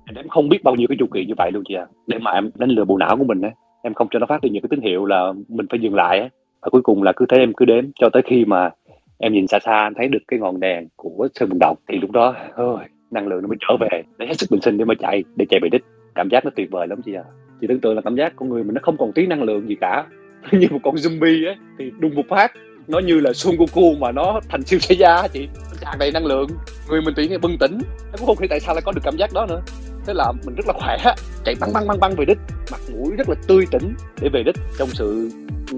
Em 0.06 0.14
đếm 0.14 0.28
không 0.28 0.48
biết 0.48 0.64
bao 0.64 0.74
nhiêu 0.74 0.88
cái 0.88 0.96
chu 1.00 1.06
kỳ 1.12 1.24
như 1.26 1.34
vậy 1.36 1.50
luôn 1.52 1.62
chị 1.68 1.74
ạ. 1.74 1.86
À. 1.88 1.92
để 2.06 2.18
mà 2.18 2.30
em 2.30 2.50
đánh 2.54 2.70
lừa 2.70 2.84
bộ 2.84 2.96
não 2.96 3.16
của 3.16 3.24
mình 3.24 3.40
ấy 3.40 3.52
em 3.82 3.94
không 3.94 4.08
cho 4.10 4.18
nó 4.18 4.26
phát 4.26 4.40
đi 4.42 4.50
những 4.50 4.62
cái 4.62 4.68
tín 4.68 4.80
hiệu 4.80 5.04
là 5.04 5.32
mình 5.48 5.66
phải 5.70 5.80
dừng 5.80 5.94
lại 5.94 6.18
ấy. 6.18 6.28
và 6.62 6.68
cuối 6.70 6.82
cùng 6.82 7.02
là 7.02 7.12
cứ 7.16 7.26
thế 7.28 7.38
em 7.38 7.52
cứ 7.52 7.64
đếm 7.64 7.84
cho 7.94 8.08
tới 8.12 8.22
khi 8.22 8.44
mà 8.44 8.70
em 9.18 9.32
nhìn 9.32 9.46
xa 9.46 9.58
xa 9.58 9.86
em 9.86 9.94
thấy 9.94 10.08
được 10.08 10.18
cái 10.28 10.40
ngọn 10.40 10.60
đèn 10.60 10.88
của 10.96 11.28
sân 11.34 11.48
vận 11.48 11.58
động 11.58 11.76
thì 11.88 11.98
lúc 11.98 12.10
đó 12.10 12.34
ôi, 12.54 12.84
năng 13.10 13.28
lượng 13.28 13.42
nó 13.42 13.48
mới 13.48 13.56
trở 13.68 13.76
về. 13.80 14.02
Để 14.18 14.26
hết 14.26 14.34
sức 14.38 14.50
bình 14.50 14.60
sinh 14.60 14.78
để 14.78 14.84
mà 14.84 14.94
chạy 14.94 15.24
để 15.36 15.46
chạy 15.50 15.60
về 15.62 15.68
đích. 15.72 15.84
Cảm 16.14 16.28
giác 16.30 16.44
nó 16.44 16.50
tuyệt 16.56 16.70
vời 16.70 16.86
lắm 16.88 17.00
chị 17.04 17.14
ạ. 17.14 17.24
à 17.26 17.39
thì 17.60 17.66
tưởng 17.68 17.80
tượng 17.80 17.94
là 17.94 18.02
cảm 18.02 18.16
giác 18.16 18.32
con 18.36 18.48
người 18.48 18.64
mình 18.64 18.74
nó 18.74 18.80
không 18.82 18.96
còn 18.96 19.12
tí 19.12 19.26
năng 19.26 19.42
lượng 19.42 19.68
gì 19.68 19.76
cả. 19.80 20.06
Như 20.52 20.66
một 20.70 20.78
con 20.82 20.94
zombie 20.94 21.48
ấy 21.48 21.56
thì 21.78 21.92
đùng 21.98 22.14
một 22.14 22.24
phát 22.28 22.52
nó 22.88 22.98
như 22.98 23.20
là 23.20 23.32
Son 23.32 23.56
Goku 23.56 23.94
mà 24.00 24.12
nó 24.12 24.40
thành 24.48 24.62
siêu 24.62 24.78
xe 24.78 24.94
gia 24.94 25.28
chị. 25.28 25.48
Nó 25.54 25.76
tràn 25.80 25.98
đầy 25.98 26.12
năng 26.12 26.26
lượng 26.26 26.48
người 26.88 27.00
mình 27.00 27.14
tự 27.14 27.22
nhiên 27.22 27.40
bừng 27.40 27.58
tỉnh. 27.60 27.78
Nó 28.12 28.16
cũng 28.18 28.26
không 28.26 28.38
hiểu 28.38 28.46
tại 28.50 28.60
sao 28.60 28.74
lại 28.74 28.82
có 28.84 28.92
được 28.92 29.00
cảm 29.04 29.16
giác 29.16 29.30
đó 29.34 29.46
nữa. 29.46 29.60
Thế 30.06 30.14
là 30.14 30.32
mình 30.46 30.54
rất 30.54 30.66
là 30.66 30.72
khỏe 30.72 31.14
chạy 31.44 31.54
băng 31.60 31.72
băng 31.72 31.86
băng 31.86 32.00
băng 32.00 32.14
về 32.16 32.24
đích. 32.24 32.38
Mặt 32.72 32.80
mũi 32.92 33.16
rất 33.16 33.28
là 33.28 33.34
tươi 33.46 33.64
tỉnh 33.70 33.94
để 34.20 34.28
về 34.32 34.42
đích 34.42 34.56
trong 34.78 34.88
sự 34.88 35.30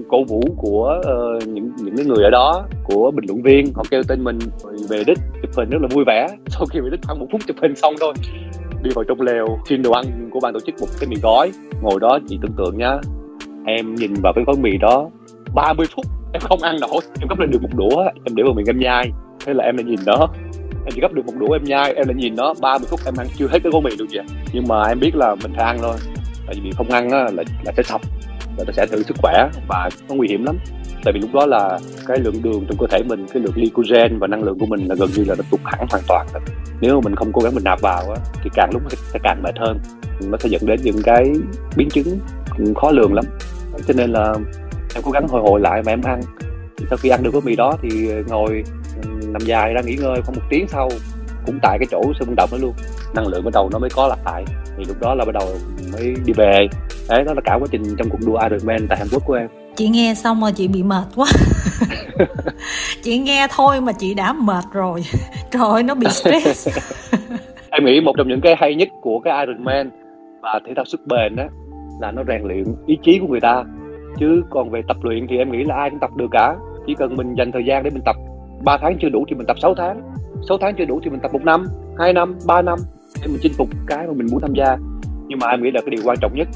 cổ 0.09 0.23
vũ 0.23 0.41
của 0.57 0.99
uh, 0.99 1.47
những 1.47 1.71
những 1.77 1.97
cái 1.97 2.05
người 2.05 2.23
ở 2.23 2.29
đó 2.29 2.65
của 2.83 3.11
bình 3.11 3.25
luận 3.27 3.41
viên. 3.41 3.73
Họ 3.75 3.83
kêu 3.91 4.03
tên 4.07 4.23
mình 4.23 4.39
về 4.89 5.03
đích 5.07 5.17
chụp 5.41 5.51
hình 5.57 5.69
rất 5.69 5.81
là 5.81 5.87
vui 5.91 6.03
vẻ. 6.07 6.27
Sau 6.47 6.65
khi 6.65 6.79
về 6.79 6.89
đích 6.91 6.99
khoảng 7.03 7.19
một 7.19 7.27
phút 7.31 7.41
chụp 7.47 7.57
hình 7.61 7.75
xong 7.75 7.93
thôi 7.99 8.13
đi 8.83 8.91
vào 8.95 9.03
trong 9.03 9.21
lều, 9.21 9.59
xin 9.65 9.81
đồ 9.81 9.91
ăn 9.91 10.29
của 10.31 10.39
ban 10.39 10.53
tổ 10.53 10.59
chức 10.59 10.75
một 10.81 10.87
cái 10.99 11.09
mì 11.09 11.15
gói. 11.23 11.51
Ngồi 11.81 11.99
đó 11.99 12.19
chị 12.27 12.39
tưởng 12.41 12.53
tượng 12.57 12.77
nhá, 12.77 12.97
em 13.65 13.95
nhìn 13.95 14.13
vào 14.23 14.33
cái 14.35 14.43
gói 14.47 14.55
mì 14.59 14.77
đó 14.77 15.09
30 15.53 15.87
phút 15.95 16.05
em 16.33 16.41
không 16.41 16.59
ăn 16.61 16.75
nổi, 16.81 17.01
em 17.19 17.27
gấp 17.29 17.39
lên 17.39 17.51
được 17.51 17.61
một 17.61 17.69
đũa, 17.75 18.03
em 18.03 18.35
để 18.35 18.43
vào 18.43 18.53
miệng 18.53 18.65
em 18.65 18.79
nhai. 18.79 19.11
Thế 19.45 19.53
là 19.53 19.63
em 19.63 19.77
lại 19.77 19.83
nhìn 19.83 19.99
đó, 20.05 20.27
em 20.85 20.91
chỉ 20.95 21.01
gấp 21.01 21.13
được 21.13 21.25
một 21.25 21.33
đũa 21.39 21.53
em 21.53 21.63
nhai, 21.63 21.93
em 21.93 22.07
lại 22.07 22.15
nhìn 22.15 22.35
nó 22.35 22.53
30 22.61 22.87
phút 22.89 22.99
em 23.05 23.13
ăn 23.17 23.27
chưa 23.37 23.47
hết 23.47 23.59
cái 23.63 23.71
gói 23.71 23.81
mì 23.81 23.91
luôn 23.99 24.07
vậy 24.13 24.25
nhưng 24.53 24.63
mà 24.67 24.83
em 24.87 24.99
biết 24.99 25.15
là 25.15 25.35
mình 25.35 25.51
phải 25.55 25.65
ăn 25.65 25.77
thôi, 25.81 25.95
tại 26.47 26.55
vì 26.63 26.71
không 26.71 26.89
ăn 26.89 27.09
á 27.09 27.23
là 27.23 27.43
là 27.65 27.71
sẽ 27.77 27.83
sập 27.83 28.01
là 28.57 28.63
nó 28.67 28.71
sẽ 28.73 28.85
thử 28.85 29.03
sức 29.03 29.17
khỏe 29.21 29.49
và 29.67 29.89
nó 30.09 30.15
nguy 30.15 30.27
hiểm 30.27 30.43
lắm. 30.43 30.57
Tại 31.03 31.13
vì 31.13 31.19
lúc 31.19 31.29
đó 31.33 31.45
là 31.45 31.79
cái 32.07 32.17
lượng 32.19 32.41
đường 32.43 32.65
trong 32.67 32.77
cơ 32.77 32.87
thể 32.89 33.03
mình 33.03 33.25
cái 33.33 33.43
lượng 33.43 33.53
glycogen 33.55 34.19
và 34.19 34.27
năng 34.27 34.43
lượng 34.43 34.59
của 34.59 34.65
mình 34.65 34.85
là 34.87 34.95
gần 34.95 35.09
như 35.15 35.23
là 35.23 35.35
nó 35.37 35.43
tụt 35.51 35.59
hẳn 35.63 35.87
hoàn 35.89 36.03
toàn 36.07 36.27
rồi. 36.33 36.41
nếu 36.81 36.95
mà 36.95 37.01
mình 37.03 37.15
không 37.15 37.31
cố 37.33 37.41
gắng 37.41 37.55
mình 37.55 37.63
nạp 37.63 37.81
vào 37.81 38.09
á, 38.09 38.15
thì 38.43 38.49
càng 38.53 38.69
lúc 38.73 38.81
sẽ 39.13 39.19
càng 39.23 39.43
mệt 39.43 39.57
hơn. 39.59 39.79
Nó 40.21 40.37
sẽ 40.37 40.49
dẫn 40.49 40.65
đến 40.65 40.79
những 40.83 41.01
cái 41.03 41.31
biến 41.75 41.89
chứng 41.89 42.19
khó 42.75 42.91
lường 42.91 43.13
lắm. 43.13 43.25
Cho 43.87 43.93
nên 43.97 44.11
là 44.11 44.33
em 44.95 45.03
cố 45.03 45.11
gắng 45.11 45.27
hồi 45.27 45.41
hồi 45.41 45.59
lại 45.59 45.81
mà 45.85 45.91
em 45.91 46.01
ăn. 46.01 46.21
Sau 46.89 46.97
khi 46.97 47.09
ăn 47.09 47.23
được 47.23 47.29
cái 47.31 47.41
mì 47.45 47.55
đó 47.55 47.77
thì 47.81 47.89
ngồi 48.27 48.63
nằm 49.27 49.41
dài 49.41 49.73
ra 49.73 49.81
nghỉ 49.81 49.95
ngơi 49.95 50.21
khoảng 50.21 50.35
một 50.35 50.45
tiếng 50.49 50.67
sau 50.67 50.89
cũng 51.45 51.59
tại 51.61 51.77
cái 51.79 51.87
chỗ 51.91 52.01
sân 52.19 52.27
vận 52.27 52.35
động 52.35 52.49
đó 52.51 52.57
luôn. 52.61 52.73
Năng 53.15 53.27
lượng 53.27 53.43
bắt 53.43 53.53
đầu 53.53 53.69
nó 53.71 53.79
mới 53.79 53.89
có 53.95 54.15
lại. 54.25 54.45
Thì 54.77 54.83
lúc 54.87 54.97
đó 55.01 55.15
là 55.15 55.25
bắt 55.25 55.31
đầu 55.31 55.47
mới 55.93 56.15
đi 56.25 56.33
về 56.33 56.67
đấy 57.09 57.23
đó 57.23 57.33
là 57.33 57.41
cả 57.41 57.55
quá 57.55 57.67
trình 57.71 57.83
trong 57.97 58.09
cuộc 58.09 58.19
đua 58.25 58.39
Ironman 58.43 58.87
tại 58.89 58.97
Hàn 58.97 59.07
Quốc 59.11 59.23
của 59.25 59.33
em. 59.33 59.47
Chị 59.75 59.89
nghe 59.89 60.13
xong 60.15 60.39
mà 60.39 60.51
chị 60.51 60.67
bị 60.67 60.83
mệt 60.83 61.05
quá. 61.15 61.27
Chị 63.03 63.17
nghe 63.17 63.47
thôi 63.55 63.81
mà 63.81 63.91
chị 63.91 64.13
đã 64.13 64.33
mệt 64.33 64.63
rồi. 64.73 65.03
Trời 65.51 65.61
ơi 65.69 65.83
nó 65.83 65.95
bị 65.95 66.07
stress. 66.09 66.67
Em 67.69 67.85
nghĩ 67.85 68.01
một 68.01 68.13
trong 68.17 68.27
những 68.27 68.41
cái 68.41 68.55
hay 68.57 68.75
nhất 68.75 68.89
của 69.01 69.19
cái 69.19 69.45
Ironman 69.45 69.89
và 70.41 70.59
thể 70.65 70.73
thao 70.75 70.85
sức 70.85 71.01
bền 71.07 71.35
đó 71.35 71.43
là 72.01 72.11
nó 72.11 72.23
rèn 72.27 72.41
luyện 72.43 72.63
ý 72.85 72.97
chí 73.03 73.19
của 73.19 73.27
người 73.27 73.41
ta. 73.41 73.63
Chứ 74.19 74.43
còn 74.49 74.69
về 74.69 74.81
tập 74.87 74.97
luyện 75.01 75.27
thì 75.29 75.37
em 75.37 75.51
nghĩ 75.51 75.63
là 75.63 75.75
ai 75.75 75.89
cũng 75.89 75.99
tập 75.99 76.09
được 76.15 76.27
cả. 76.31 76.55
Chỉ 76.87 76.95
cần 76.97 77.15
mình 77.15 77.35
dành 77.37 77.51
thời 77.51 77.65
gian 77.65 77.83
để 77.83 77.89
mình 77.89 78.03
tập 78.05 78.15
3 78.65 78.77
tháng 78.81 78.97
chưa 79.01 79.09
đủ 79.09 79.25
thì 79.29 79.35
mình 79.35 79.47
tập 79.47 79.57
6 79.61 79.75
tháng. 79.77 80.01
6 80.49 80.57
tháng 80.57 80.75
chưa 80.77 80.85
đủ 80.85 80.99
thì 81.03 81.09
mình 81.09 81.19
tập 81.19 81.33
một 81.33 81.43
năm 81.43 81.65
2 81.99 82.13
năm 82.13 82.35
3 82.47 82.61
năm 82.61 82.79
để 83.21 83.27
mình 83.27 83.39
chinh 83.41 83.53
phục 83.57 83.69
cái 83.87 84.07
mà 84.07 84.13
mình 84.13 84.27
muốn 84.31 84.41
tham 84.41 84.53
gia. 84.53 84.77
Nhưng 85.27 85.39
mà 85.39 85.47
em 85.47 85.63
nghĩ 85.63 85.71
là 85.71 85.81
cái 85.81 85.89
điều 85.89 86.01
quan 86.05 86.17
trọng 86.21 86.35
nhất 86.35 86.47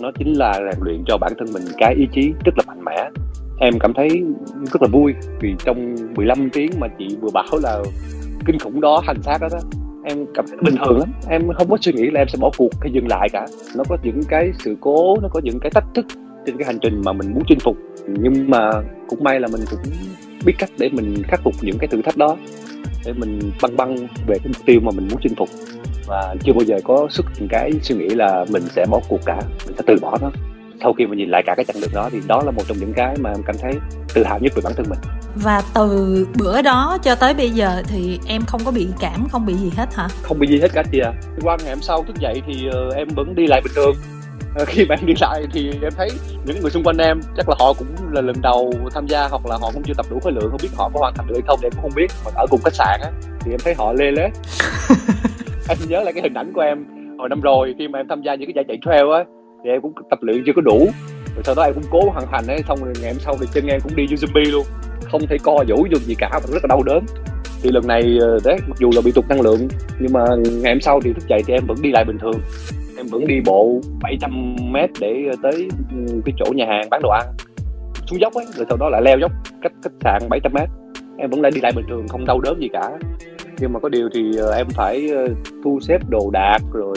nó 0.00 0.10
chính 0.18 0.32
là 0.32 0.52
rèn 0.52 0.84
luyện 0.84 1.04
cho 1.06 1.18
bản 1.18 1.32
thân 1.38 1.48
mình 1.52 1.62
cái 1.78 1.94
ý 1.94 2.08
chí 2.12 2.32
rất 2.44 2.58
là 2.58 2.64
mạnh 2.66 2.84
mẽ. 2.84 3.10
Em 3.58 3.78
cảm 3.80 3.92
thấy 3.94 4.08
rất 4.72 4.82
là 4.82 4.88
vui 4.92 5.14
vì 5.40 5.54
trong 5.64 5.96
15 6.14 6.50
tiếng 6.52 6.70
mà 6.80 6.88
chị 6.98 7.16
vừa 7.20 7.30
bảo 7.34 7.58
là 7.62 7.82
kinh 8.46 8.58
khủng 8.58 8.80
đó 8.80 9.02
hành 9.06 9.22
xác 9.22 9.38
đó, 9.40 9.48
đó 9.52 9.58
em 10.04 10.26
cảm 10.34 10.44
thấy 10.48 10.56
bình 10.62 10.74
thường 10.84 10.98
lắm. 10.98 11.08
Em 11.28 11.42
không 11.58 11.70
có 11.70 11.76
suy 11.80 11.92
nghĩ 11.92 12.10
là 12.10 12.20
em 12.20 12.28
sẽ 12.28 12.38
bỏ 12.40 12.50
cuộc 12.58 12.70
hay 12.80 12.90
dừng 12.92 13.08
lại 13.08 13.28
cả. 13.32 13.46
Nó 13.76 13.84
có 13.88 13.96
những 14.02 14.20
cái 14.28 14.52
sự 14.58 14.76
cố 14.80 15.16
nó 15.22 15.28
có 15.28 15.40
những 15.44 15.60
cái 15.60 15.70
thách 15.70 15.86
thức 15.94 16.06
trên 16.46 16.56
cái 16.56 16.66
hành 16.66 16.78
trình 16.82 17.02
mà 17.04 17.12
mình 17.12 17.34
muốn 17.34 17.42
chinh 17.48 17.60
phục. 17.60 17.76
Nhưng 18.06 18.50
mà 18.50 18.70
cũng 19.08 19.24
may 19.24 19.40
là 19.40 19.48
mình 19.52 19.60
cũng 19.70 19.80
biết 20.44 20.54
cách 20.58 20.70
để 20.78 20.88
mình 20.92 21.22
khắc 21.22 21.40
phục 21.44 21.54
những 21.62 21.78
cái 21.78 21.88
thử 21.88 22.02
thách 22.02 22.16
đó 22.16 22.36
để 23.04 23.12
mình 23.12 23.38
băng 23.62 23.76
băng 23.76 23.96
về 24.26 24.38
cái 24.38 24.46
mục 24.46 24.66
tiêu 24.66 24.80
mà 24.82 24.90
mình 24.96 25.08
muốn 25.10 25.20
chinh 25.22 25.34
phục 25.36 25.48
và 26.06 26.34
chưa 26.44 26.52
bao 26.52 26.64
giờ 26.64 26.76
có 26.84 27.06
xuất 27.10 27.26
hiện 27.36 27.48
cái 27.48 27.72
suy 27.82 27.94
nghĩ 27.94 28.08
là 28.08 28.44
mình 28.48 28.62
sẽ 28.76 28.86
bỏ 28.90 29.00
cuộc 29.08 29.20
cả 29.26 29.36
mình 29.66 29.76
sẽ 29.76 29.82
từ 29.86 29.96
bỏ 30.02 30.18
nó. 30.20 30.30
Sau 30.82 30.92
khi 30.92 31.06
mà 31.06 31.16
nhìn 31.16 31.30
lại 31.30 31.42
cả 31.46 31.54
cái 31.56 31.64
chặng 31.64 31.80
đường 31.80 31.90
đó 31.94 32.08
thì 32.12 32.20
đó 32.26 32.42
là 32.44 32.50
một 32.50 32.62
trong 32.68 32.78
những 32.78 32.92
cái 32.92 33.16
mà 33.20 33.30
em 33.30 33.42
cảm 33.46 33.56
thấy 33.60 33.72
tự 34.14 34.24
hào 34.24 34.38
nhất 34.38 34.52
về 34.56 34.62
bản 34.64 34.72
thân 34.76 34.86
mình. 34.90 34.98
Và 35.34 35.62
từ 35.74 36.26
bữa 36.38 36.62
đó 36.62 36.98
cho 37.02 37.14
tới 37.14 37.34
bây 37.34 37.50
giờ 37.50 37.82
thì 37.88 38.20
em 38.26 38.42
không 38.46 38.60
có 38.64 38.70
bị 38.70 38.88
cảm 39.00 39.28
không 39.32 39.46
bị 39.46 39.54
gì 39.54 39.70
hết 39.76 39.94
hả? 39.94 40.08
Không 40.22 40.38
bị 40.38 40.46
gì 40.46 40.60
hết 40.60 40.68
cả 40.74 40.82
chị 40.92 40.98
à 40.98 41.12
qua 41.42 41.56
ngày 41.60 41.74
hôm 41.74 41.82
sau 41.82 42.04
thức 42.04 42.16
dậy 42.18 42.42
thì 42.46 42.68
uh, 42.68 42.94
em 42.94 43.08
vẫn 43.08 43.34
đi 43.34 43.46
lại 43.46 43.60
bình 43.64 43.72
thường. 43.76 43.96
Uh, 44.62 44.68
khi 44.68 44.84
mà 44.84 44.94
em 44.94 45.06
đi 45.06 45.14
lại 45.20 45.46
thì 45.52 45.70
em 45.82 45.92
thấy 45.96 46.08
những 46.44 46.60
người 46.60 46.70
xung 46.70 46.84
quanh 46.84 46.96
em 46.96 47.20
chắc 47.36 47.48
là 47.48 47.54
họ 47.58 47.72
cũng 47.72 47.88
là 48.10 48.20
lần 48.20 48.36
đầu 48.42 48.74
tham 48.94 49.06
gia 49.06 49.28
hoặc 49.28 49.46
là 49.46 49.56
họ 49.60 49.70
cũng 49.74 49.82
chưa 49.86 49.94
tập 49.96 50.06
đủ 50.10 50.20
khối 50.20 50.32
lượng 50.32 50.50
không 50.50 50.60
biết 50.62 50.68
họ 50.76 50.90
có 50.94 51.00
hoàn 51.00 51.14
thành 51.16 51.26
được 51.26 51.34
hay 51.34 51.42
không 51.46 51.58
thì 51.62 51.66
em 51.66 51.72
cũng 51.72 51.82
không 51.82 51.94
biết. 51.96 52.12
Mà 52.24 52.30
ở 52.34 52.46
cùng 52.50 52.60
khách 52.64 52.74
sạn 52.74 53.00
á 53.02 53.10
thì 53.40 53.50
em 53.50 53.60
thấy 53.64 53.74
họ 53.74 53.92
lê 53.92 54.10
lết 54.10 54.30
em 55.68 55.78
nhớ 55.88 56.02
lại 56.02 56.12
cái 56.12 56.22
hình 56.22 56.34
ảnh 56.34 56.52
của 56.52 56.60
em 56.60 56.84
hồi 57.18 57.28
năm 57.28 57.40
rồi, 57.40 57.74
khi 57.78 57.88
mà 57.88 57.98
em 57.98 58.08
tham 58.08 58.22
gia 58.22 58.34
những 58.34 58.46
cái 58.46 58.54
giải 58.56 58.64
chạy 58.68 58.78
trail 58.82 59.06
á, 59.12 59.24
thì 59.64 59.70
em 59.70 59.80
cũng 59.80 59.92
tập 60.10 60.18
luyện 60.22 60.42
chưa 60.46 60.52
có 60.56 60.62
đủ. 60.62 60.86
Rồi 61.34 61.42
sau 61.44 61.54
đó 61.54 61.62
em 61.62 61.74
cũng 61.74 61.84
cố 61.90 62.10
hoàn 62.10 62.26
thành 62.30 62.46
ấy, 62.46 62.58
xong 62.68 62.78
rồi 62.84 62.92
ngày 63.02 63.12
hôm 63.12 63.20
sau 63.20 63.34
thì 63.40 63.46
chân 63.54 63.66
em 63.66 63.80
cũng 63.80 63.96
đi 63.96 64.06
vô 64.10 64.16
zombie 64.16 64.52
luôn. 64.52 64.66
Không 65.10 65.26
thể 65.28 65.36
co 65.42 65.64
vũ 65.68 65.86
dùng 65.90 66.02
gì 66.02 66.14
cả 66.18 66.28
mà 66.32 66.52
rất 66.52 66.62
là 66.62 66.68
đau 66.68 66.82
đớn. 66.82 67.04
Thì 67.62 67.70
lần 67.70 67.86
này 67.86 68.18
ờ, 68.20 68.38
đấy, 68.44 68.58
mặc 68.68 68.78
dù 68.78 68.90
là 68.94 69.00
bị 69.04 69.12
tụt 69.14 69.28
năng 69.28 69.40
lượng, 69.40 69.68
nhưng 70.00 70.12
mà 70.12 70.24
ngày 70.62 70.72
hôm 70.72 70.80
sau 70.80 71.00
thì 71.00 71.12
thức 71.12 71.28
dậy 71.28 71.42
thì 71.46 71.54
em 71.54 71.62
vẫn 71.66 71.76
đi 71.82 71.90
lại 71.92 72.04
bình 72.04 72.18
thường. 72.18 72.40
Em 72.96 73.06
vẫn 73.06 73.26
đi 73.26 73.34
bộ 73.44 73.80
700 74.02 74.56
mét 74.72 74.90
để 75.00 75.24
ờ, 75.30 75.36
tới 75.42 75.68
ừ, 75.90 76.20
cái 76.24 76.34
chỗ 76.38 76.52
nhà 76.52 76.66
hàng 76.68 76.90
bán 76.90 77.02
đồ 77.02 77.08
ăn. 77.08 77.26
Xuống 78.06 78.20
dốc 78.20 78.34
ấy, 78.34 78.44
rồi 78.54 78.66
sau 78.68 78.76
đó 78.76 78.88
lại 78.88 79.02
leo 79.04 79.18
dốc 79.18 79.32
cách 79.62 79.72
khách 79.82 79.92
sạn 80.00 80.28
700 80.28 80.52
mét. 80.54 80.68
Em 81.18 81.30
vẫn 81.30 81.40
lại 81.40 81.52
đi 81.54 81.60
lại 81.60 81.72
bình 81.76 81.84
thường, 81.88 82.08
không 82.08 82.24
đau 82.24 82.40
đớn 82.40 82.60
gì 82.60 82.68
cả 82.72 82.90
nhưng 83.58 83.72
mà 83.72 83.80
có 83.80 83.88
điều 83.88 84.08
thì 84.14 84.36
ờ, 84.38 84.52
em 84.52 84.66
phải 84.74 85.08
ờ, 85.08 85.26
thu 85.64 85.80
xếp 85.80 85.98
đồ 86.08 86.30
đạc 86.32 86.58
rồi 86.72 86.94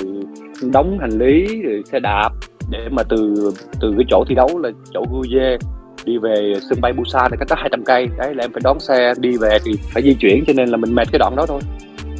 đóng 0.73 0.97
hành 0.99 1.11
lý 1.11 1.61
rồi 1.61 1.83
xe 1.91 1.99
đạp 1.99 2.29
để 2.69 2.79
mà 2.91 3.03
từ 3.09 3.51
từ 3.81 3.93
cái 3.97 4.05
chỗ 4.09 4.23
thi 4.29 4.35
đấu 4.35 4.59
là 4.59 4.69
chỗ 4.93 5.05
Guye 5.11 5.57
đi 6.05 6.17
về 6.17 6.53
sân 6.69 6.81
bay 6.81 6.93
Busan 6.93 7.31
là 7.31 7.37
cách 7.37 7.47
đó 7.49 7.55
200 7.59 7.83
cây. 7.83 8.07
Đấy 8.17 8.35
là 8.35 8.43
em 8.43 8.51
phải 8.51 8.61
đón 8.63 8.79
xe 8.79 9.13
đi 9.17 9.37
về 9.37 9.57
thì 9.65 9.71
phải 9.93 10.03
di 10.03 10.13
chuyển 10.13 10.43
cho 10.47 10.53
nên 10.53 10.69
là 10.69 10.77
mình 10.77 10.95
mệt 10.95 11.07
cái 11.11 11.19
đoạn 11.19 11.35
đó 11.35 11.45
thôi. 11.45 11.61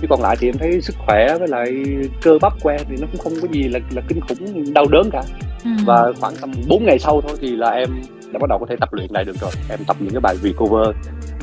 Chứ 0.02 0.08
còn 0.10 0.21
lại 0.21 0.36
thì 0.39 0.48
em 0.48 0.58
thấy 0.58 0.82
sức 0.82 0.95
khỏe 1.06 1.38
với 1.39 1.48
lại 1.48 1.84
cơ 2.21 2.38
bắp 2.41 2.54
của 2.62 2.69
em 2.69 2.82
thì 2.89 2.95
nó 3.02 3.08
cũng 3.12 3.21
không 3.21 3.34
có 3.41 3.48
gì 3.52 3.63
là 3.63 3.80
là 3.95 4.02
kinh 4.08 4.19
khủng 4.21 4.74
đau 4.74 4.86
đớn 4.91 5.10
cả. 5.12 5.24
Ừ. 5.65 5.71
và 5.86 6.13
khoảng 6.19 6.34
tầm 6.41 6.52
4 6.67 6.86
ngày 6.86 7.00
sau 7.00 7.21
thôi 7.21 7.38
thì 7.41 7.56
là 7.56 7.69
em 7.69 7.89
đã 8.36 8.39
bắt 8.39 8.50
đầu 8.50 8.60
có 8.60 8.65
thể 8.69 8.76
tập 8.80 8.93
luyện 8.93 9.08
lại 9.12 9.24
được 9.24 9.36
rồi. 9.41 9.52
Em 9.69 9.80
tập 9.88 9.98
những 10.00 10.12
cái 10.12 10.19
bài 10.19 10.36
recover 10.43 10.88
uh, 10.89 10.95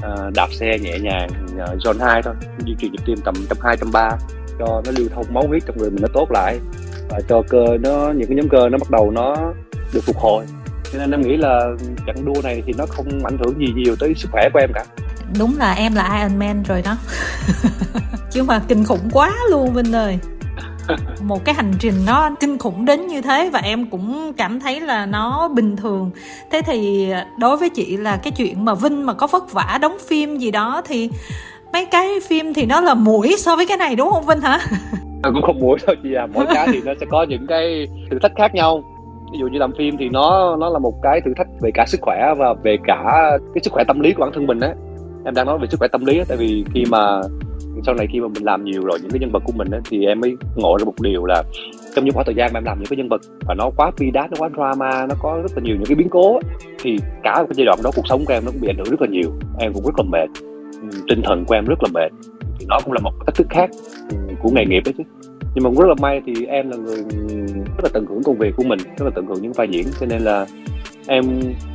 ờ, 0.03 0.31
đạp 0.35 0.49
xe 0.53 0.79
nhẹ 0.79 0.99
nhàng 0.99 1.29
uh, 1.55 1.79
zone 1.79 1.99
2 1.99 2.23
thôi 2.23 2.35
duy 2.67 2.75
trì 2.79 2.89
nhịp 2.89 3.01
tim 3.07 3.19
tầm 3.25 3.35
trăm 3.49 3.59
hai 3.61 3.77
trăm 3.77 3.93
ba 3.93 4.11
cho 4.59 4.83
nó 4.85 4.93
lưu 4.97 5.09
thông 5.15 5.27
máu 5.31 5.45
huyết 5.49 5.63
trong 5.67 5.79
người 5.79 5.91
mình 5.91 6.03
nó 6.03 6.09
tốt 6.13 6.31
lại. 6.31 6.59
Và 7.09 7.21
cho 7.29 7.43
cơ 7.49 7.65
nó 7.81 8.13
những 8.17 8.29
cái 8.29 8.37
nhóm 8.37 8.49
cơ 8.49 8.69
nó 8.69 8.79
bắt 8.79 8.91
đầu 8.91 9.11
nó 9.11 9.37
được 9.95 10.01
phục 10.05 10.17
hồi. 10.17 10.45
Cho 10.93 10.99
nên 10.99 11.11
em 11.11 11.21
nghĩ 11.21 11.37
là 11.37 11.67
trận 12.07 12.17
đua 12.25 12.43
này 12.43 12.63
thì 12.67 12.73
nó 12.79 12.87
không 12.87 13.25
ảnh 13.25 13.39
hưởng 13.39 13.59
gì 13.59 13.73
nhiều 13.77 13.97
tới 14.01 14.15
sức 14.17 14.29
khỏe 14.33 14.49
của 14.53 14.59
em 14.59 14.71
cả. 14.75 14.85
Đúng 15.39 15.57
là 15.59 15.73
em 15.73 15.95
là 15.95 16.19
Iron 16.19 16.39
Man 16.39 16.63
rồi 16.63 16.83
đó. 16.83 16.97
Chứ 18.31 18.43
mà 18.43 18.63
kinh 18.69 18.85
khủng 18.85 19.11
quá 19.13 19.35
luôn 19.51 19.73
Vinh 19.73 19.93
ơi 19.93 20.19
một 21.23 21.45
cái 21.45 21.55
hành 21.55 21.73
trình 21.79 21.95
nó 22.07 22.31
kinh 22.41 22.59
khủng 22.59 22.85
đến 22.85 23.07
như 23.07 23.21
thế 23.21 23.51
và 23.53 23.61
em 23.65 23.87
cũng 23.91 24.33
cảm 24.37 24.61
thấy 24.61 24.81
là 24.81 25.07
nó 25.07 25.49
bình 25.49 25.77
thường. 25.77 26.11
Thế 26.51 26.63
thì 26.67 27.13
đối 27.39 27.57
với 27.57 27.71
chị 27.71 27.97
là 27.97 28.17
cái 28.17 28.33
chuyện 28.37 28.65
mà 28.65 28.75
vinh 28.75 29.07
mà 29.07 29.13
có 29.15 29.27
vất 29.27 29.53
vả 29.53 29.79
đóng 29.83 29.97
phim 30.09 30.37
gì 30.37 30.51
đó 30.51 30.83
thì 30.85 31.11
mấy 31.73 31.87
cái 31.87 32.09
phim 32.29 32.55
thì 32.55 32.67
nó 32.67 32.81
là 32.81 32.95
mũi 32.95 33.35
so 33.39 33.57
với 33.57 33.67
cái 33.67 33.77
này 33.77 33.97
đúng 33.97 34.11
không 34.13 34.27
vinh 34.27 34.41
hả? 34.41 34.59
Ờ, 35.23 35.31
cũng 35.35 35.43
không 35.43 35.61
mũi 35.61 35.79
đâu 35.87 35.97
chị 36.03 36.15
à. 36.15 36.27
Mỗi 36.35 36.47
cái 36.55 36.69
thì 36.73 36.81
nó 36.85 36.93
sẽ 37.01 37.07
có 37.11 37.27
những 37.29 37.47
cái 37.47 37.89
thử 38.11 38.19
thách 38.23 38.33
khác 38.37 38.55
nhau. 38.55 38.83
Ví 39.33 39.39
dụ 39.39 39.47
như 39.47 39.59
làm 39.59 39.73
phim 39.79 39.97
thì 39.99 40.09
nó 40.09 40.57
nó 40.57 40.69
là 40.69 40.79
một 40.79 40.95
cái 41.03 41.21
thử 41.25 41.33
thách 41.37 41.47
về 41.61 41.71
cả 41.75 41.85
sức 41.87 42.01
khỏe 42.01 42.35
và 42.39 42.55
về 42.63 42.77
cả 42.85 43.31
cái 43.55 43.63
sức 43.63 43.73
khỏe 43.73 43.85
tâm 43.89 44.01
lý 44.01 44.13
của 44.13 44.21
bản 44.21 44.31
thân 44.35 44.47
mình 44.47 44.61
á. 44.61 44.75
Em 45.25 45.35
đang 45.35 45.47
nói 45.47 45.59
về 45.59 45.67
sức 45.71 45.79
khỏe 45.79 45.89
tâm 45.89 46.07
lý 46.07 46.19
á, 46.19 46.25
tại 46.29 46.37
vì 46.37 46.65
khi 46.75 46.85
mà 46.91 47.21
sau 47.87 47.95
này 47.95 48.07
khi 48.13 48.21
mà 48.21 48.29
mình 48.29 48.45
làm 48.45 48.65
nhiều 48.65 48.83
rồi 48.85 48.99
những 49.03 49.11
cái 49.11 49.19
nhân 49.21 49.31
vật 49.33 49.43
của 49.47 49.53
mình 49.57 49.71
ấy, 49.71 49.81
thì 49.91 50.07
em 50.07 50.21
mới 50.21 50.37
ngộ 50.57 50.77
ra 50.79 50.85
một 50.85 50.95
điều 51.01 51.25
là 51.25 51.43
trong 51.95 52.05
những 52.05 52.15
khoảng 52.15 52.27
thời 52.27 52.35
gian 52.35 52.51
mà 52.53 52.59
em 52.59 52.65
làm 52.65 52.79
những 52.79 52.87
cái 52.87 52.97
nhân 52.97 53.09
vật 53.09 53.21
và 53.47 53.55
nó 53.55 53.71
quá 53.77 53.91
bi 54.01 54.11
đát 54.11 54.31
nó 54.31 54.37
quá 54.39 54.49
drama 54.55 55.07
nó 55.07 55.15
có 55.23 55.39
rất 55.43 55.53
là 55.57 55.63
nhiều 55.63 55.77
những 55.77 55.87
cái 55.87 55.95
biến 55.95 56.09
cố 56.11 56.41
thì 56.79 56.97
cả 57.23 57.35
cái 57.35 57.55
giai 57.55 57.65
đoạn 57.65 57.79
đó 57.85 57.91
cuộc 57.97 58.07
sống 58.09 58.25
của 58.25 58.33
em 58.33 58.45
nó 58.45 58.51
cũng 58.51 58.61
bị 58.61 58.69
ảnh 58.69 58.77
hưởng 58.77 58.91
rất 58.91 59.01
là 59.01 59.09
nhiều. 59.11 59.33
Em 59.59 59.73
cũng 59.73 59.85
rất 59.85 59.95
là 59.99 60.05
mệt. 60.05 60.29
Ừ, 60.83 60.99
tinh 61.09 61.23
thần 61.25 61.45
của 61.45 61.55
em 61.55 61.65
rất 61.65 61.79
là 61.83 61.89
mệt. 61.95 62.13
Thì 62.59 62.67
nó 62.69 62.79
cũng 62.85 62.93
là 62.93 63.01
một 63.01 63.11
thách 63.27 63.35
thức 63.35 63.47
khác 63.51 63.71
ừ, 64.11 64.17
của 64.43 64.51
nghề 64.51 64.65
nghiệp 64.65 64.83
đấy 64.85 64.95
chứ. 64.99 65.05
Nhưng 65.55 65.65
mà 65.65 65.71
cũng 65.71 65.79
rất 65.79 65.89
là 65.89 65.95
may 66.01 66.21
thì 66.27 66.47
em 66.47 66.71
là 66.71 66.77
người 66.77 66.97
ừ, 66.97 67.47
rất 67.47 67.83
là 67.83 67.89
tận 67.93 68.07
hưởng 68.09 68.23
công 68.23 68.39
việc 68.39 68.55
của 68.57 68.65
mình 68.65 68.79
rất 68.79 69.05
là 69.05 69.11
tận 69.15 69.27
hưởng 69.27 69.43
những 69.43 69.53
vai 69.53 69.69
diễn. 69.71 69.87
Cho 70.01 70.07
nên 70.07 70.23
là 70.23 70.47
em 71.07 71.25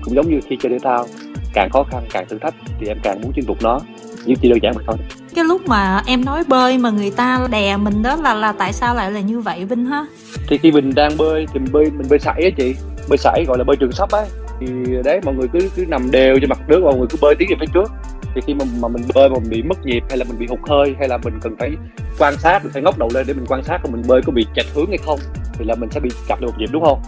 cũng 0.02 0.16
giống 0.16 0.30
như 0.30 0.40
khi 0.48 0.58
chơi 0.60 0.72
thể 0.72 0.80
thao 0.80 1.06
càng 1.54 1.70
khó 1.70 1.84
khăn 1.84 2.04
càng 2.12 2.26
thử 2.30 2.38
thách 2.38 2.56
thì 2.80 2.88
em 2.88 2.98
càng 3.04 3.22
muốn 3.22 3.32
chinh 3.36 3.46
phục 3.48 3.58
nó 3.64 3.80
như 4.28 4.36
chỉ 4.42 4.50
đơn 4.50 4.60
giản 4.62 4.74
vậy 4.76 4.84
thôi. 4.88 4.98
Cái 5.36 5.46
lúc 5.46 5.68
mà 5.68 6.02
em 6.06 6.26
nói 6.26 6.44
bơi 6.48 6.78
mà 6.78 6.90
người 6.90 7.12
ta 7.12 7.48
đè 7.52 7.78
mình 7.78 8.04
đó 8.04 8.16
là 8.16 8.34
là 8.34 8.52
tại 8.52 8.74
sao 8.74 8.96
lại 8.96 9.12
là 9.12 9.20
như 9.20 9.40
vậy 9.40 9.66
vinh 9.66 9.86
ha? 9.86 10.06
Thì 10.48 10.58
khi 10.58 10.72
mình 10.72 10.96
đang 10.96 11.18
bơi 11.18 11.46
thì 11.54 11.60
mình 11.60 11.72
bơi 11.72 11.86
mình 11.86 12.08
bơi 12.10 12.20
sải 12.20 12.44
á 12.44 12.50
chị. 12.58 12.76
Bơi 13.10 13.18
sải 13.18 13.46
gọi 13.48 13.58
là 13.58 13.64
bơi 13.64 13.76
trường 13.76 13.92
sắp 13.92 14.12
á. 14.12 14.22
Thì 14.60 14.68
đấy 15.06 15.20
mọi 15.26 15.36
người 15.36 15.48
cứ 15.54 15.60
cứ 15.76 15.86
nằm 15.88 16.12
đều 16.12 16.40
trên 16.40 16.50
mặt 16.50 16.60
nước 16.68 16.80
mọi 16.84 16.96
người 16.98 17.08
cứ 17.10 17.18
bơi 17.22 17.36
tiến 17.40 17.48
về 17.50 17.56
phía 17.60 17.72
trước. 17.74 17.92
Thì 18.36 18.42
khi 18.48 18.54
mà, 18.54 18.66
mà 18.82 18.88
mình 18.88 19.04
bơi 19.16 19.30
mà 19.30 19.36
mình 19.40 19.50
bị 19.50 19.62
mất 19.62 19.86
nhịp 19.86 20.04
hay 20.10 20.18
là 20.18 20.26
mình 20.30 20.40
bị 20.40 20.48
hụt 20.50 20.60
hơi 20.70 20.96
hay 21.00 21.08
là 21.08 21.18
mình 21.18 21.40
cần 21.42 21.56
phải 21.60 21.72
quan 22.20 22.38
sát 22.38 22.64
mình 22.64 22.72
phải 22.74 22.82
ngóc 22.82 22.98
đầu 22.98 23.10
lên 23.14 23.28
để 23.28 23.34
mình 23.34 23.46
quan 23.48 23.64
sát 23.64 23.78
mình 23.92 24.02
bơi 24.08 24.22
có 24.26 24.32
bị 24.32 24.46
chệch 24.56 24.66
hướng 24.74 24.88
hay 24.88 24.98
không 24.98 25.20
thì 25.54 25.66
là 25.66 25.76
mình 25.76 25.90
sẽ 25.92 26.00
bị 26.00 26.10
chập 26.28 26.42
được 26.42 26.48
một 26.48 26.54
nhịp 26.58 26.70
đúng 26.72 26.84
không 26.84 27.02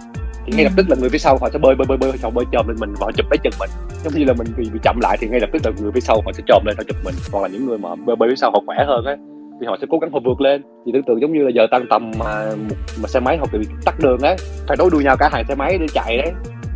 thì 0.50 0.58
ngay 0.58 0.64
lập 0.64 0.74
tức 0.76 0.90
là 0.90 0.96
người 1.00 1.10
phía 1.10 1.18
sau 1.18 1.38
họ 1.42 1.50
sẽ 1.54 1.60
bơi 1.60 1.76
bơi 1.76 1.86
bơi 1.88 1.98
bơi 1.98 2.12
họ 2.24 2.30
bơi 2.30 2.46
chồm 2.52 2.68
lên 2.68 2.78
mình 2.80 2.94
và 2.94 3.06
họ 3.06 3.12
chụp 3.12 3.26
lấy 3.32 3.38
chân 3.44 3.54
mình. 3.60 3.70
Giống 4.04 4.14
như 4.14 4.26
là 4.26 4.34
mình 4.34 4.48
bị, 4.58 4.70
bị 4.74 4.80
chậm 4.84 5.00
lại 5.02 5.18
thì 5.22 5.28
ngay 5.28 5.40
lập 5.40 5.50
tức 5.54 5.66
là 5.66 5.72
người 5.82 5.92
phía 5.92 6.00
sau 6.00 6.22
họ 6.26 6.32
sẽ 6.32 6.44
chồm 6.48 6.64
lên 6.66 6.76
họ 6.78 6.84
chụp 6.88 6.98
mình. 7.06 7.16
Còn 7.32 7.42
là 7.42 7.48
những 7.48 7.66
người 7.66 7.78
mà 7.78 7.96
bơi 7.96 8.16
bơi 8.16 8.30
phía 8.30 8.36
sau 8.36 8.52
họ 8.52 8.62
khỏe 8.66 8.78
hơn 8.88 9.06
á 9.06 9.16
thì 9.62 9.68
họ 9.68 9.78
sẽ 9.82 9.88
cố 9.90 9.98
gắng 10.00 10.12
họ 10.12 10.20
vượt 10.26 10.42
lên. 10.42 10.62
Thì 10.86 10.92
tưởng 10.94 11.04
tượng 11.04 11.22
giống 11.22 11.34
như 11.34 11.40
là 11.40 11.52
giờ 11.56 11.68
tăng 11.72 11.86
tầm 11.90 12.12
mà 12.20 12.56
mà 13.02 13.08
xe 13.08 13.20
máy 13.20 13.38
họ 13.38 13.46
bị 13.54 13.60
tắt 13.86 13.96
đường 14.00 14.20
á 14.22 14.36
phải 14.68 14.78
đối 14.80 14.90
đuôi 14.92 15.04
nhau 15.04 15.16
cả 15.20 15.30
hai 15.32 15.44
xe 15.48 15.56
máy 15.56 15.78
để 15.78 15.88
chạy 15.94 16.18
đấy. 16.18 16.32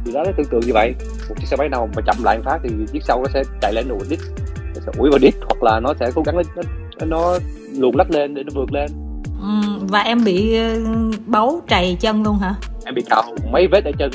Thì 0.06 0.12
đó 0.12 0.24
tương 0.38 0.48
tự 0.52 0.60
như 0.68 0.74
vậy. 0.74 0.94
Một 1.30 1.36
chiếc 1.40 1.48
xe 1.48 1.58
máy 1.58 1.70
nào 1.70 1.90
mà 1.96 2.02
chậm 2.06 2.16
lại 2.24 2.38
một 2.38 2.44
phát 2.46 2.60
thì 2.64 2.70
chiếc 2.92 3.04
sau 3.04 3.24
nó 3.24 3.30
sẽ 3.34 3.44
chạy 3.62 3.74
lên 3.74 3.86
đuổi 3.90 4.00
đít 4.10 4.20
nó 4.58 4.82
sẽ 4.86 4.92
ủi 4.98 5.10
vào 5.10 5.20
đít 5.20 5.34
hoặc 5.42 5.64
là 5.64 5.80
nó 5.80 5.94
sẽ 6.00 6.12
cố 6.16 6.24
gắng 6.26 6.36
nó, 6.36 6.64
nó 7.06 7.38
luồn 7.78 7.96
lách 7.96 8.12
lên 8.12 8.34
để 8.34 8.44
nó 8.44 8.52
vượt 8.56 8.72
lên 8.72 8.90
ừ, 9.44 9.86
và 9.90 10.00
em 10.00 10.24
bị 10.24 10.56
ờ, 10.58 10.76
bấu 11.26 11.62
trầy 11.68 11.98
chân 12.00 12.24
luôn 12.24 12.38
hả? 12.38 12.56
Em 12.86 12.96
bị 12.96 13.02
cào 13.10 13.24
mấy 13.52 13.68
vết 13.68 13.86
ở 13.86 13.92
chân. 14.00 14.12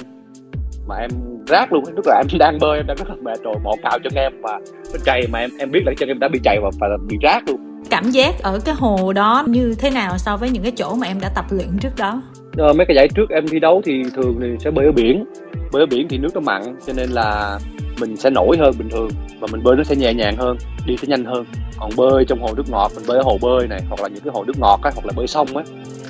Mà 0.89 0.97
em 0.97 1.11
rác 1.47 1.73
luôn 1.73 1.85
lúc 1.97 2.07
là 2.07 2.17
em 2.17 2.39
đang 2.39 2.59
bơi 2.59 2.77
em 2.77 2.87
đang 2.87 2.97
rất 2.97 3.09
là 3.09 3.15
mệt 3.23 3.39
rồi 3.45 3.55
bỏ 3.65 3.75
cào 3.83 3.99
chân 4.05 4.13
em 4.15 4.33
mà 4.43 4.53
nó 4.93 4.99
chày 5.05 5.27
mà 5.33 5.39
em 5.39 5.51
em 5.59 5.71
biết 5.71 5.81
là 5.87 5.93
chân 5.99 6.09
em 6.09 6.19
đã 6.19 6.29
bị 6.29 6.41
chày 6.45 6.59
và, 6.63 6.71
và 6.81 6.89
bị 7.09 7.17
rác 7.23 7.43
luôn. 7.49 7.61
Cảm 7.91 8.11
giác 8.11 8.43
ở 8.43 8.61
cái 8.65 8.75
hồ 8.75 9.13
đó 9.13 9.45
như 9.47 9.75
thế 9.79 9.91
nào 9.91 10.19
so 10.19 10.37
với 10.37 10.51
những 10.51 10.63
cái 10.63 10.73
chỗ 10.77 10.95
mà 10.95 11.07
em 11.07 11.21
đã 11.21 11.29
tập 11.35 11.45
luyện 11.51 11.79
trước 11.81 11.97
đó? 11.99 12.23
Ờ, 12.57 12.73
mấy 12.73 12.87
cái 12.87 12.97
giải 12.97 13.09
trước 13.09 13.31
em 13.31 13.49
thi 13.49 13.61
đấu 13.61 13.83
thì 13.85 14.03
thường 14.15 14.39
thì 14.41 14.49
sẽ 14.61 14.71
bơi 14.71 14.87
ở 14.87 14.93
biển. 14.93 15.25
Bơi 15.73 15.83
ở 15.83 15.87
biển 15.87 16.07
thì 16.11 16.19
nước 16.19 16.35
nó 16.35 16.41
mặn 16.41 16.63
cho 16.87 16.93
nên 16.97 17.11
là 17.11 17.59
mình 18.01 18.17
sẽ 18.17 18.31
nổi 18.31 18.57
hơn 18.61 18.75
bình 18.79 18.89
thường 18.91 19.09
và 19.41 19.49
mình 19.53 19.63
bơi 19.63 19.77
nó 19.77 19.83
sẽ 19.85 19.97
nhẹ 19.97 20.15
nhàng 20.15 20.37
hơn, 20.37 20.57
đi 20.87 20.97
sẽ 20.97 21.09
nhanh 21.09 21.25
hơn. 21.25 21.45
Còn 21.79 21.91
bơi 21.97 22.25
trong 22.25 22.43
hồ 22.43 22.55
nước 22.57 22.71
ngọt, 22.71 22.93
mình 22.97 23.05
bơi 23.09 23.17
ở 23.19 23.23
hồ 23.23 23.39
bơi 23.43 23.69
này, 23.69 23.81
hoặc 23.89 24.01
là 24.03 24.09
những 24.09 24.25
cái 24.25 24.33
hồ 24.35 24.45
nước 24.45 24.59
ngọt 24.59 24.81
á, 24.83 24.91
hoặc 24.95 25.07
là 25.07 25.13
bơi 25.17 25.27
sông 25.27 25.57
á, 25.57 25.63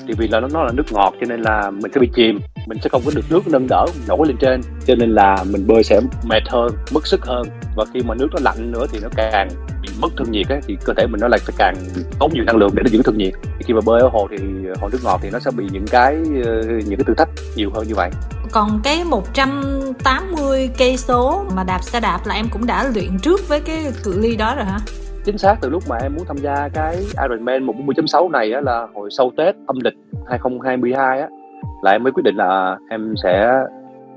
thì 0.08 0.14
vì 0.18 0.28
là 0.28 0.40
nó 0.40 0.48
nó 0.52 0.64
là 0.64 0.72
nước 0.72 0.92
ngọt 0.92 1.14
cho 1.20 1.26
nên 1.28 1.42
là 1.42 1.70
mình 1.70 1.92
sẽ 1.94 2.00
bị 2.00 2.08
chìm, 2.14 2.40
mình 2.66 2.78
sẽ 2.82 2.88
không 2.88 3.02
có 3.04 3.10
được 3.14 3.24
nước 3.30 3.48
nâng 3.48 3.66
đỡ, 3.68 3.86
nổi 4.08 4.26
lên 4.26 4.36
trên. 4.40 4.60
Cho 4.86 4.94
nên 4.94 5.10
là 5.10 5.44
mình 5.50 5.66
bơi 5.66 5.82
sẽ 5.82 6.00
mệt 6.28 6.42
hơn, 6.48 6.70
mất 6.92 7.06
sức 7.06 7.26
hơn 7.26 7.42
và 7.78 7.84
khi 7.94 8.00
mà 8.06 8.14
nước 8.14 8.28
nó 8.32 8.38
lạnh 8.42 8.72
nữa 8.72 8.86
thì 8.92 8.98
nó 9.02 9.08
càng 9.16 9.48
bị 9.82 9.88
mất 10.00 10.08
thân 10.16 10.30
nhiệt 10.30 10.48
ấy, 10.48 10.60
thì 10.66 10.76
cơ 10.84 10.92
thể 10.96 11.06
mình 11.06 11.20
nó 11.20 11.28
lại 11.28 11.40
càng 11.58 11.74
tốn 12.18 12.30
nhiều 12.34 12.44
năng 12.44 12.56
lượng 12.56 12.70
để 12.74 12.82
nó 12.82 12.90
giữ 12.90 13.02
thân 13.04 13.18
nhiệt. 13.18 13.34
Khi 13.58 13.74
mà 13.74 13.80
bơi 13.86 14.00
ở 14.00 14.08
hồ 14.08 14.28
thì 14.30 14.36
hồ 14.80 14.88
nước 14.92 14.98
ngọt 15.04 15.20
thì 15.22 15.30
nó 15.32 15.38
sẽ 15.38 15.50
bị 15.56 15.64
những 15.72 15.86
cái 15.90 16.16
ờ, 16.44 16.62
những 16.62 16.98
cái 16.98 17.04
thử 17.06 17.14
thách 17.14 17.28
nhiều 17.56 17.70
hơn 17.74 17.86
như 17.88 17.94
vậy. 17.94 18.10
Còn 18.52 18.80
cái 18.84 19.04
180 19.04 20.70
cây 20.78 20.96
số 20.96 21.44
mà 21.56 21.64
đạp 21.64 21.82
xe 21.82 22.00
đạp 22.00 22.20
là 22.26 22.34
em 22.34 22.46
cũng 22.52 22.66
đã 22.66 22.90
luyện 22.94 23.18
trước 23.22 23.48
với 23.48 23.60
cái 23.60 23.92
cự 24.04 24.20
ly 24.20 24.36
đó 24.36 24.54
rồi 24.56 24.64
hả? 24.64 24.78
chính 25.24 25.38
xác 25.38 25.56
từ 25.60 25.68
lúc 25.68 25.82
mà 25.88 25.96
em 26.02 26.14
muốn 26.14 26.24
tham 26.28 26.36
gia 26.36 26.68
cái 26.68 26.96
Ironman 26.96 27.66
140.6 27.66 28.30
này 28.30 28.52
á, 28.52 28.60
là 28.60 28.86
hồi 28.94 29.08
sau 29.10 29.32
Tết 29.36 29.54
âm 29.66 29.76
lịch 29.84 29.94
2022 30.28 31.20
á 31.20 31.28
là 31.82 31.90
em 31.90 32.02
mới 32.02 32.12
quyết 32.12 32.22
định 32.22 32.36
là 32.36 32.76
em 32.90 33.14
sẽ 33.22 33.52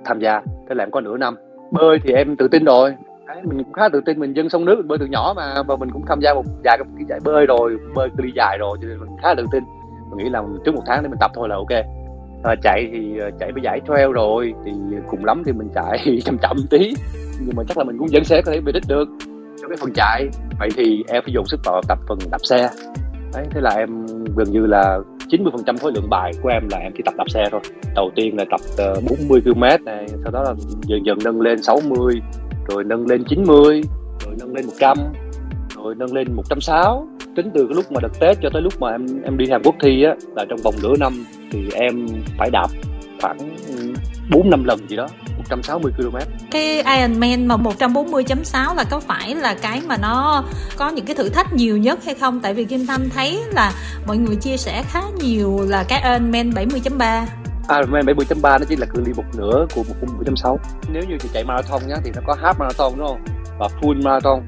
tham 0.06 0.20
gia. 0.20 0.42
Thế 0.70 0.76
là 0.76 0.84
em 0.84 0.92
có 0.92 1.02
nửa 1.02 1.18
năm. 1.18 1.36
Bơi 1.72 2.00
thì 2.04 2.14
em 2.14 2.36
tự 2.36 2.48
tin 2.48 2.66
rồi 2.66 2.96
Đấy, 3.34 3.42
mình 3.44 3.64
cũng 3.64 3.74
khá 3.74 3.90
tự 3.90 4.02
tin 4.06 4.20
mình 4.20 4.34
dân 4.34 4.50
sông 4.50 4.66
nước 4.66 4.76
mình 4.78 4.88
bơi 4.88 4.98
từ 4.98 5.06
nhỏ 5.06 5.34
mà 5.36 5.64
và 5.68 5.76
mình 5.76 5.90
cũng 5.92 6.06
tham 6.08 6.20
gia 6.22 6.34
một 6.34 6.44
vài 6.64 6.78
cái 6.78 7.06
giải 7.10 7.20
bơi 7.24 7.46
rồi 7.46 7.78
bơi 7.96 8.10
đi 8.18 8.30
dài 8.36 8.58
rồi 8.58 8.78
cho 8.82 8.88
nên 8.88 9.00
mình 9.00 9.10
khá 9.22 9.34
tự 9.38 9.46
tin. 9.52 9.64
Mình 10.10 10.18
nghĩ 10.18 10.30
là 10.30 10.44
trước 10.66 10.76
một 10.76 10.82
tháng 10.86 11.04
để 11.04 11.10
mình 11.10 11.20
tập 11.20 11.32
thôi 11.34 11.50
là 11.50 11.56
ok. 11.56 11.86
À, 12.44 12.56
chạy 12.64 12.90
thì 12.92 13.20
à, 13.20 13.30
chạy 13.40 13.52
với 13.52 13.62
giải 13.64 13.82
trail 13.88 14.12
rồi 14.12 14.54
thì 14.66 14.72
cùng 15.10 15.26
lắm 15.26 15.44
thì 15.46 15.52
mình 15.52 15.70
chạy 15.76 16.20
chậm 16.26 16.38
chậm 16.38 16.58
tí. 16.70 16.94
Nhưng 17.40 17.56
mà 17.56 17.64
chắc 17.68 17.78
là 17.78 17.84
mình 17.84 17.98
cũng 17.98 18.08
vẫn 18.12 18.24
sẽ 18.24 18.42
có 18.46 18.52
thể 18.52 18.60
về 18.60 18.72
đích 18.72 18.84
được 18.88 19.10
cho 19.62 19.68
cái 19.68 19.78
phần 19.82 19.92
chạy. 19.96 20.28
Vậy 20.60 20.70
thì 20.76 21.04
em 21.08 21.24
phải 21.24 21.34
dùng 21.34 21.46
sức 21.46 21.60
vào 21.66 21.82
tập 21.88 22.00
phần 22.08 22.18
đạp 22.32 22.42
xe. 22.44 22.70
Đấy 23.34 23.46
thế 23.52 23.62
là 23.62 23.70
em 23.70 24.06
gần 24.36 24.52
như 24.52 24.66
là 24.66 25.00
90% 25.30 25.78
khối 25.82 25.92
lượng 25.92 26.10
bài 26.10 26.32
của 26.42 26.50
em 26.50 26.68
là 26.72 26.78
em 26.78 26.92
chỉ 26.98 27.04
tập 27.06 27.14
đạp 27.18 27.30
xe 27.30 27.44
thôi. 27.52 27.62
Đầu 27.96 28.12
tiên 28.16 28.38
là 28.38 28.46
tập 28.52 28.60
ờ, 28.78 29.02
40 29.10 29.42
km 29.42 29.86
này 29.86 30.06
sau 30.24 30.32
đó 30.32 30.44
là 30.44 30.54
dần 30.88 31.06
dần 31.06 31.18
nâng 31.24 31.42
lên 31.42 31.64
60 31.64 32.22
rồi 32.68 32.84
nâng 32.84 33.08
lên 33.08 33.24
90 33.30 33.82
rồi 34.26 34.36
nâng 34.40 34.54
lên 34.54 34.66
100 34.66 34.98
rồi 35.76 35.96
nâng 35.98 36.14
lên 36.14 36.34
160 36.34 37.08
tính 37.36 37.52
từ 37.56 37.66
cái 37.68 37.76
lúc 37.76 37.92
mà 37.92 38.00
đợt 38.02 38.20
Tết 38.20 38.38
cho 38.42 38.50
tới 38.54 38.62
lúc 38.62 38.74
mà 38.82 38.92
em 38.92 39.06
em 39.24 39.38
đi 39.38 39.46
Hàn 39.52 39.62
Quốc 39.64 39.76
thi 39.82 40.04
á, 40.04 40.16
là 40.36 40.46
trong 40.50 40.60
vòng 40.64 40.76
nửa 40.84 40.94
năm 41.00 41.26
thì 41.52 41.70
em 41.74 42.08
phải 42.38 42.50
đạp 42.50 42.68
khoảng 43.22 43.38
4 44.32 44.50
5 44.50 44.64
lần 44.64 44.80
gì 44.90 44.96
đó 44.96 45.08
160 45.38 45.92
km. 45.98 46.18
Cái 46.52 46.84
Ironman 46.84 47.46
mà 47.46 47.58
140.6 47.58 48.76
là 48.76 48.84
có 48.84 49.00
phải 49.00 49.36
là 49.36 49.56
cái 49.62 49.82
mà 49.88 49.98
nó 49.98 50.44
có 50.78 50.90
những 50.90 51.06
cái 51.06 51.16
thử 51.16 51.30
thách 51.30 51.54
nhiều 51.54 51.78
nhất 51.78 52.06
hay 52.06 52.16
không? 52.16 52.40
Tại 52.40 52.54
vì 52.54 52.66
Kim 52.66 52.86
Thanh 52.86 53.10
thấy 53.10 53.40
là 53.52 53.74
mọi 54.08 54.18
người 54.18 54.36
chia 54.36 54.58
sẻ 54.58 54.84
khá 54.88 55.02
nhiều 55.24 55.60
là 55.68 55.84
cái 55.84 56.02
Ironman 56.04 56.50
70.3 56.50 57.26
À, 57.68 57.78
Ironman 57.78 58.06
70.3 58.06 58.60
nó 58.60 58.66
chỉ 58.70 58.76
là 58.76 58.86
cự 58.86 59.02
ly 59.06 59.14
một 59.16 59.24
nửa 59.38 59.66
của 59.76 59.84
140.6 60.02 60.58
Nếu 60.92 61.04
như 61.10 61.18
chị 61.18 61.30
chạy 61.34 61.44
marathon 61.44 61.82
nhá 61.88 61.96
thì 62.04 62.12
nó 62.16 62.22
có 62.28 62.36
half 62.42 62.54
marathon 62.60 62.92
đúng 62.98 63.08
không? 63.08 63.20
Và 63.60 63.68
full 63.82 64.04
marathon. 64.04 64.42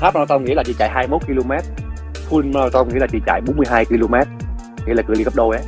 Half 0.00 0.12
marathon 0.12 0.44
nghĩa 0.44 0.54
là 0.54 0.62
chị 0.66 0.74
chạy 0.78 0.88
21 0.88 1.22
km. 1.26 1.52
Full 2.30 2.52
marathon 2.52 2.88
nghĩa 2.88 3.00
là 3.00 3.06
chị 3.12 3.18
chạy 3.26 3.40
42 3.46 3.84
km 3.84 4.14
Nghĩa 4.86 4.94
là 4.94 5.02
cự 5.02 5.14
ly 5.14 5.24
gấp 5.24 5.34
đôi 5.34 5.56
ấy. 5.56 5.66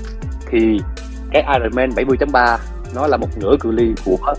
Thì 0.51 0.81
cái 1.33 1.45
Ironman 1.55 1.91
70.3 1.91 2.59
nó 2.95 3.07
là 3.07 3.17
một 3.17 3.29
nửa 3.37 3.57
cự 3.61 3.71
ly 3.71 3.95
của 4.05 4.35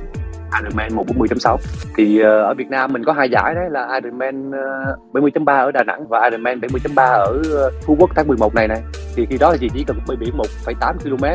Ironman 0.59 0.95
140.6 0.95 1.57
thì 1.95 2.19
uh, 2.21 2.25
ở 2.25 2.53
Việt 2.53 2.67
Nam 2.69 2.93
mình 2.93 3.03
có 3.03 3.13
hai 3.13 3.29
giải 3.29 3.55
đấy 3.55 3.65
là 3.69 3.99
Ironman 4.01 4.51
ờ, 4.51 4.95
uh, 5.19 5.25
70.3 5.25 5.65
ở 5.65 5.71
Đà 5.71 5.83
Nẵng 5.83 6.07
và 6.07 6.23
Ironman 6.23 6.59
70.3 6.59 7.19
ở 7.19 7.41
uh, 7.67 7.73
Phú 7.85 7.95
Quốc 7.99 8.09
tháng 8.15 8.27
11 8.27 8.55
này 8.55 8.67
này. 8.67 8.81
Thì 9.15 9.25
khi 9.29 9.37
đó 9.37 9.51
thì 9.51 9.57
chị 9.59 9.69
chỉ 9.73 9.83
cần 9.87 9.99
bơi 10.07 10.17
biển 10.17 10.33
1,8 10.65 10.93
km 10.97 11.25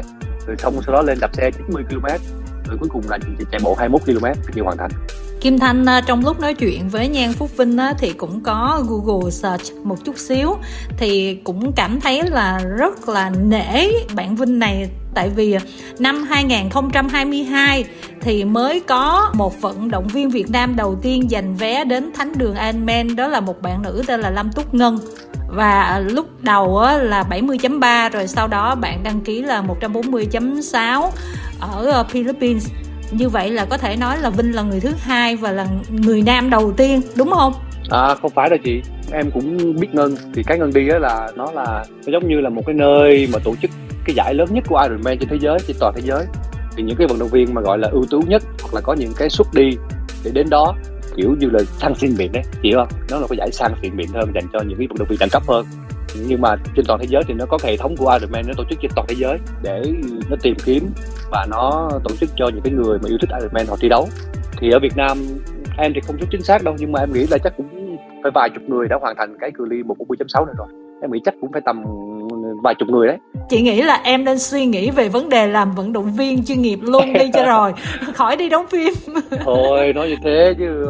rồi 0.47 0.57
xong 0.59 0.81
sau 0.87 0.95
đó 0.95 1.03
lên 1.03 1.19
đạp 1.21 1.31
xe 1.35 1.51
90 1.51 1.85
km 1.89 2.07
rồi 2.69 2.79
cuối 2.81 2.89
cùng 2.93 3.03
là 3.09 3.19
chạy 3.53 3.61
bộ 3.65 3.75
21 3.75 4.03
km 4.07 4.27
thì 4.53 4.61
hoàn 4.61 4.77
thành. 4.77 4.91
Kim 5.45 5.59
Thanh 5.59 5.87
à, 5.87 6.01
trong 6.01 6.25
lúc 6.25 6.41
nói 6.41 6.55
chuyện 6.55 6.89
với 6.89 7.09
Nhan 7.09 7.33
Phúc 7.33 7.51
Vinh 7.57 7.77
à, 7.79 7.95
thì 7.99 8.13
cũng 8.13 8.41
có 8.41 8.83
Google 8.89 9.31
search 9.31 9.73
một 9.85 10.05
chút 10.05 10.19
xíu, 10.19 10.57
thì 10.97 11.39
cũng 11.45 11.73
cảm 11.73 12.01
thấy 12.01 12.23
là 12.23 12.59
rất 12.79 13.09
là 13.09 13.31
nể 13.31 13.89
bạn 14.15 14.37
Vinh 14.37 14.59
này. 14.59 14.89
Tại 15.15 15.29
vì 15.29 15.53
à, 15.53 15.61
năm 15.99 16.23
2022 16.23 17.85
thì 18.21 18.45
mới 18.45 18.81
có 18.81 19.31
một 19.35 19.61
vận 19.61 19.91
động 19.91 20.09
viên 20.09 20.31
Việt 20.31 20.51
Nam 20.51 20.77
đầu 20.77 20.99
tiên 21.03 21.29
giành 21.31 21.57
vé 21.57 21.85
đến 21.85 22.13
thánh 22.15 22.33
đường 22.39 22.55
Ironman 22.55 23.17
đó 23.17 23.29
là 23.29 23.41
một 23.41 23.63
bạn 23.63 23.83
nữ 23.83 24.03
tên 24.07 24.21
là 24.21 24.31
Lâm 24.31 24.53
Túc 24.53 24.75
Ngân. 24.75 24.99
Và 25.49 26.03
lúc 26.07 26.43
đầu 26.43 26.83
là 27.01 27.25
70.3 27.31 28.11
rồi 28.11 28.29
sau 28.29 28.49
đó 28.49 28.75
bạn 28.75 29.03
đăng 29.03 29.21
ký 29.21 29.43
là 29.43 29.63
140.6 29.63 31.11
ở 31.61 32.05
Philippines 32.05 32.69
như 33.17 33.29
vậy 33.29 33.51
là 33.51 33.65
có 33.65 33.79
thể 33.79 33.97
nói 33.97 34.19
là 34.19 34.31
Vinh 34.31 34.55
là 34.55 34.63
người 34.63 34.81
thứ 34.81 34.91
hai 35.01 35.37
và 35.37 35.53
là 35.53 35.67
người 35.91 36.23
nam 36.23 36.51
đầu 36.51 36.73
tiên, 36.73 37.01
đúng 37.17 37.31
không? 37.31 37.53
À 37.91 38.15
không 38.15 38.31
phải 38.35 38.49
đâu 38.49 38.59
chị. 38.65 38.83
Em 39.13 39.31
cũng 39.31 39.81
biết 39.81 39.89
ngân. 39.93 40.17
Thì 40.35 40.43
cái 40.43 40.59
ngân 40.59 40.73
đi 40.73 40.89
đó 40.89 40.99
là 40.99 41.31
nó 41.37 41.53
là, 41.53 41.85
nó 42.07 42.13
giống 42.13 42.29
như 42.29 42.41
là 42.41 42.51
một 42.51 42.63
cái 42.67 42.75
nơi 42.75 43.29
mà 43.33 43.39
tổ 43.45 43.55
chức 43.63 43.71
cái 44.05 44.15
giải 44.17 44.35
lớn 44.35 44.49
nhất 44.51 44.65
của 44.69 44.81
Ironman 44.83 45.19
trên 45.19 45.29
thế 45.29 45.37
giới, 45.41 45.59
trên 45.67 45.77
toàn 45.81 45.95
thế 45.97 46.03
giới. 46.05 46.25
Thì 46.77 46.83
những 46.83 46.97
cái 46.97 47.07
vận 47.07 47.19
động 47.19 47.29
viên 47.29 47.55
mà 47.55 47.61
gọi 47.61 47.79
là 47.79 47.89
ưu 47.89 48.05
tú 48.11 48.21
nhất 48.21 48.43
hoặc 48.63 48.75
là 48.75 48.81
có 48.81 48.95
những 48.95 49.13
cái 49.17 49.31
suất 49.31 49.47
đi 49.53 49.71
để 50.25 50.31
đến 50.35 50.51
đó, 50.51 50.75
kiểu 51.17 51.37
như 51.39 51.49
là 51.53 51.61
sang 51.79 51.95
xịn 51.95 52.15
miệng 52.19 52.33
đấy. 52.33 52.43
Hiểu 52.63 52.79
không? 52.79 52.89
Nó 53.11 53.19
là 53.19 53.27
cái 53.31 53.37
giải 53.39 53.51
sang 53.53 53.75
xịn 53.83 53.97
miệng 53.97 54.09
hơn 54.15 54.33
dành 54.35 54.45
cho 54.53 54.61
những 54.61 54.79
cái 54.79 54.87
vận 54.87 54.99
động 54.99 55.09
viên 55.09 55.19
đẳng 55.19 55.29
cấp 55.33 55.43
hơn 55.49 55.67
nhưng 56.29 56.41
mà 56.41 56.57
trên 56.77 56.85
toàn 56.89 57.01
thế 57.01 57.07
giới 57.09 57.23
thì 57.29 57.35
nó 57.35 57.47
có 57.47 57.59
cái 57.59 57.73
hệ 57.73 57.77
thống 57.77 57.97
của 57.97 58.11
Ironman 58.13 58.45
nó 58.47 58.55
tổ 58.57 58.65
chức 58.71 58.79
trên 58.83 58.91
toàn 58.95 59.07
thế 59.09 59.15
giới 59.19 59.39
để 59.63 59.83
nó 60.31 60.37
tìm 60.43 60.55
kiếm 60.65 60.91
và 61.31 61.47
nó 61.51 61.91
tổ 62.05 62.17
chức 62.21 62.31
cho 62.37 62.49
những 62.49 62.63
cái 62.65 62.73
người 62.73 62.99
mà 63.03 63.09
yêu 63.09 63.19
thích 63.21 63.31
Ironman 63.41 63.67
họ 63.67 63.77
thi 63.81 63.89
đấu. 63.89 64.09
Thì 64.59 64.71
ở 64.71 64.79
Việt 64.79 64.97
Nam 64.97 65.19
em 65.79 65.93
thì 65.95 66.01
không 66.01 66.17
chút 66.21 66.27
chính 66.31 66.43
xác 66.43 66.65
đâu 66.65 66.75
nhưng 66.79 66.93
mà 66.93 67.01
em 67.01 67.13
nghĩ 67.13 67.27
là 67.31 67.39
chắc 67.45 67.53
cũng 67.57 67.97
phải 68.23 68.31
vài 68.35 68.51
chục 68.55 68.63
người 68.63 68.89
đã 68.89 68.97
hoàn 69.01 69.17
thành 69.17 69.37
cái 69.41 69.51
cự 69.55 69.65
ly 69.71 69.83
một 69.83 69.97
chấm 70.19 70.29
sáu 70.29 70.47
này 70.47 70.55
rồi. 70.59 70.69
Em 71.03 71.13
nghĩ 71.13 71.21
chắc 71.25 71.35
cũng 71.41 71.53
phải 71.53 71.63
tầm 71.65 71.85
vài 72.63 72.75
chục 72.75 72.89
người 72.89 73.07
đấy. 73.07 73.19
Chị 73.49 73.63
nghĩ 73.63 73.83
là 73.83 74.01
em 74.05 74.25
nên 74.25 74.39
suy 74.39 74.67
nghĩ 74.67 74.91
về 74.91 75.09
vấn 75.09 75.29
đề 75.29 75.47
làm 75.47 75.75
vận 75.75 75.93
động 75.93 76.13
viên 76.17 76.45
chuyên 76.45 76.63
nghiệp 76.63 76.79
luôn 76.83 77.13
đi 77.13 77.31
cho 77.35 77.45
rồi 77.47 77.73
khỏi 78.15 78.37
đi 78.37 78.49
đóng 78.49 78.67
phim. 78.67 78.93
Thôi 79.45 79.93
nói 79.93 80.09
như 80.09 80.17
thế 80.25 80.55
chứ 80.59 80.87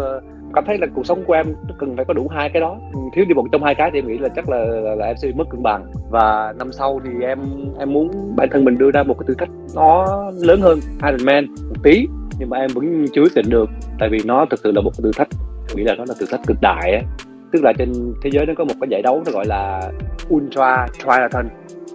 cảm 0.55 0.65
thấy 0.67 0.79
là 0.79 0.87
cuộc 0.95 1.07
sống 1.07 1.25
của 1.27 1.33
em 1.33 1.47
cần 1.79 1.97
phải 1.97 2.05
có 2.05 2.15
đủ 2.15 2.29
hai 2.29 2.51
cái 2.53 2.61
đó. 2.61 2.79
Thiếu 3.15 3.25
đi 3.29 3.35
một 3.35 3.45
trong 3.53 3.65
hai 3.65 3.75
cái 3.75 3.91
thì 3.93 3.99
em 3.99 4.09
nghĩ 4.09 4.19
là 4.19 4.29
chắc 4.29 4.49
là, 4.49 4.59
là, 4.59 4.95
là 4.95 5.07
em 5.07 5.17
sẽ 5.17 5.29
bị 5.29 5.35
mất 5.35 5.45
cân 5.51 5.63
bằng. 5.63 5.87
Và 6.11 6.55
năm 6.59 6.73
sau 6.73 7.01
thì 7.05 7.11
em 7.27 7.39
em 7.79 7.93
muốn 7.93 8.37
bản 8.37 8.49
thân 8.53 8.65
mình 8.65 8.79
đưa 8.79 8.91
ra 8.91 9.03
một 9.03 9.15
cái 9.19 9.25
thử 9.29 9.35
thách 9.35 9.49
nó 9.75 10.07
lớn 10.35 10.61
hơn 10.61 10.79
Ironman 11.03 11.47
một 11.47 11.83
tí. 11.83 12.07
Nhưng 12.39 12.51
mà 12.51 12.59
em 12.59 12.71
vẫn 12.75 13.07
chưa 13.13 13.23
quyết 13.23 13.35
định 13.35 13.51
được 13.51 13.71
tại 13.99 14.09
vì 14.09 14.19
nó 14.25 14.47
thực 14.51 14.61
sự 14.63 14.73
là 14.73 14.81
một 14.81 14.91
cái 14.91 15.03
thử 15.03 15.11
thách. 15.17 15.29
Em 15.69 15.77
nghĩ 15.77 15.85
là 15.85 15.95
nó 15.95 16.05
là 16.09 16.15
thử 16.21 16.27
thách 16.31 16.41
cực 16.47 16.57
đại 16.61 16.93
ấy. 16.93 17.03
tức 17.53 17.65
là 17.65 17.73
trên 17.79 17.93
thế 18.23 18.31
giới 18.33 18.47
nó 18.47 18.53
có 18.57 18.65
một 18.65 18.75
cái 18.81 18.89
giải 18.91 19.03
đấu 19.03 19.23
nó 19.27 19.33
gọi 19.33 19.47
là 19.47 19.91
ultra 20.35 20.87
triathlon. 20.93 21.49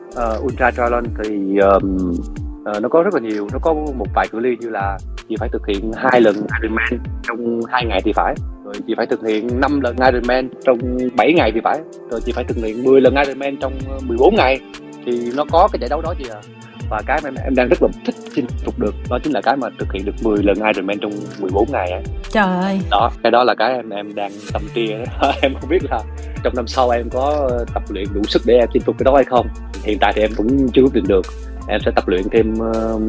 Uh, 0.10 0.46
ultra 0.46 0.72
triathlon 0.72 1.04
thì 1.24 1.58
um, 1.58 2.14
uh, 2.62 2.82
nó 2.82 2.90
có 2.90 3.04
rất 3.04 3.14
là 3.14 3.20
nhiều 3.20 3.48
nó 3.54 3.60
có 3.62 3.74
một 3.74 4.08
vài 4.16 4.28
cự 4.32 4.40
ly 4.40 4.58
như 4.60 4.70
là 4.70 4.98
chị 5.30 5.36
phải 5.40 5.50
thực 5.50 5.68
hiện 5.68 5.92
hai 5.96 6.22
lần 6.22 6.36
Ironman 6.36 7.00
trong 7.24 7.60
hai 7.70 7.86
ngày 7.86 8.02
thì 8.06 8.14
phải 8.16 8.36
rồi 8.66 8.74
chị 8.88 8.94
phải 8.98 9.06
thực 9.06 9.28
hiện 9.28 9.60
5 9.60 9.82
lần 9.82 9.96
Ironman 9.96 10.50
trong 10.66 10.78
7 11.16 11.34
ngày 11.34 11.52
thì 11.54 11.62
phải 11.64 11.80
rồi 12.12 12.22
chị 12.26 12.32
phải 12.36 12.44
thực 12.44 12.58
hiện 12.58 12.84
10 12.84 13.02
lần 13.02 13.16
Ironman 13.16 13.58
trong 13.58 13.74
14 14.08 14.36
ngày 14.36 14.60
thì 15.06 15.32
nó 15.36 15.46
có 15.52 15.68
cái 15.72 15.80
giải 15.80 15.90
đấu 15.90 16.02
đó 16.02 16.14
chị 16.18 16.26
à 16.30 16.42
và 16.90 17.02
cái 17.06 17.20
mà 17.24 17.30
em, 17.44 17.56
đang 17.56 17.70
rất 17.70 17.84
là 17.84 17.90
thích 18.06 18.16
chinh 18.36 18.46
phục 18.66 18.80
được 18.80 18.96
đó 19.10 19.20
chính 19.24 19.34
là 19.34 19.42
cái 19.42 19.56
mà 19.56 19.68
thực 19.80 19.94
hiện 19.94 20.06
được 20.06 20.12
10 20.24 20.44
lần 20.44 20.56
Ironman 20.56 21.00
trong 21.00 21.12
14 21.40 21.72
ngày 21.72 21.92
ấy. 21.92 22.04
Trời 22.30 22.58
ơi. 22.58 22.80
Đó, 22.92 23.12
cái 23.24 23.32
đó 23.32 23.44
là 23.44 23.56
cái 23.56 23.74
em 23.74 23.90
em 23.90 24.16
đang 24.16 24.32
tâm 24.54 24.62
tia 24.74 24.98
em 25.42 25.54
không 25.62 25.70
biết 25.70 25.84
là 25.90 26.04
trong 26.44 26.56
năm 26.56 26.68
sau 26.68 26.90
em 26.90 27.10
có 27.10 27.50
tập 27.74 27.84
luyện 27.90 28.06
đủ 28.14 28.22
sức 28.24 28.42
để 28.46 28.58
em 28.58 28.70
chinh 28.74 28.82
phục 28.82 28.98
cái 29.00 29.04
đó 29.04 29.16
hay 29.16 29.24
không. 29.24 29.48
Hiện 29.84 29.98
tại 30.02 30.14
thì 30.16 30.22
em 30.22 30.32
vẫn 30.38 30.68
chưa 30.74 30.82
quyết 30.82 30.94
định 30.94 31.08
được 31.08 31.26
em 31.70 31.82
sẽ 31.86 31.92
tập 31.96 32.08
luyện 32.08 32.24
thêm 32.32 32.54
uh, 32.54 33.02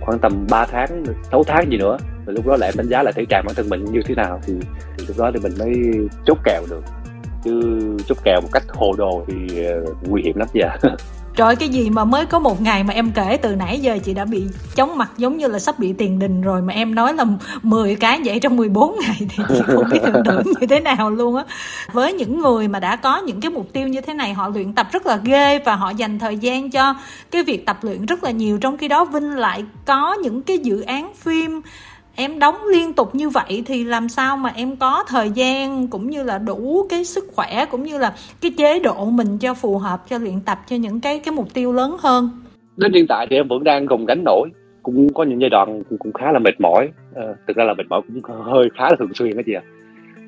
khoảng 0.00 0.18
tầm 0.18 0.46
3 0.50 0.66
tháng 0.66 1.04
6 1.30 1.44
tháng 1.44 1.70
gì 1.70 1.76
nữa. 1.76 1.96
Rồi 2.26 2.34
lúc 2.34 2.46
đó 2.46 2.56
lại 2.56 2.68
em 2.68 2.76
đánh 2.76 2.88
giá 2.88 3.02
lại 3.02 3.12
thể 3.16 3.24
trạng 3.28 3.44
bản 3.46 3.54
thân 3.54 3.68
mình 3.68 3.84
như 3.84 4.00
thế 4.04 4.14
nào 4.14 4.40
thì, 4.46 4.54
thì 4.98 5.06
lúc 5.08 5.18
đó 5.18 5.30
thì 5.34 5.40
mình 5.42 5.52
mới 5.58 5.74
chốt 6.26 6.38
kèo 6.44 6.62
được. 6.70 6.82
Chứ 7.44 7.80
chốt 8.06 8.18
kèo 8.24 8.40
một 8.40 8.48
cách 8.52 8.62
hồ 8.68 8.92
đồ 8.98 9.24
thì 9.26 9.66
uh, 9.82 10.08
nguy 10.08 10.22
hiểm 10.22 10.36
lắm 10.36 10.48
dạ 10.54 10.76
Trời 11.36 11.56
cái 11.56 11.68
gì 11.68 11.90
mà 11.90 12.04
mới 12.04 12.26
có 12.26 12.38
một 12.38 12.62
ngày 12.62 12.84
mà 12.84 12.94
em 12.94 13.12
kể 13.12 13.38
từ 13.42 13.56
nãy 13.56 13.80
giờ 13.80 13.98
chị 14.04 14.14
đã 14.14 14.24
bị 14.24 14.44
chóng 14.74 14.98
mặt 14.98 15.10
giống 15.16 15.36
như 15.36 15.46
là 15.46 15.58
sắp 15.58 15.78
bị 15.78 15.92
tiền 15.92 16.18
đình 16.18 16.42
rồi 16.42 16.62
mà 16.62 16.72
em 16.72 16.94
nói 16.94 17.14
là 17.14 17.24
10 17.62 17.96
cái 17.96 18.20
vậy 18.24 18.40
trong 18.40 18.56
14 18.56 18.96
ngày 19.00 19.16
thì 19.18 19.44
chị 19.48 19.60
không 19.66 19.84
biết 19.90 19.98
hình 20.04 20.22
tượng 20.24 20.42
như 20.60 20.66
thế 20.66 20.80
nào 20.80 21.10
luôn 21.10 21.36
á. 21.36 21.44
Với 21.92 22.12
những 22.12 22.40
người 22.40 22.68
mà 22.68 22.80
đã 22.80 22.96
có 22.96 23.16
những 23.16 23.40
cái 23.40 23.50
mục 23.50 23.72
tiêu 23.72 23.88
như 23.88 24.00
thế 24.00 24.14
này, 24.14 24.34
họ 24.34 24.48
luyện 24.48 24.72
tập 24.72 24.88
rất 24.92 25.06
là 25.06 25.16
ghê 25.16 25.58
và 25.58 25.76
họ 25.76 25.90
dành 25.90 26.18
thời 26.18 26.36
gian 26.36 26.70
cho 26.70 26.94
cái 27.30 27.42
việc 27.42 27.66
tập 27.66 27.78
luyện 27.82 28.06
rất 28.06 28.24
là 28.24 28.30
nhiều 28.30 28.58
trong 28.58 28.76
khi 28.76 28.88
đó, 28.88 29.04
Vinh 29.04 29.36
lại 29.36 29.64
có 29.84 30.14
những 30.14 30.42
cái 30.42 30.58
dự 30.58 30.80
án 30.80 31.12
phim 31.14 31.60
em 32.16 32.38
đóng 32.38 32.56
liên 32.72 32.92
tục 32.92 33.14
như 33.14 33.28
vậy 33.28 33.62
thì 33.66 33.84
làm 33.84 34.08
sao 34.08 34.36
mà 34.36 34.52
em 34.56 34.76
có 34.76 35.04
thời 35.08 35.30
gian 35.30 35.88
cũng 35.88 36.10
như 36.10 36.22
là 36.22 36.38
đủ 36.38 36.86
cái 36.90 37.04
sức 37.04 37.24
khỏe 37.34 37.64
cũng 37.70 37.82
như 37.82 37.98
là 37.98 38.14
cái 38.40 38.50
chế 38.58 38.80
độ 38.80 39.04
mình 39.04 39.38
cho 39.38 39.54
phù 39.54 39.78
hợp 39.78 40.02
cho 40.08 40.18
luyện 40.18 40.40
tập 40.46 40.58
cho 40.68 40.76
những 40.76 41.00
cái 41.00 41.18
cái 41.18 41.34
mục 41.34 41.54
tiêu 41.54 41.72
lớn 41.72 41.96
hơn? 42.00 42.30
Đến 42.76 42.92
hiện 42.92 43.06
tại 43.06 43.26
thì 43.30 43.36
em 43.36 43.48
vẫn 43.48 43.64
đang 43.64 43.86
gồng 43.86 44.06
gánh 44.06 44.24
nổi. 44.24 44.48
Cũng 44.82 45.14
có 45.14 45.24
những 45.24 45.40
giai 45.40 45.50
đoạn 45.50 45.82
cũng, 45.88 45.98
cũng 45.98 46.12
khá 46.12 46.32
là 46.32 46.38
mệt 46.38 46.60
mỏi. 46.60 46.88
À, 47.14 47.22
thực 47.46 47.56
ra 47.56 47.64
là 47.64 47.74
mệt 47.74 47.86
mỏi 47.88 48.00
cũng 48.06 48.34
hơi 48.44 48.68
khá 48.78 48.84
là 48.90 48.96
thường 48.98 49.14
xuyên 49.14 49.36
đó 49.36 49.42
chị 49.46 49.52
ạ. 49.52 49.62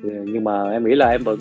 À. 0.03 0.17
nhưng 0.25 0.43
mà 0.43 0.69
em 0.71 0.85
nghĩ 0.85 0.95
là 0.95 1.09
em 1.09 1.23
vẫn 1.23 1.37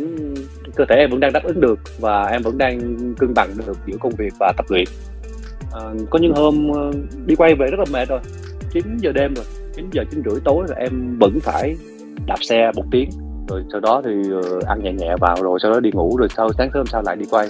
cơ 0.76 0.85
thể 0.88 0.96
em 0.96 1.11
vẫn 1.11 1.20
đang 1.20 1.32
đáp 1.32 1.42
ứng 1.44 1.61
được 1.61 1.78
và 2.00 2.24
em 2.24 2.42
vẫn 2.42 2.59
đang 2.59 2.96
cân 3.18 3.35
bằng 3.35 3.48
được 3.66 3.76
giữa 3.87 3.96
công 4.00 4.12
việc 4.18 4.32
và 4.40 4.52
tập 4.56 4.66
luyện. 4.68 4.85
À, 5.72 5.80
có 6.11 6.18
những 6.18 6.35
hôm 6.35 6.70
đi 7.26 7.35
quay 7.35 7.54
về 7.54 7.66
rất 7.66 7.78
là 7.78 7.85
mệt 7.92 8.09
rồi. 8.09 8.20
9 8.72 8.96
giờ 8.96 9.12
đêm 9.12 9.35
rồi. 9.35 9.65
9 9.76 9.90
giờ 9.92 10.04
9 10.10 10.22
rưỡi 10.31 10.40
tối 10.44 10.64
là 10.68 10.77
em 10.77 11.18
vẫn 11.20 11.38
phải 11.40 11.77
đạp 12.27 12.38
xe 12.40 12.70
một 12.77 12.85
tiếng. 12.90 13.10
Rồi 13.48 13.64
sau 13.72 13.81
đó 13.81 14.02
thì 14.04 14.10
ờ, 14.42 14.60
ăn 14.66 14.83
nhẹ 14.83 14.92
nhẹ 14.92 15.14
vào 15.20 15.37
rồi 15.42 15.58
sau 15.62 15.72
đó 15.72 15.81
đi 15.81 15.90
ngủ 15.92 16.16
rồi 16.16 16.29
sau 16.37 16.52
sáng 16.58 16.70
sớm 16.74 16.87
sau 16.87 17.02
lại 17.02 17.16
đi 17.16 17.24
quay. 17.31 17.48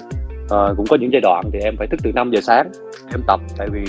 À, 0.51 0.59
cũng 0.77 0.87
có 0.87 0.97
những 1.01 1.12
giai 1.12 1.20
đoạn 1.20 1.45
thì 1.53 1.59
em 1.59 1.74
phải 1.79 1.87
thức 1.87 2.01
từ 2.03 2.12
5 2.12 2.31
giờ 2.31 2.41
sáng 2.41 2.70
em 3.12 3.20
tập 3.27 3.41
tại 3.59 3.68
vì 3.72 3.83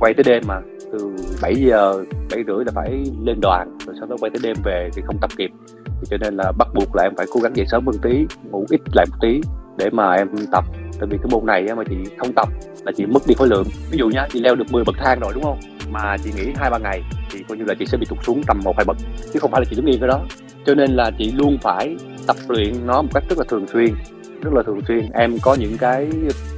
quay 0.00 0.14
tới 0.14 0.24
đêm 0.24 0.42
mà. 0.46 0.60
Từ 0.92 1.16
7 1.42 1.54
giờ 1.54 2.04
7 2.30 2.44
rưỡi 2.46 2.64
là 2.66 2.72
phải 2.74 3.04
lên 3.24 3.40
đoàn 3.40 3.78
rồi 3.86 3.96
sau 3.98 4.08
đó 4.08 4.16
quay 4.20 4.30
tới 4.30 4.40
đêm 4.42 4.56
về 4.64 4.90
thì 4.94 5.02
không 5.04 5.16
tập 5.20 5.30
kịp. 5.36 5.50
Thì 5.84 6.06
cho 6.10 6.16
nên 6.20 6.36
là 6.36 6.52
bắt 6.58 6.68
buộc 6.74 6.96
là 6.96 7.02
em 7.02 7.12
phải 7.16 7.26
cố 7.32 7.40
gắng 7.40 7.56
dậy 7.56 7.66
sớm 7.70 7.86
hơn 7.86 7.96
tí 8.02 8.26
ngủ 8.50 8.66
ít 8.70 8.80
lại 8.94 9.06
một 9.10 9.16
tí 9.20 9.40
để 9.78 9.90
mà 9.92 10.12
em 10.12 10.28
tập. 10.52 10.64
Tại 10.98 11.08
vì 11.10 11.18
cái 11.18 11.28
môn 11.30 11.46
này 11.46 11.66
mà 11.76 11.84
chị 11.88 11.96
không 12.18 12.32
tập 12.32 12.48
là 12.84 12.92
chị 12.96 13.06
mất 13.06 13.22
đi 13.26 13.34
khối 13.34 13.48
lượng. 13.48 13.66
Ví 13.90 13.98
dụ 13.98 14.08
nhá 14.08 14.26
chị 14.32 14.40
leo 14.40 14.54
được 14.54 14.64
10 14.70 14.84
bậc 14.84 14.96
thang 14.98 15.20
rồi 15.20 15.32
đúng 15.34 15.42
không? 15.44 15.58
Mà 15.92 16.16
chị 16.24 16.30
nghỉ 16.36 16.52
hai, 16.56 16.70
ba 16.70 16.78
ngày 16.78 17.02
thì 17.30 17.44
coi 17.48 17.58
như 17.58 17.64
là 17.64 17.74
chị 17.78 17.86
sẽ 17.86 17.98
bị 17.98 18.06
tụt 18.10 18.18
xuống 18.22 18.42
tầm 18.46 18.60
một, 18.64 18.76
hai 18.76 18.84
bậc, 18.84 18.96
chứ 19.32 19.38
không 19.40 19.50
phải 19.50 19.60
là 19.60 19.64
chị 19.70 19.76
đứng 19.76 19.86
yên 19.86 20.00
cái 20.00 20.08
đó. 20.08 20.20
Cho 20.66 20.74
nên 20.74 20.90
là 20.90 21.10
chị 21.18 21.32
luôn 21.32 21.58
phải 21.62 21.96
tập 22.26 22.36
luyện 22.48 22.86
nó 22.86 23.02
một 23.02 23.08
cách 23.14 23.24
rất 23.28 23.38
là 23.38 23.44
thường 23.48 23.66
xuyên, 23.72 23.94
rất 24.42 24.52
là 24.54 24.62
thường 24.66 24.80
xuyên. 24.88 25.10
Em 25.12 25.38
có 25.42 25.54
những 25.54 25.76
cái 25.78 26.10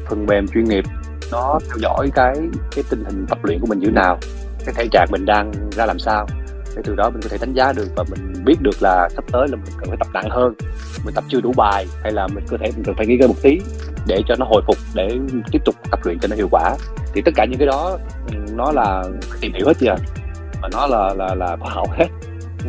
phần 0.08 0.26
mềm 0.26 0.46
chuyên 0.48 0.64
nghiệp, 0.64 0.84
nó 1.32 1.58
theo 1.68 1.76
dõi 1.78 2.10
cái 2.14 2.36
cái 2.74 2.84
tình 2.90 3.04
hình 3.04 3.26
tập 3.28 3.38
luyện 3.42 3.60
của 3.60 3.66
mình 3.66 3.78
như 3.78 3.86
thế 3.86 3.92
nào, 3.92 4.18
cái 4.66 4.74
thể 4.76 4.88
trạng 4.92 5.08
mình 5.10 5.24
đang 5.24 5.52
ra 5.72 5.86
làm 5.86 5.98
sao, 5.98 6.26
để 6.76 6.82
từ 6.84 6.94
đó 6.94 7.10
mình 7.10 7.20
có 7.22 7.28
thể 7.28 7.38
đánh 7.40 7.54
giá 7.54 7.72
được 7.72 7.88
và 7.96 8.04
mình 8.10 8.32
biết 8.44 8.56
được 8.60 8.82
là 8.82 9.08
sắp 9.14 9.24
tới 9.32 9.48
là 9.48 9.56
mình 9.56 9.74
cần 9.78 9.88
phải 9.88 9.96
tập 10.00 10.08
nặng 10.14 10.30
hơn, 10.30 10.54
mình 11.04 11.14
tập 11.14 11.24
chưa 11.28 11.40
đủ 11.40 11.52
bài, 11.56 11.86
hay 12.02 12.12
là 12.12 12.26
mình 12.26 12.44
có 12.48 12.56
thể, 12.60 12.70
mình 12.76 12.84
cần 12.84 12.94
phải 12.96 13.06
nghỉ 13.06 13.16
ngơi 13.16 13.28
một 13.28 13.42
tí 13.42 13.58
để 14.08 14.22
cho 14.26 14.34
nó 14.38 14.46
hồi 14.46 14.62
phục, 14.66 14.76
để 14.94 15.18
tiếp 15.52 15.58
tục 15.64 15.74
tập 15.90 16.00
luyện 16.04 16.18
cho 16.18 16.28
nó 16.28 16.36
hiệu 16.36 16.48
quả. 16.50 16.76
Thì 17.14 17.22
tất 17.24 17.30
cả 17.34 17.44
những 17.44 17.58
cái 17.58 17.66
đó 17.66 17.98
ừ, 18.32 18.38
nó 18.56 18.72
là 18.72 19.02
tìm 19.40 19.52
hiểu 19.54 19.66
hết 19.66 19.76
chưa? 19.78 19.94
Mà 20.62 20.68
nó 20.72 20.86
là 20.86 21.14
là 21.18 21.34
là 21.34 21.56
khoa 21.60 21.72
học 21.72 21.88
hết. 21.92 22.06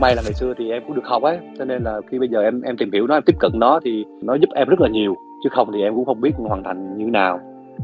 May 0.01 0.15
là 0.15 0.21
ngày 0.25 0.33
xưa 0.33 0.53
thì 0.57 0.71
em 0.71 0.83
cũng 0.87 0.95
được 0.95 1.05
học 1.05 1.23
ấy, 1.23 1.39
cho 1.57 1.65
nên 1.65 1.83
là 1.83 2.01
khi 2.11 2.19
bây 2.19 2.27
giờ 2.27 2.41
em 2.41 2.61
em 2.61 2.77
tìm 2.77 2.91
hiểu 2.91 3.07
nó, 3.07 3.15
em 3.15 3.23
tiếp 3.25 3.35
cận 3.39 3.51
nó 3.55 3.79
thì 3.85 4.05
nó 4.23 4.35
giúp 4.35 4.49
em 4.55 4.67
rất 4.69 4.81
là 4.81 4.89
nhiều. 4.89 5.15
Chứ 5.43 5.49
không 5.55 5.69
thì 5.73 5.81
em 5.81 5.95
cũng 5.95 6.05
không 6.05 6.21
biết 6.21 6.31
hoàn 6.37 6.63
thành 6.63 6.97
như 6.97 7.05
nào. 7.05 7.39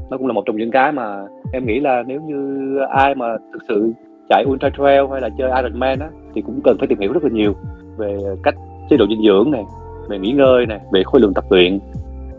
Nó 0.10 0.18
cũng 0.18 0.28
là 0.28 0.34
một 0.34 0.44
trong 0.46 0.58
những 0.58 0.72
cái 0.72 0.92
mà 0.92 1.18
em 1.54 1.66
nghĩ 1.66 1.80
là 1.80 2.04
nếu 2.08 2.22
như 2.22 2.78
ai 2.90 3.16
mà 3.16 3.26
thực 3.54 3.60
sự 3.68 3.94
chạy 4.30 4.46
ultra 4.48 4.70
trail 4.78 5.02
hay 5.12 5.22
là 5.22 5.30
chơi 5.38 5.52
Ironman 5.62 6.00
á, 6.00 6.10
thì 6.36 6.42
cũng 6.42 6.62
cần 6.64 6.76
phải 6.80 6.88
tìm 6.88 7.00
hiểu 7.00 7.14
rất 7.14 7.24
là 7.24 7.30
nhiều 7.34 7.54
về 7.98 8.18
cách 8.44 8.56
chế 8.90 8.98
độ 8.98 9.06
dinh 9.10 9.24
dưỡng 9.26 9.52
này, 9.52 9.64
về 10.10 10.20
nghỉ 10.20 10.32
ngơi 10.32 10.66
này, 10.66 10.80
về 10.94 11.04
khối 11.04 11.22
lượng 11.22 11.34
tập 11.34 11.44
luyện. 11.50 11.80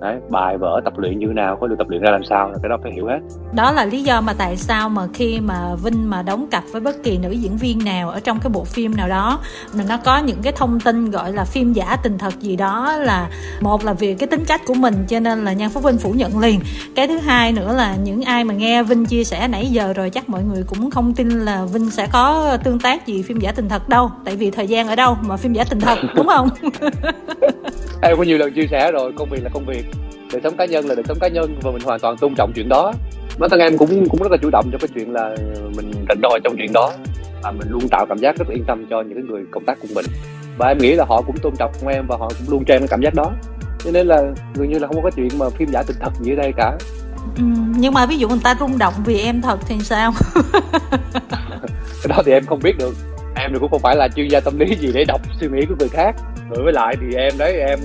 Đấy, 0.01 0.17
bài 0.29 0.59
vở 0.59 0.81
tập 0.85 0.99
luyện 0.99 1.19
như 1.19 1.27
nào 1.27 1.57
khối 1.57 1.69
lượng 1.69 1.79
tập 1.79 1.89
luyện 1.89 2.03
ra 2.03 2.11
làm 2.11 2.25
sao 2.25 2.53
cái 2.63 2.69
đó 2.69 2.79
phải 2.83 2.93
hiểu 2.93 3.07
hết. 3.07 3.19
Đó 3.55 3.73
là 3.73 3.85
lý 3.85 4.03
do 4.03 4.21
mà 4.21 4.33
tại 4.39 4.57
sao 4.57 4.89
mà 4.89 5.07
khi 5.15 5.41
mà 5.41 5.75
Vinh 5.85 6.11
mà 6.11 6.23
đóng 6.23 6.47
cặp 6.51 6.65
với 6.73 6.81
bất 6.81 7.03
kỳ 7.03 7.19
nữ 7.19 7.31
diễn 7.31 7.57
viên 7.57 7.85
nào 7.85 8.11
ở 8.11 8.21
trong 8.21 8.41
cái 8.41 8.51
bộ 8.51 8.65
phim 8.65 8.97
nào 8.97 9.09
đó 9.09 9.41
mà 9.75 9.85
nó 9.89 9.97
có 9.97 10.19
những 10.19 10.43
cái 10.43 10.53
thông 10.53 10.81
tin 10.81 11.11
gọi 11.11 11.33
là 11.33 11.45
phim 11.45 11.73
giả 11.73 11.97
tình 12.03 12.19
thật 12.19 12.41
gì 12.41 12.57
đó 12.57 12.97
là 12.97 13.29
một 13.61 13.85
là 13.85 13.93
vì 13.93 14.15
cái 14.15 14.27
tính 14.27 14.45
cách 14.47 14.61
của 14.67 14.75
mình 14.75 14.95
cho 15.09 15.21
nên 15.21 15.45
là 15.45 15.53
Nhan 15.53 15.71
Phúc 15.71 15.85
Vinh 15.85 15.99
phủ 15.99 16.13
nhận 16.13 16.39
liền. 16.39 16.61
Cái 16.97 17.09
thứ 17.09 17.19
hai 17.19 17.53
nữa 17.53 17.75
là 17.77 17.97
những 17.97 18.23
ai 18.23 18.45
mà 18.45 18.55
nghe 18.55 18.83
Vinh 18.83 19.07
chia 19.07 19.25
sẻ 19.25 19.49
nãy 19.49 19.67
giờ 19.67 19.93
rồi 19.93 20.11
chắc 20.11 20.29
mọi 20.29 20.43
người 20.43 20.65
cũng 20.67 20.91
không 20.91 21.15
tin 21.15 21.29
là 21.29 21.65
Vinh 21.65 21.91
sẽ 21.91 22.07
có 22.13 22.57
tương 22.65 22.79
tác 22.79 23.07
gì 23.07 23.23
phim 23.23 23.39
giả 23.41 23.53
tình 23.53 23.69
thật 23.69 23.89
đâu 23.89 24.11
tại 24.25 24.37
vì 24.37 24.51
thời 24.51 24.67
gian 24.67 24.89
ở 24.89 24.97
đâu 24.97 25.17
mà 25.23 25.37
phim 25.37 25.53
giả 25.53 25.65
tình 25.71 25.81
thật 25.81 25.99
đúng 26.15 26.27
không? 26.27 26.49
Em 28.03 28.17
có 28.17 28.23
nhiều 28.23 28.39
lần 28.39 28.53
chia 28.53 28.67
sẻ 28.71 28.93
rồi 28.93 29.13
công 29.17 29.31
việc 29.31 29.43
là 29.43 29.51
công 29.55 29.67
việc 29.67 29.90
đời 30.33 30.41
sống 30.45 30.57
cá 30.57 30.65
nhân 30.65 30.87
là 30.87 30.95
đời 30.95 31.05
sống 31.09 31.19
cá 31.21 31.29
nhân 31.29 31.57
và 31.63 31.71
mình 31.71 31.83
hoàn 31.83 32.01
toàn 32.01 32.17
tôn 32.17 32.35
trọng 32.37 32.53
chuyện 32.55 32.69
đó. 32.69 32.93
Bản 33.39 33.51
thân 33.51 33.61
em 33.61 33.79
cũng 33.79 34.09
cũng 34.09 34.23
rất 34.23 34.31
là 34.31 34.37
chủ 34.43 34.51
động 34.51 34.69
trong 34.73 34.81
cái 34.81 34.89
chuyện 34.95 35.13
là 35.13 35.37
mình 35.77 35.91
rảnh 36.09 36.21
rỗi 36.23 36.41
trong 36.45 36.55
chuyện 36.57 36.73
đó. 36.73 36.93
Và 37.43 37.51
mình 37.51 37.69
luôn 37.71 37.89
tạo 37.91 38.07
cảm 38.09 38.19
giác 38.19 38.39
rất 38.39 38.49
là 38.49 38.55
yên 38.55 38.65
tâm 38.67 38.87
cho 38.91 39.03
những 39.03 39.15
cái 39.15 39.25
người 39.29 39.43
công 39.51 39.65
tác 39.65 39.79
cùng 39.83 39.91
mình. 39.95 40.05
Và 40.59 40.69
em 40.69 40.79
nghĩ 40.79 40.95
là 40.95 41.05
họ 41.05 41.23
cũng 41.23 41.37
tôn 41.37 41.57
trọng 41.59 41.73
em 41.89 42.07
và 42.09 42.17
họ 42.17 42.29
cũng 42.29 42.51
luôn 42.51 42.65
cho 42.67 42.75
em 42.75 42.81
cái 42.81 42.89
cảm 42.89 43.01
giác 43.03 43.15
đó. 43.15 43.33
Cho 43.85 43.91
nên 43.91 44.07
là 44.07 44.23
gần 44.55 44.69
như 44.69 44.79
là 44.79 44.87
không 44.87 44.97
có 44.97 45.11
cái 45.11 45.13
chuyện 45.17 45.39
mà 45.39 45.51
phim 45.51 45.69
giả 45.73 45.83
tình 45.87 45.97
thật 46.01 46.13
như 46.21 46.35
đây 46.35 46.53
cả. 46.57 46.79
Ừ, 47.37 47.43
nhưng 47.77 47.95
mà 47.95 48.07
ví 48.07 48.19
dụ 48.19 48.29
người 48.29 48.41
ta 48.43 48.55
rung 48.61 48.79
động 48.79 48.95
vì 49.07 49.19
em 49.19 49.41
thật 49.41 49.59
thì 49.67 49.79
sao? 49.81 50.13
Cái 52.03 52.09
đó 52.09 52.23
thì 52.27 52.33
em 52.33 52.47
không 52.47 52.61
biết 52.63 52.79
được. 52.79 52.95
Em 53.37 53.51
thì 53.53 53.59
cũng 53.61 53.71
không 53.71 53.81
phải 53.81 53.97
là 53.97 54.09
chuyên 54.17 54.29
gia 54.29 54.41
tâm 54.41 54.59
lý 54.59 54.77
gì 54.81 54.91
để 54.95 55.05
đọc 55.05 55.21
suy 55.41 55.49
nghĩ 55.53 55.67
của 55.69 55.75
người 55.79 55.89
khác. 55.89 56.17
Rồi 56.51 56.65
với 56.65 56.73
lại 56.73 56.97
thì 57.01 57.17
em 57.17 57.35
đấy 57.39 57.53
em 57.53 57.79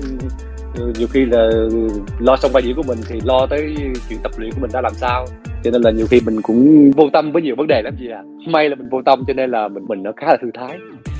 nhiều 0.98 1.08
khi 1.08 1.26
là 1.26 1.50
lo 2.20 2.36
xong 2.36 2.52
vai 2.52 2.64
diễn 2.64 2.76
của 2.76 2.84
mình 2.84 2.98
thì 3.08 3.22
lo 3.24 3.48
tới 3.50 3.76
chuyện 4.10 4.20
tập 4.24 4.32
luyện 4.38 4.52
của 4.52 4.60
mình 4.62 4.72
ra 4.72 4.82
làm 4.82 4.94
sao. 4.94 5.26
Cho 5.64 5.72
nên 5.72 5.82
là 5.82 5.92
nhiều 5.92 6.08
khi 6.10 6.20
mình 6.26 6.42
cũng 6.42 6.92
vô 6.92 7.10
tâm 7.14 7.32
với 7.32 7.42
nhiều 7.42 7.56
vấn 7.58 7.68
đề 7.68 7.82
lắm 7.82 7.96
gì 8.00 8.08
à 8.10 8.22
may 8.48 8.70
là 8.70 8.76
mình 8.76 8.90
vô 8.90 9.02
tâm 9.06 9.24
cho 9.28 9.34
nên 9.34 9.52
là 9.52 9.68
mình 9.68 9.86
mình 9.88 10.04
nó 10.04 10.12
khá 10.18 10.28
là 10.28 10.38
thư 10.42 10.48
thái. 10.54 10.78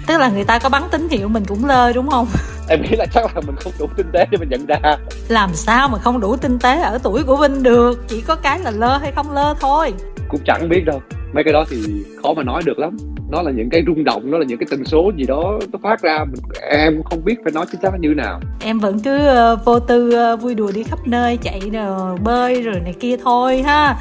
Tức 0.08 0.18
là 0.18 0.30
người 0.30 0.44
ta 0.44 0.60
có 0.60 0.70
bắn 0.70 0.84
tín 0.92 1.08
hiệu 1.10 1.28
mình 1.28 1.44
cũng 1.48 1.66
lơ 1.66 1.94
đúng 1.94 2.10
không? 2.10 2.28
Em 2.70 2.82
nghĩ 2.82 2.96
là 2.98 3.06
chắc 3.14 3.36
là 3.36 3.42
mình 3.48 3.56
không 3.60 3.74
đủ 3.80 3.88
tinh 3.98 4.08
tế 4.14 4.26
để 4.32 4.38
mình 4.38 4.50
nhận 4.50 4.66
ra. 4.66 4.98
Làm 5.30 5.50
sao 5.54 5.88
mà 5.88 5.98
không 5.98 6.20
đủ 6.20 6.36
tinh 6.38 6.60
tế 6.60 6.82
ở 6.82 7.00
tuổi 7.04 7.24
của 7.24 7.36
vinh 7.36 7.64
được? 7.64 8.08
Chỉ 8.08 8.22
có 8.22 8.36
cái 8.36 8.60
là 8.60 8.72
lơ 8.72 8.98
hay 8.98 9.12
không 9.12 9.32
lơ 9.32 9.56
thôi. 9.60 9.94
Cũng 10.30 10.42
chẳng 10.46 10.70
biết 10.70 10.84
đâu. 10.86 11.02
Mấy 11.34 11.44
cái 11.44 11.54
đó 11.54 11.66
thì 11.70 11.78
khó 12.24 12.34
mà 12.34 12.44
nói 12.44 12.62
được 12.66 12.80
lắm 12.80 12.98
nó 13.30 13.42
là 13.42 13.52
những 13.52 13.70
cái 13.70 13.84
rung 13.88 14.04
động 14.04 14.32
nó 14.32 14.38
là 14.38 14.46
những 14.46 14.58
cái 14.58 14.68
tần 14.72 14.86
số 14.86 15.12
gì 15.18 15.26
đó 15.28 15.60
nó 15.72 15.80
phát 15.84 16.02
ra. 16.02 16.26
Mình, 16.26 16.42
em 16.72 17.04
không 17.04 17.26
biết 17.26 17.36
phải 17.44 17.54
nói 17.54 17.66
chính 17.72 17.82
xác 17.82 17.92
như 18.00 18.10
thế 18.10 18.16
nào. 18.16 18.40
Em 18.60 18.80
vẫn 18.80 19.00
cứ 19.00 19.18
uh, 19.54 19.66
vô 19.66 19.80
tư 19.80 20.16
uh, 20.34 20.42
vui 20.42 20.56
đùa 20.56 20.72
đi 20.76 20.84
khắp 20.84 21.00
nơi 21.06 21.38
chạy 21.38 21.62
rồi 21.74 22.18
bơi 22.24 22.62
rồi 22.62 22.80
này 22.80 22.94
kia 23.00 23.18
thôi 23.24 23.62
ha. 23.62 23.98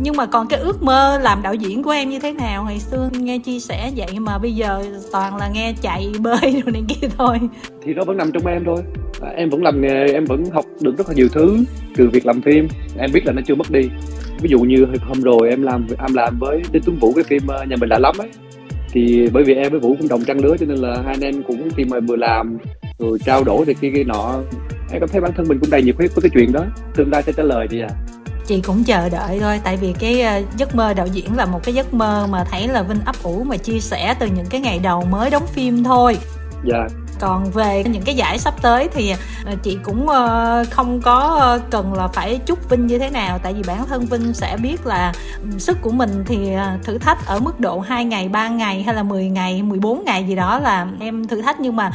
Nhưng 0.00 0.16
mà 0.16 0.26
còn 0.26 0.46
cái 0.46 0.60
ước 0.60 0.82
mơ 0.82 1.18
làm 1.22 1.42
đạo 1.42 1.54
diễn 1.54 1.82
của 1.82 1.90
em 1.90 2.10
như 2.10 2.18
thế 2.18 2.32
nào? 2.32 2.64
Hồi 2.64 2.78
xưa 2.78 3.10
nghe 3.12 3.38
chia 3.38 3.60
sẻ 3.60 3.90
vậy 3.96 4.18
mà 4.18 4.38
bây 4.38 4.52
giờ 4.54 4.82
toàn 5.12 5.36
là 5.36 5.50
nghe 5.54 5.74
chạy 5.82 6.12
bơi 6.20 6.62
rồi 6.64 6.72
này 6.72 6.82
kia 6.88 7.08
thôi. 7.18 7.38
Thì 7.82 7.94
nó 7.94 8.04
vẫn 8.04 8.16
nằm 8.16 8.32
trong 8.32 8.46
em 8.46 8.64
thôi. 8.64 8.82
À, 9.22 9.30
em 9.36 9.50
vẫn 9.50 9.62
làm 9.62 9.80
nghề 9.80 10.12
em 10.12 10.24
vẫn 10.24 10.44
học 10.52 10.64
được 10.80 10.98
rất 10.98 11.08
là 11.08 11.14
nhiều 11.14 11.28
thứ 11.32 11.58
từ 11.96 12.08
việc 12.12 12.26
làm 12.26 12.40
phim. 12.40 12.68
Em 12.98 13.10
biết 13.12 13.26
là 13.26 13.32
nó 13.32 13.42
chưa 13.46 13.54
mất 13.54 13.70
đi. 13.70 13.88
Ví 14.40 14.48
dụ 14.50 14.58
như 14.58 14.86
hôm 15.08 15.20
rồi 15.20 15.48
em 15.48 15.62
làm 15.62 15.86
em 15.98 16.14
làm 16.14 16.38
với 16.38 16.62
Đinh 16.72 16.82
Tuấn 16.86 16.96
Vũ 17.00 17.12
cái 17.14 17.24
phim 17.24 17.46
ờ, 17.46 17.64
nhà 17.64 17.76
mình 17.80 17.88
lạ 17.88 17.98
lắm 17.98 18.14
ấy 18.18 18.28
thì 18.92 19.28
bởi 19.32 19.44
vì 19.44 19.54
em 19.54 19.70
với 19.70 19.80
Vũ 19.80 19.96
cũng 19.98 20.08
đồng 20.08 20.24
trang 20.24 20.40
lứa 20.40 20.56
cho 20.60 20.66
nên 20.66 20.78
là 20.78 21.02
hai 21.04 21.14
anh 21.14 21.20
em 21.20 21.42
cũng 21.42 21.68
khi 21.76 21.84
mà 21.84 22.00
vừa 22.00 22.16
làm 22.16 22.58
rồi 22.98 23.18
trao 23.24 23.44
đổi 23.44 23.64
thì 23.66 23.74
kia 23.74 23.90
kia 23.94 24.04
nọ 24.04 24.40
em 24.90 25.00
cảm 25.00 25.08
thấy 25.08 25.20
bản 25.20 25.32
thân 25.36 25.48
mình 25.48 25.58
cũng 25.60 25.70
đầy 25.70 25.82
nhiệt 25.82 25.96
huyết 25.96 26.14
với 26.14 26.22
cái 26.22 26.30
chuyện 26.34 26.52
đó. 26.52 26.66
Tương 26.94 27.10
lai 27.10 27.22
sẽ 27.22 27.32
trả 27.32 27.42
lời 27.42 27.66
đi 27.68 27.80
à 27.80 27.88
chị 28.48 28.60
cũng 28.66 28.84
chờ 28.84 29.08
đợi 29.08 29.38
thôi 29.40 29.60
tại 29.64 29.76
vì 29.76 29.94
cái 29.98 30.20
ờ, 30.20 30.42
giấc 30.56 30.74
mơ 30.74 30.94
đạo 30.94 31.06
diễn 31.06 31.36
là 31.36 31.44
một 31.44 31.60
cái 31.64 31.74
giấc 31.74 31.94
mơ 31.94 32.26
mà 32.30 32.44
thấy 32.44 32.68
là 32.68 32.82
vinh 32.82 33.00
ấp 33.04 33.16
ủ 33.22 33.44
mà 33.44 33.56
chia 33.56 33.80
sẻ 33.80 34.14
từ 34.18 34.26
những 34.26 34.46
cái 34.50 34.60
ngày 34.60 34.78
đầu 34.82 35.04
mới 35.10 35.30
đóng 35.30 35.46
phim 35.46 35.84
thôi. 35.84 36.18
Dạ 36.64 36.86
còn 37.20 37.50
về 37.50 37.84
những 37.84 38.02
cái 38.02 38.14
giải 38.14 38.38
sắp 38.38 38.54
tới 38.62 38.88
thì 38.92 39.14
ờ, 39.44 39.54
chị 39.62 39.78
cũng 39.82 40.08
ờ, 40.08 40.64
không 40.70 41.00
có 41.00 41.36
ờ, 41.40 41.60
cần 41.70 41.94
là 41.94 42.08
phải 42.08 42.40
chúc 42.46 42.70
vinh 42.70 42.86
như 42.86 42.98
thế 42.98 43.10
nào. 43.10 43.38
Tại 43.38 43.54
vì 43.54 43.62
bản 43.66 43.86
thân 43.86 44.06
vinh 44.06 44.32
sẽ 44.32 44.56
biết 44.62 44.86
là 44.86 45.12
sức 45.58 45.78
của 45.82 45.90
mình 45.90 46.24
thì 46.26 46.50
thử 46.84 46.98
thách 46.98 47.26
ở 47.26 47.40
mức 47.40 47.60
độ 47.60 47.80
2 47.80 48.04
ngày 48.04 48.28
3 48.28 48.48
ngày 48.48 48.82
hay 48.82 48.94
là 48.94 49.02
10 49.02 49.28
ngày 49.28 49.62
14 49.62 50.04
ngày 50.04 50.24
gì 50.24 50.34
đó 50.34 50.58
là 50.58 50.86
em 51.00 51.26
thử 51.26 51.42
thách. 51.42 51.60
Nhưng 51.60 51.76
mà 51.76 51.92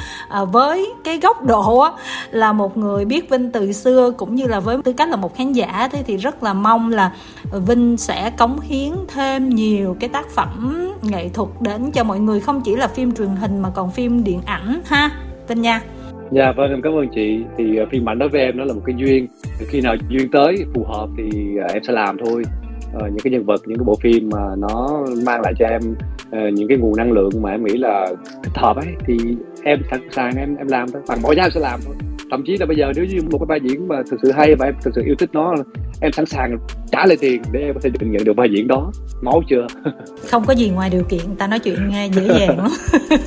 với 0.51 0.93
cái 1.03 1.19
góc 1.19 1.43
độ 1.43 1.87
là 2.31 2.53
một 2.53 2.77
người 2.77 3.05
biết 3.05 3.29
vinh 3.29 3.51
từ 3.51 3.73
xưa 3.73 4.11
cũng 4.17 4.35
như 4.35 4.47
là 4.47 4.59
với 4.59 4.77
tư 4.83 4.93
cách 4.93 5.09
là 5.09 5.15
một 5.15 5.35
khán 5.35 5.53
giả 5.53 5.89
thế 5.91 6.03
thì 6.07 6.17
rất 6.17 6.43
là 6.43 6.53
mong 6.53 6.89
là 6.89 7.11
vinh 7.51 7.97
sẽ 7.97 8.29
cống 8.29 8.59
hiến 8.59 8.93
thêm 9.13 9.49
nhiều 9.49 9.97
cái 9.99 10.09
tác 10.09 10.29
phẩm 10.29 10.83
nghệ 11.01 11.29
thuật 11.29 11.49
đến 11.59 11.91
cho 11.91 12.03
mọi 12.03 12.19
người. 12.19 12.39
Không 12.39 12.61
chỉ 12.61 12.75
là 12.75 12.87
phim 12.87 13.15
truyền 13.15 13.35
hình 13.35 13.59
mà 13.59 13.69
còn 13.69 13.91
phim 13.91 14.23
điện 14.23 14.41
ảnh 14.45 14.81
ha. 14.85 15.09
Tin 15.47 15.61
nha. 15.61 15.81
Dạ 16.31 16.51
vâng 16.51 16.69
em 16.69 16.81
cảm 16.81 16.93
ơn 16.93 17.07
chị. 17.15 17.43
Thì 17.57 17.81
uh, 17.81 17.89
bản 17.91 18.05
ảnh 18.05 18.19
đối 18.19 18.29
với 18.29 18.41
em 18.41 18.57
nó 18.57 18.63
là 18.63 18.73
một 18.73 18.81
cái 18.85 18.95
duyên. 18.97 19.27
Khi 19.67 19.81
nào 19.81 19.95
duyên 20.09 20.31
tới 20.31 20.65
phù 20.73 20.83
hợp 20.83 21.07
thì 21.17 21.57
uh, 21.65 21.71
em 21.71 21.83
sẽ 21.83 21.93
làm 21.93 22.17
thôi 22.25 22.43
uh, 22.97 23.03
những 23.03 23.19
cái 23.23 23.33
nhân 23.33 23.45
vật 23.45 23.61
những 23.65 23.77
cái 23.77 23.85
bộ 23.85 23.95
phim 24.01 24.29
mà 24.29 24.55
nó 24.57 25.05
mang 25.25 25.41
lại 25.41 25.53
cho 25.59 25.65
em 25.65 25.81
uh, 26.27 26.53
những 26.53 26.67
cái 26.67 26.77
nguồn 26.77 26.95
năng 26.97 27.11
lượng 27.11 27.29
mà 27.41 27.51
em 27.51 27.65
nghĩ 27.65 27.77
là 27.77 28.07
thích 28.43 28.53
hợp 28.55 28.77
ấy 28.77 28.87
thì 29.07 29.17
em 29.63 29.81
sẵn 29.91 29.99
sàng 30.11 30.35
em 30.37 30.55
em 30.55 30.67
làm 30.67 30.89
thôi. 30.93 31.01
Bằng 31.07 31.21
mọi 31.21 31.35
giá 31.35 31.43
em 31.43 31.51
sẽ 31.51 31.59
làm 31.59 31.79
thôi. 31.85 31.95
Thậm 32.31 32.43
chí 32.45 32.57
là 32.59 32.65
bây 32.65 32.77
giờ 32.77 32.91
nếu 32.95 33.05
như 33.05 33.21
một 33.31 33.37
cái 33.37 33.45
vai 33.47 33.59
diễn 33.63 33.87
mà 33.87 33.95
thực 34.11 34.19
sự 34.23 34.31
hay 34.31 34.55
và 34.55 34.65
em 34.65 34.75
thực 34.81 34.95
sự 34.95 35.01
yêu 35.05 35.15
thích 35.19 35.29
nó 35.33 35.55
em 36.01 36.11
sẵn 36.11 36.25
sàng 36.25 36.57
trả 36.91 37.05
lại 37.05 37.17
tiền 37.21 37.41
để 37.51 37.59
em 37.59 37.73
có 37.73 37.79
thể 37.83 37.89
được 37.89 38.07
nhận 38.07 38.23
được 38.23 38.35
vai 38.37 38.49
diễn 38.51 38.67
đó. 38.67 38.91
Máu 39.21 39.41
chưa? 39.49 39.67
Không 40.29 40.43
có 40.45 40.53
gì 40.53 40.69
ngoài 40.69 40.89
điều 40.89 41.03
kiện 41.03 41.35
ta 41.37 41.47
nói 41.47 41.59
chuyện 41.59 41.89
nghe 41.89 42.07
dễ 42.07 42.27
dàng 42.39 42.57
lắm 42.57 42.71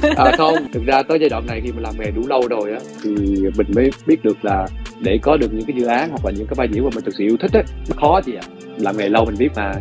à, 0.16 0.32
không. 0.36 0.54
Thực 0.72 0.82
ra 0.86 1.02
tới 1.02 1.18
giai 1.20 1.28
đoạn 1.28 1.46
này 1.46 1.60
khi 1.64 1.72
mà 1.72 1.80
làm 1.80 1.94
nghề 1.98 2.10
đủ 2.10 2.22
lâu 2.28 2.48
rồi 2.48 2.72
á 2.72 2.78
thì 3.02 3.10
mình 3.56 3.66
mới 3.74 3.90
biết 4.06 4.24
được 4.24 4.44
là 4.44 4.66
để 5.00 5.18
có 5.22 5.36
được 5.36 5.52
những 5.52 5.66
cái 5.66 5.76
dự 5.80 5.86
án 5.86 6.08
hoặc 6.10 6.24
là 6.24 6.30
những 6.30 6.46
cái 6.46 6.54
vai 6.56 6.68
diễn 6.72 6.84
mà 6.84 6.90
mình 6.94 7.04
thực 7.04 7.14
sự 7.18 7.24
yêu 7.24 7.36
thích 7.40 7.52
á 7.52 7.62
nó 7.88 7.94
khó 8.00 8.20
gì 8.24 8.34
à 8.34 8.65
làm 8.78 8.96
nghề 8.96 9.08
lâu 9.08 9.24
mình 9.24 9.34
biết 9.38 9.48
mà 9.56 9.72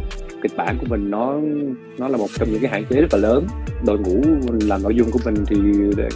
kịch 0.42 0.52
bản 0.58 0.78
của 0.80 0.86
mình 0.90 1.12
nó 1.12 1.36
nó 1.98 2.08
là 2.08 2.18
một 2.18 2.28
trong 2.36 2.52
những 2.52 2.62
cái 2.62 2.72
hạn 2.72 2.84
chế 2.90 3.02
rất 3.02 3.14
là 3.14 3.20
lớn. 3.20 3.48
Đội 3.86 4.00
ngũ 4.00 4.22
làm 4.62 4.84
nội 4.84 4.96
dung 4.96 5.12
của 5.12 5.20
mình 5.26 5.36
thì 5.48 5.56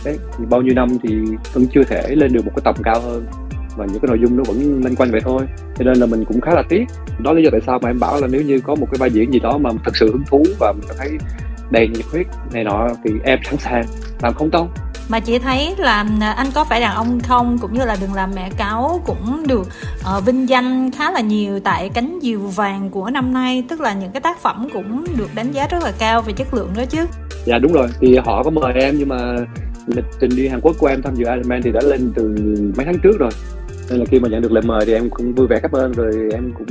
cái, 0.04 0.18
bao 0.50 0.62
nhiêu 0.62 0.74
năm 0.76 0.90
thì 1.04 1.16
vẫn 1.54 1.66
chưa 1.74 1.84
thể 1.84 2.16
lên 2.16 2.34
được 2.34 2.46
một 2.46 2.52
cái 2.56 2.62
tầm 2.64 2.76
cao 2.84 3.02
hơn. 3.02 3.26
Và 3.78 3.86
những 3.86 4.00
cái 4.00 4.08
nội 4.08 4.20
dung 4.22 4.38
nó 4.38 4.44
vẫn 4.48 4.82
liên 4.86 4.96
quanh 4.96 5.12
vậy 5.12 5.22
thôi. 5.24 5.42
Cho 5.78 5.86
nên 5.86 5.98
là 5.98 6.06
mình 6.06 6.26
cũng 6.26 6.42
khá 6.42 6.54
là 6.54 6.64
tiếc. 6.70 6.86
Đó 7.24 7.32
là 7.32 7.38
lý 7.38 7.44
do 7.44 7.50
tại 7.52 7.62
sao 7.66 7.80
mà 7.82 7.90
em 7.90 8.00
bảo 8.00 8.22
là 8.22 8.28
nếu 8.32 8.42
như 8.42 8.60
có 8.60 8.76
một 8.76 8.88
cái 8.92 8.98
vai 9.00 9.10
diễn 9.12 9.34
gì 9.34 9.40
đó 9.40 9.58
mà 9.58 9.70
thật 9.86 9.96
sự 9.96 10.12
hứng 10.12 10.24
thú 10.30 10.44
và 10.60 10.74
mình 10.74 10.88
thấy 10.98 11.18
đầy 11.72 11.88
nhiệt 11.88 12.06
huyết 12.12 12.28
này 12.54 12.64
nọ 12.64 12.88
thì 13.04 13.12
em 13.24 13.40
sẵn 13.44 13.58
sàng 13.58 13.86
làm 14.22 14.34
không 14.34 14.50
tông 14.52 14.70
mà 15.10 15.20
chị 15.20 15.40
thấy 15.40 15.76
là 15.78 16.06
à, 16.22 16.32
anh 16.32 16.48
có 16.54 16.64
phải 16.64 16.82
đàn 16.82 16.96
ông 16.96 17.20
không? 17.20 17.58
Cũng 17.58 17.74
như 17.74 17.86
là 17.86 17.98
đừng 18.02 18.14
làm 18.14 18.32
mẹ 18.36 18.50
cáo 18.58 19.02
cũng 19.06 19.48
được 19.48 19.68
uh, 20.18 20.26
vinh 20.26 20.50
danh 20.50 20.92
khá 20.92 21.12
là 21.12 21.22
nhiều 21.22 21.60
tại 21.60 21.90
cánh 21.90 22.20
diều 22.22 22.40
vàng 22.40 22.90
của 22.90 23.10
năm 23.10 23.34
nay. 23.34 23.64
Tức 23.70 23.82
là 23.82 23.94
những 23.94 24.12
cái 24.12 24.22
tác 24.22 24.42
phẩm 24.42 24.68
cũng 24.74 25.06
được 25.18 25.30
đánh 25.36 25.52
giá 25.52 25.68
rất 25.68 25.84
là 25.84 25.92
cao 26.00 26.22
về 26.22 26.34
chất 26.34 26.54
lượng 26.54 26.70
đó 26.78 26.84
chứ. 26.90 27.00
Dạ 27.46 27.60
đúng 27.60 27.74
rồi. 27.74 27.88
Thì 28.00 28.18
họ 28.18 28.44
có 28.44 28.50
mời 28.50 28.74
em 28.74 28.96
nhưng 29.00 29.10
mà 29.10 29.36
lịch 29.88 30.06
trình 30.20 30.32
đi 30.36 30.48
Hàn 30.48 30.62
Quốc 30.62 30.76
của 30.80 30.88
em 30.88 31.02
tham 31.02 31.16
dự 31.16 31.26
Ironman 31.26 31.62
thì 31.64 31.72
đã 31.72 31.82
lên 31.84 32.12
từ 32.16 32.24
mấy 32.78 32.86
tháng 32.86 33.00
trước 33.04 33.20
rồi. 33.20 33.32
Nên 33.90 34.00
là 34.00 34.06
khi 34.06 34.20
mà 34.20 34.30
nhận 34.30 34.42
được 34.42 34.52
lời 34.52 34.64
mời 34.68 34.86
thì 34.86 34.94
em 34.94 35.10
cũng 35.10 35.34
vui 35.36 35.48
vẻ 35.48 35.60
cảm 35.62 35.72
ơn 35.72 35.92
rồi 35.92 36.30
em 36.34 36.54
cũng 36.58 36.68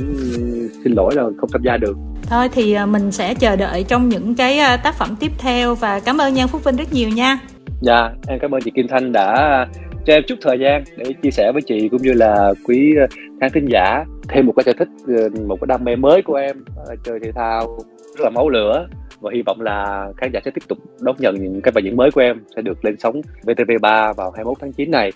xin 0.83 0.93
lỗi 0.93 1.15
là 1.15 1.23
không 1.37 1.49
tham 1.53 1.61
gia 1.63 1.77
được. 1.77 1.97
Thôi 2.23 2.49
thì 2.49 2.73
à, 2.73 2.85
mình 2.85 3.11
sẽ 3.11 3.33
chờ 3.33 3.55
đợi 3.55 3.83
trong 3.83 4.09
những 4.09 4.35
cái 4.35 4.59
à, 4.59 4.77
tác 4.77 4.95
phẩm 4.95 5.15
tiếp 5.15 5.31
theo 5.37 5.75
và 5.75 5.99
cảm 5.99 6.17
ơn 6.17 6.33
Nhan 6.33 6.47
Phúc 6.47 6.63
Vinh 6.63 6.75
rất 6.75 6.93
nhiều 6.93 7.09
nha 7.09 7.39
dạ 7.81 8.11
em 8.27 8.39
cảm 8.39 8.51
ơn 8.51 8.61
chị 8.61 8.71
Kim 8.71 8.87
Thanh 8.87 9.11
đã 9.11 9.67
cho 10.05 10.13
em 10.13 10.23
chút 10.27 10.35
thời 10.41 10.59
gian 10.59 10.83
để 10.97 11.05
chia 11.23 11.31
sẻ 11.31 11.51
với 11.51 11.61
chị 11.61 11.89
cũng 11.89 12.01
như 12.01 12.13
là 12.13 12.53
quý 12.65 12.95
ờ, 12.99 13.07
khán 13.41 13.51
thính 13.53 13.65
giả 13.69 14.05
thêm 14.29 14.45
một 14.45 14.53
cái 14.55 14.63
sở 14.63 14.73
thích 14.77 14.87
ờ, 15.07 15.29
một 15.47 15.57
cái 15.61 15.65
đam 15.67 15.83
mê 15.83 15.95
mới 15.95 16.21
của 16.21 16.35
em 16.35 16.65
ờ, 16.75 16.95
chơi 17.03 17.19
thể 17.23 17.31
thao 17.31 17.79
rất 18.17 18.23
là 18.23 18.29
máu 18.29 18.49
lửa 18.49 18.87
và 19.19 19.31
hy 19.33 19.41
vọng 19.41 19.61
là 19.61 20.07
khán 20.17 20.31
giả 20.33 20.39
sẽ 20.45 20.51
tiếp 20.51 20.61
tục 20.67 20.77
đón 21.01 21.15
nhận 21.19 21.35
những 21.39 21.61
cái 21.61 21.71
bài 21.71 21.83
diễn 21.83 21.97
mới 21.97 22.11
của 22.11 22.21
em 22.21 22.41
sẽ 22.55 22.61
được 22.61 22.85
lên 22.85 22.95
sóng 22.99 23.21
VTV3 23.43 24.13
vào 24.13 24.31
21 24.31 24.57
tháng 24.61 24.73
9 24.73 24.91
này. 24.91 25.11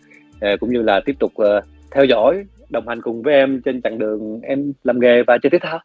Cũng 0.60 0.70
như 0.70 0.82
là 0.82 1.02
tiếp 1.06 1.16
tục 1.20 1.32
theo 1.92 2.06
dõi 2.06 2.44
đồng 2.70 2.88
hành 2.88 3.02
cùng 3.02 3.22
với 3.22 3.34
em 3.34 3.62
trên 3.66 3.82
chặng 3.82 3.98
đường 3.98 4.40
em 4.44 4.74
làm 4.84 5.00
nghề 5.00 5.24
và 5.28 5.38
chơi 5.38 5.50
thể 5.50 5.60
thao. 5.62 5.80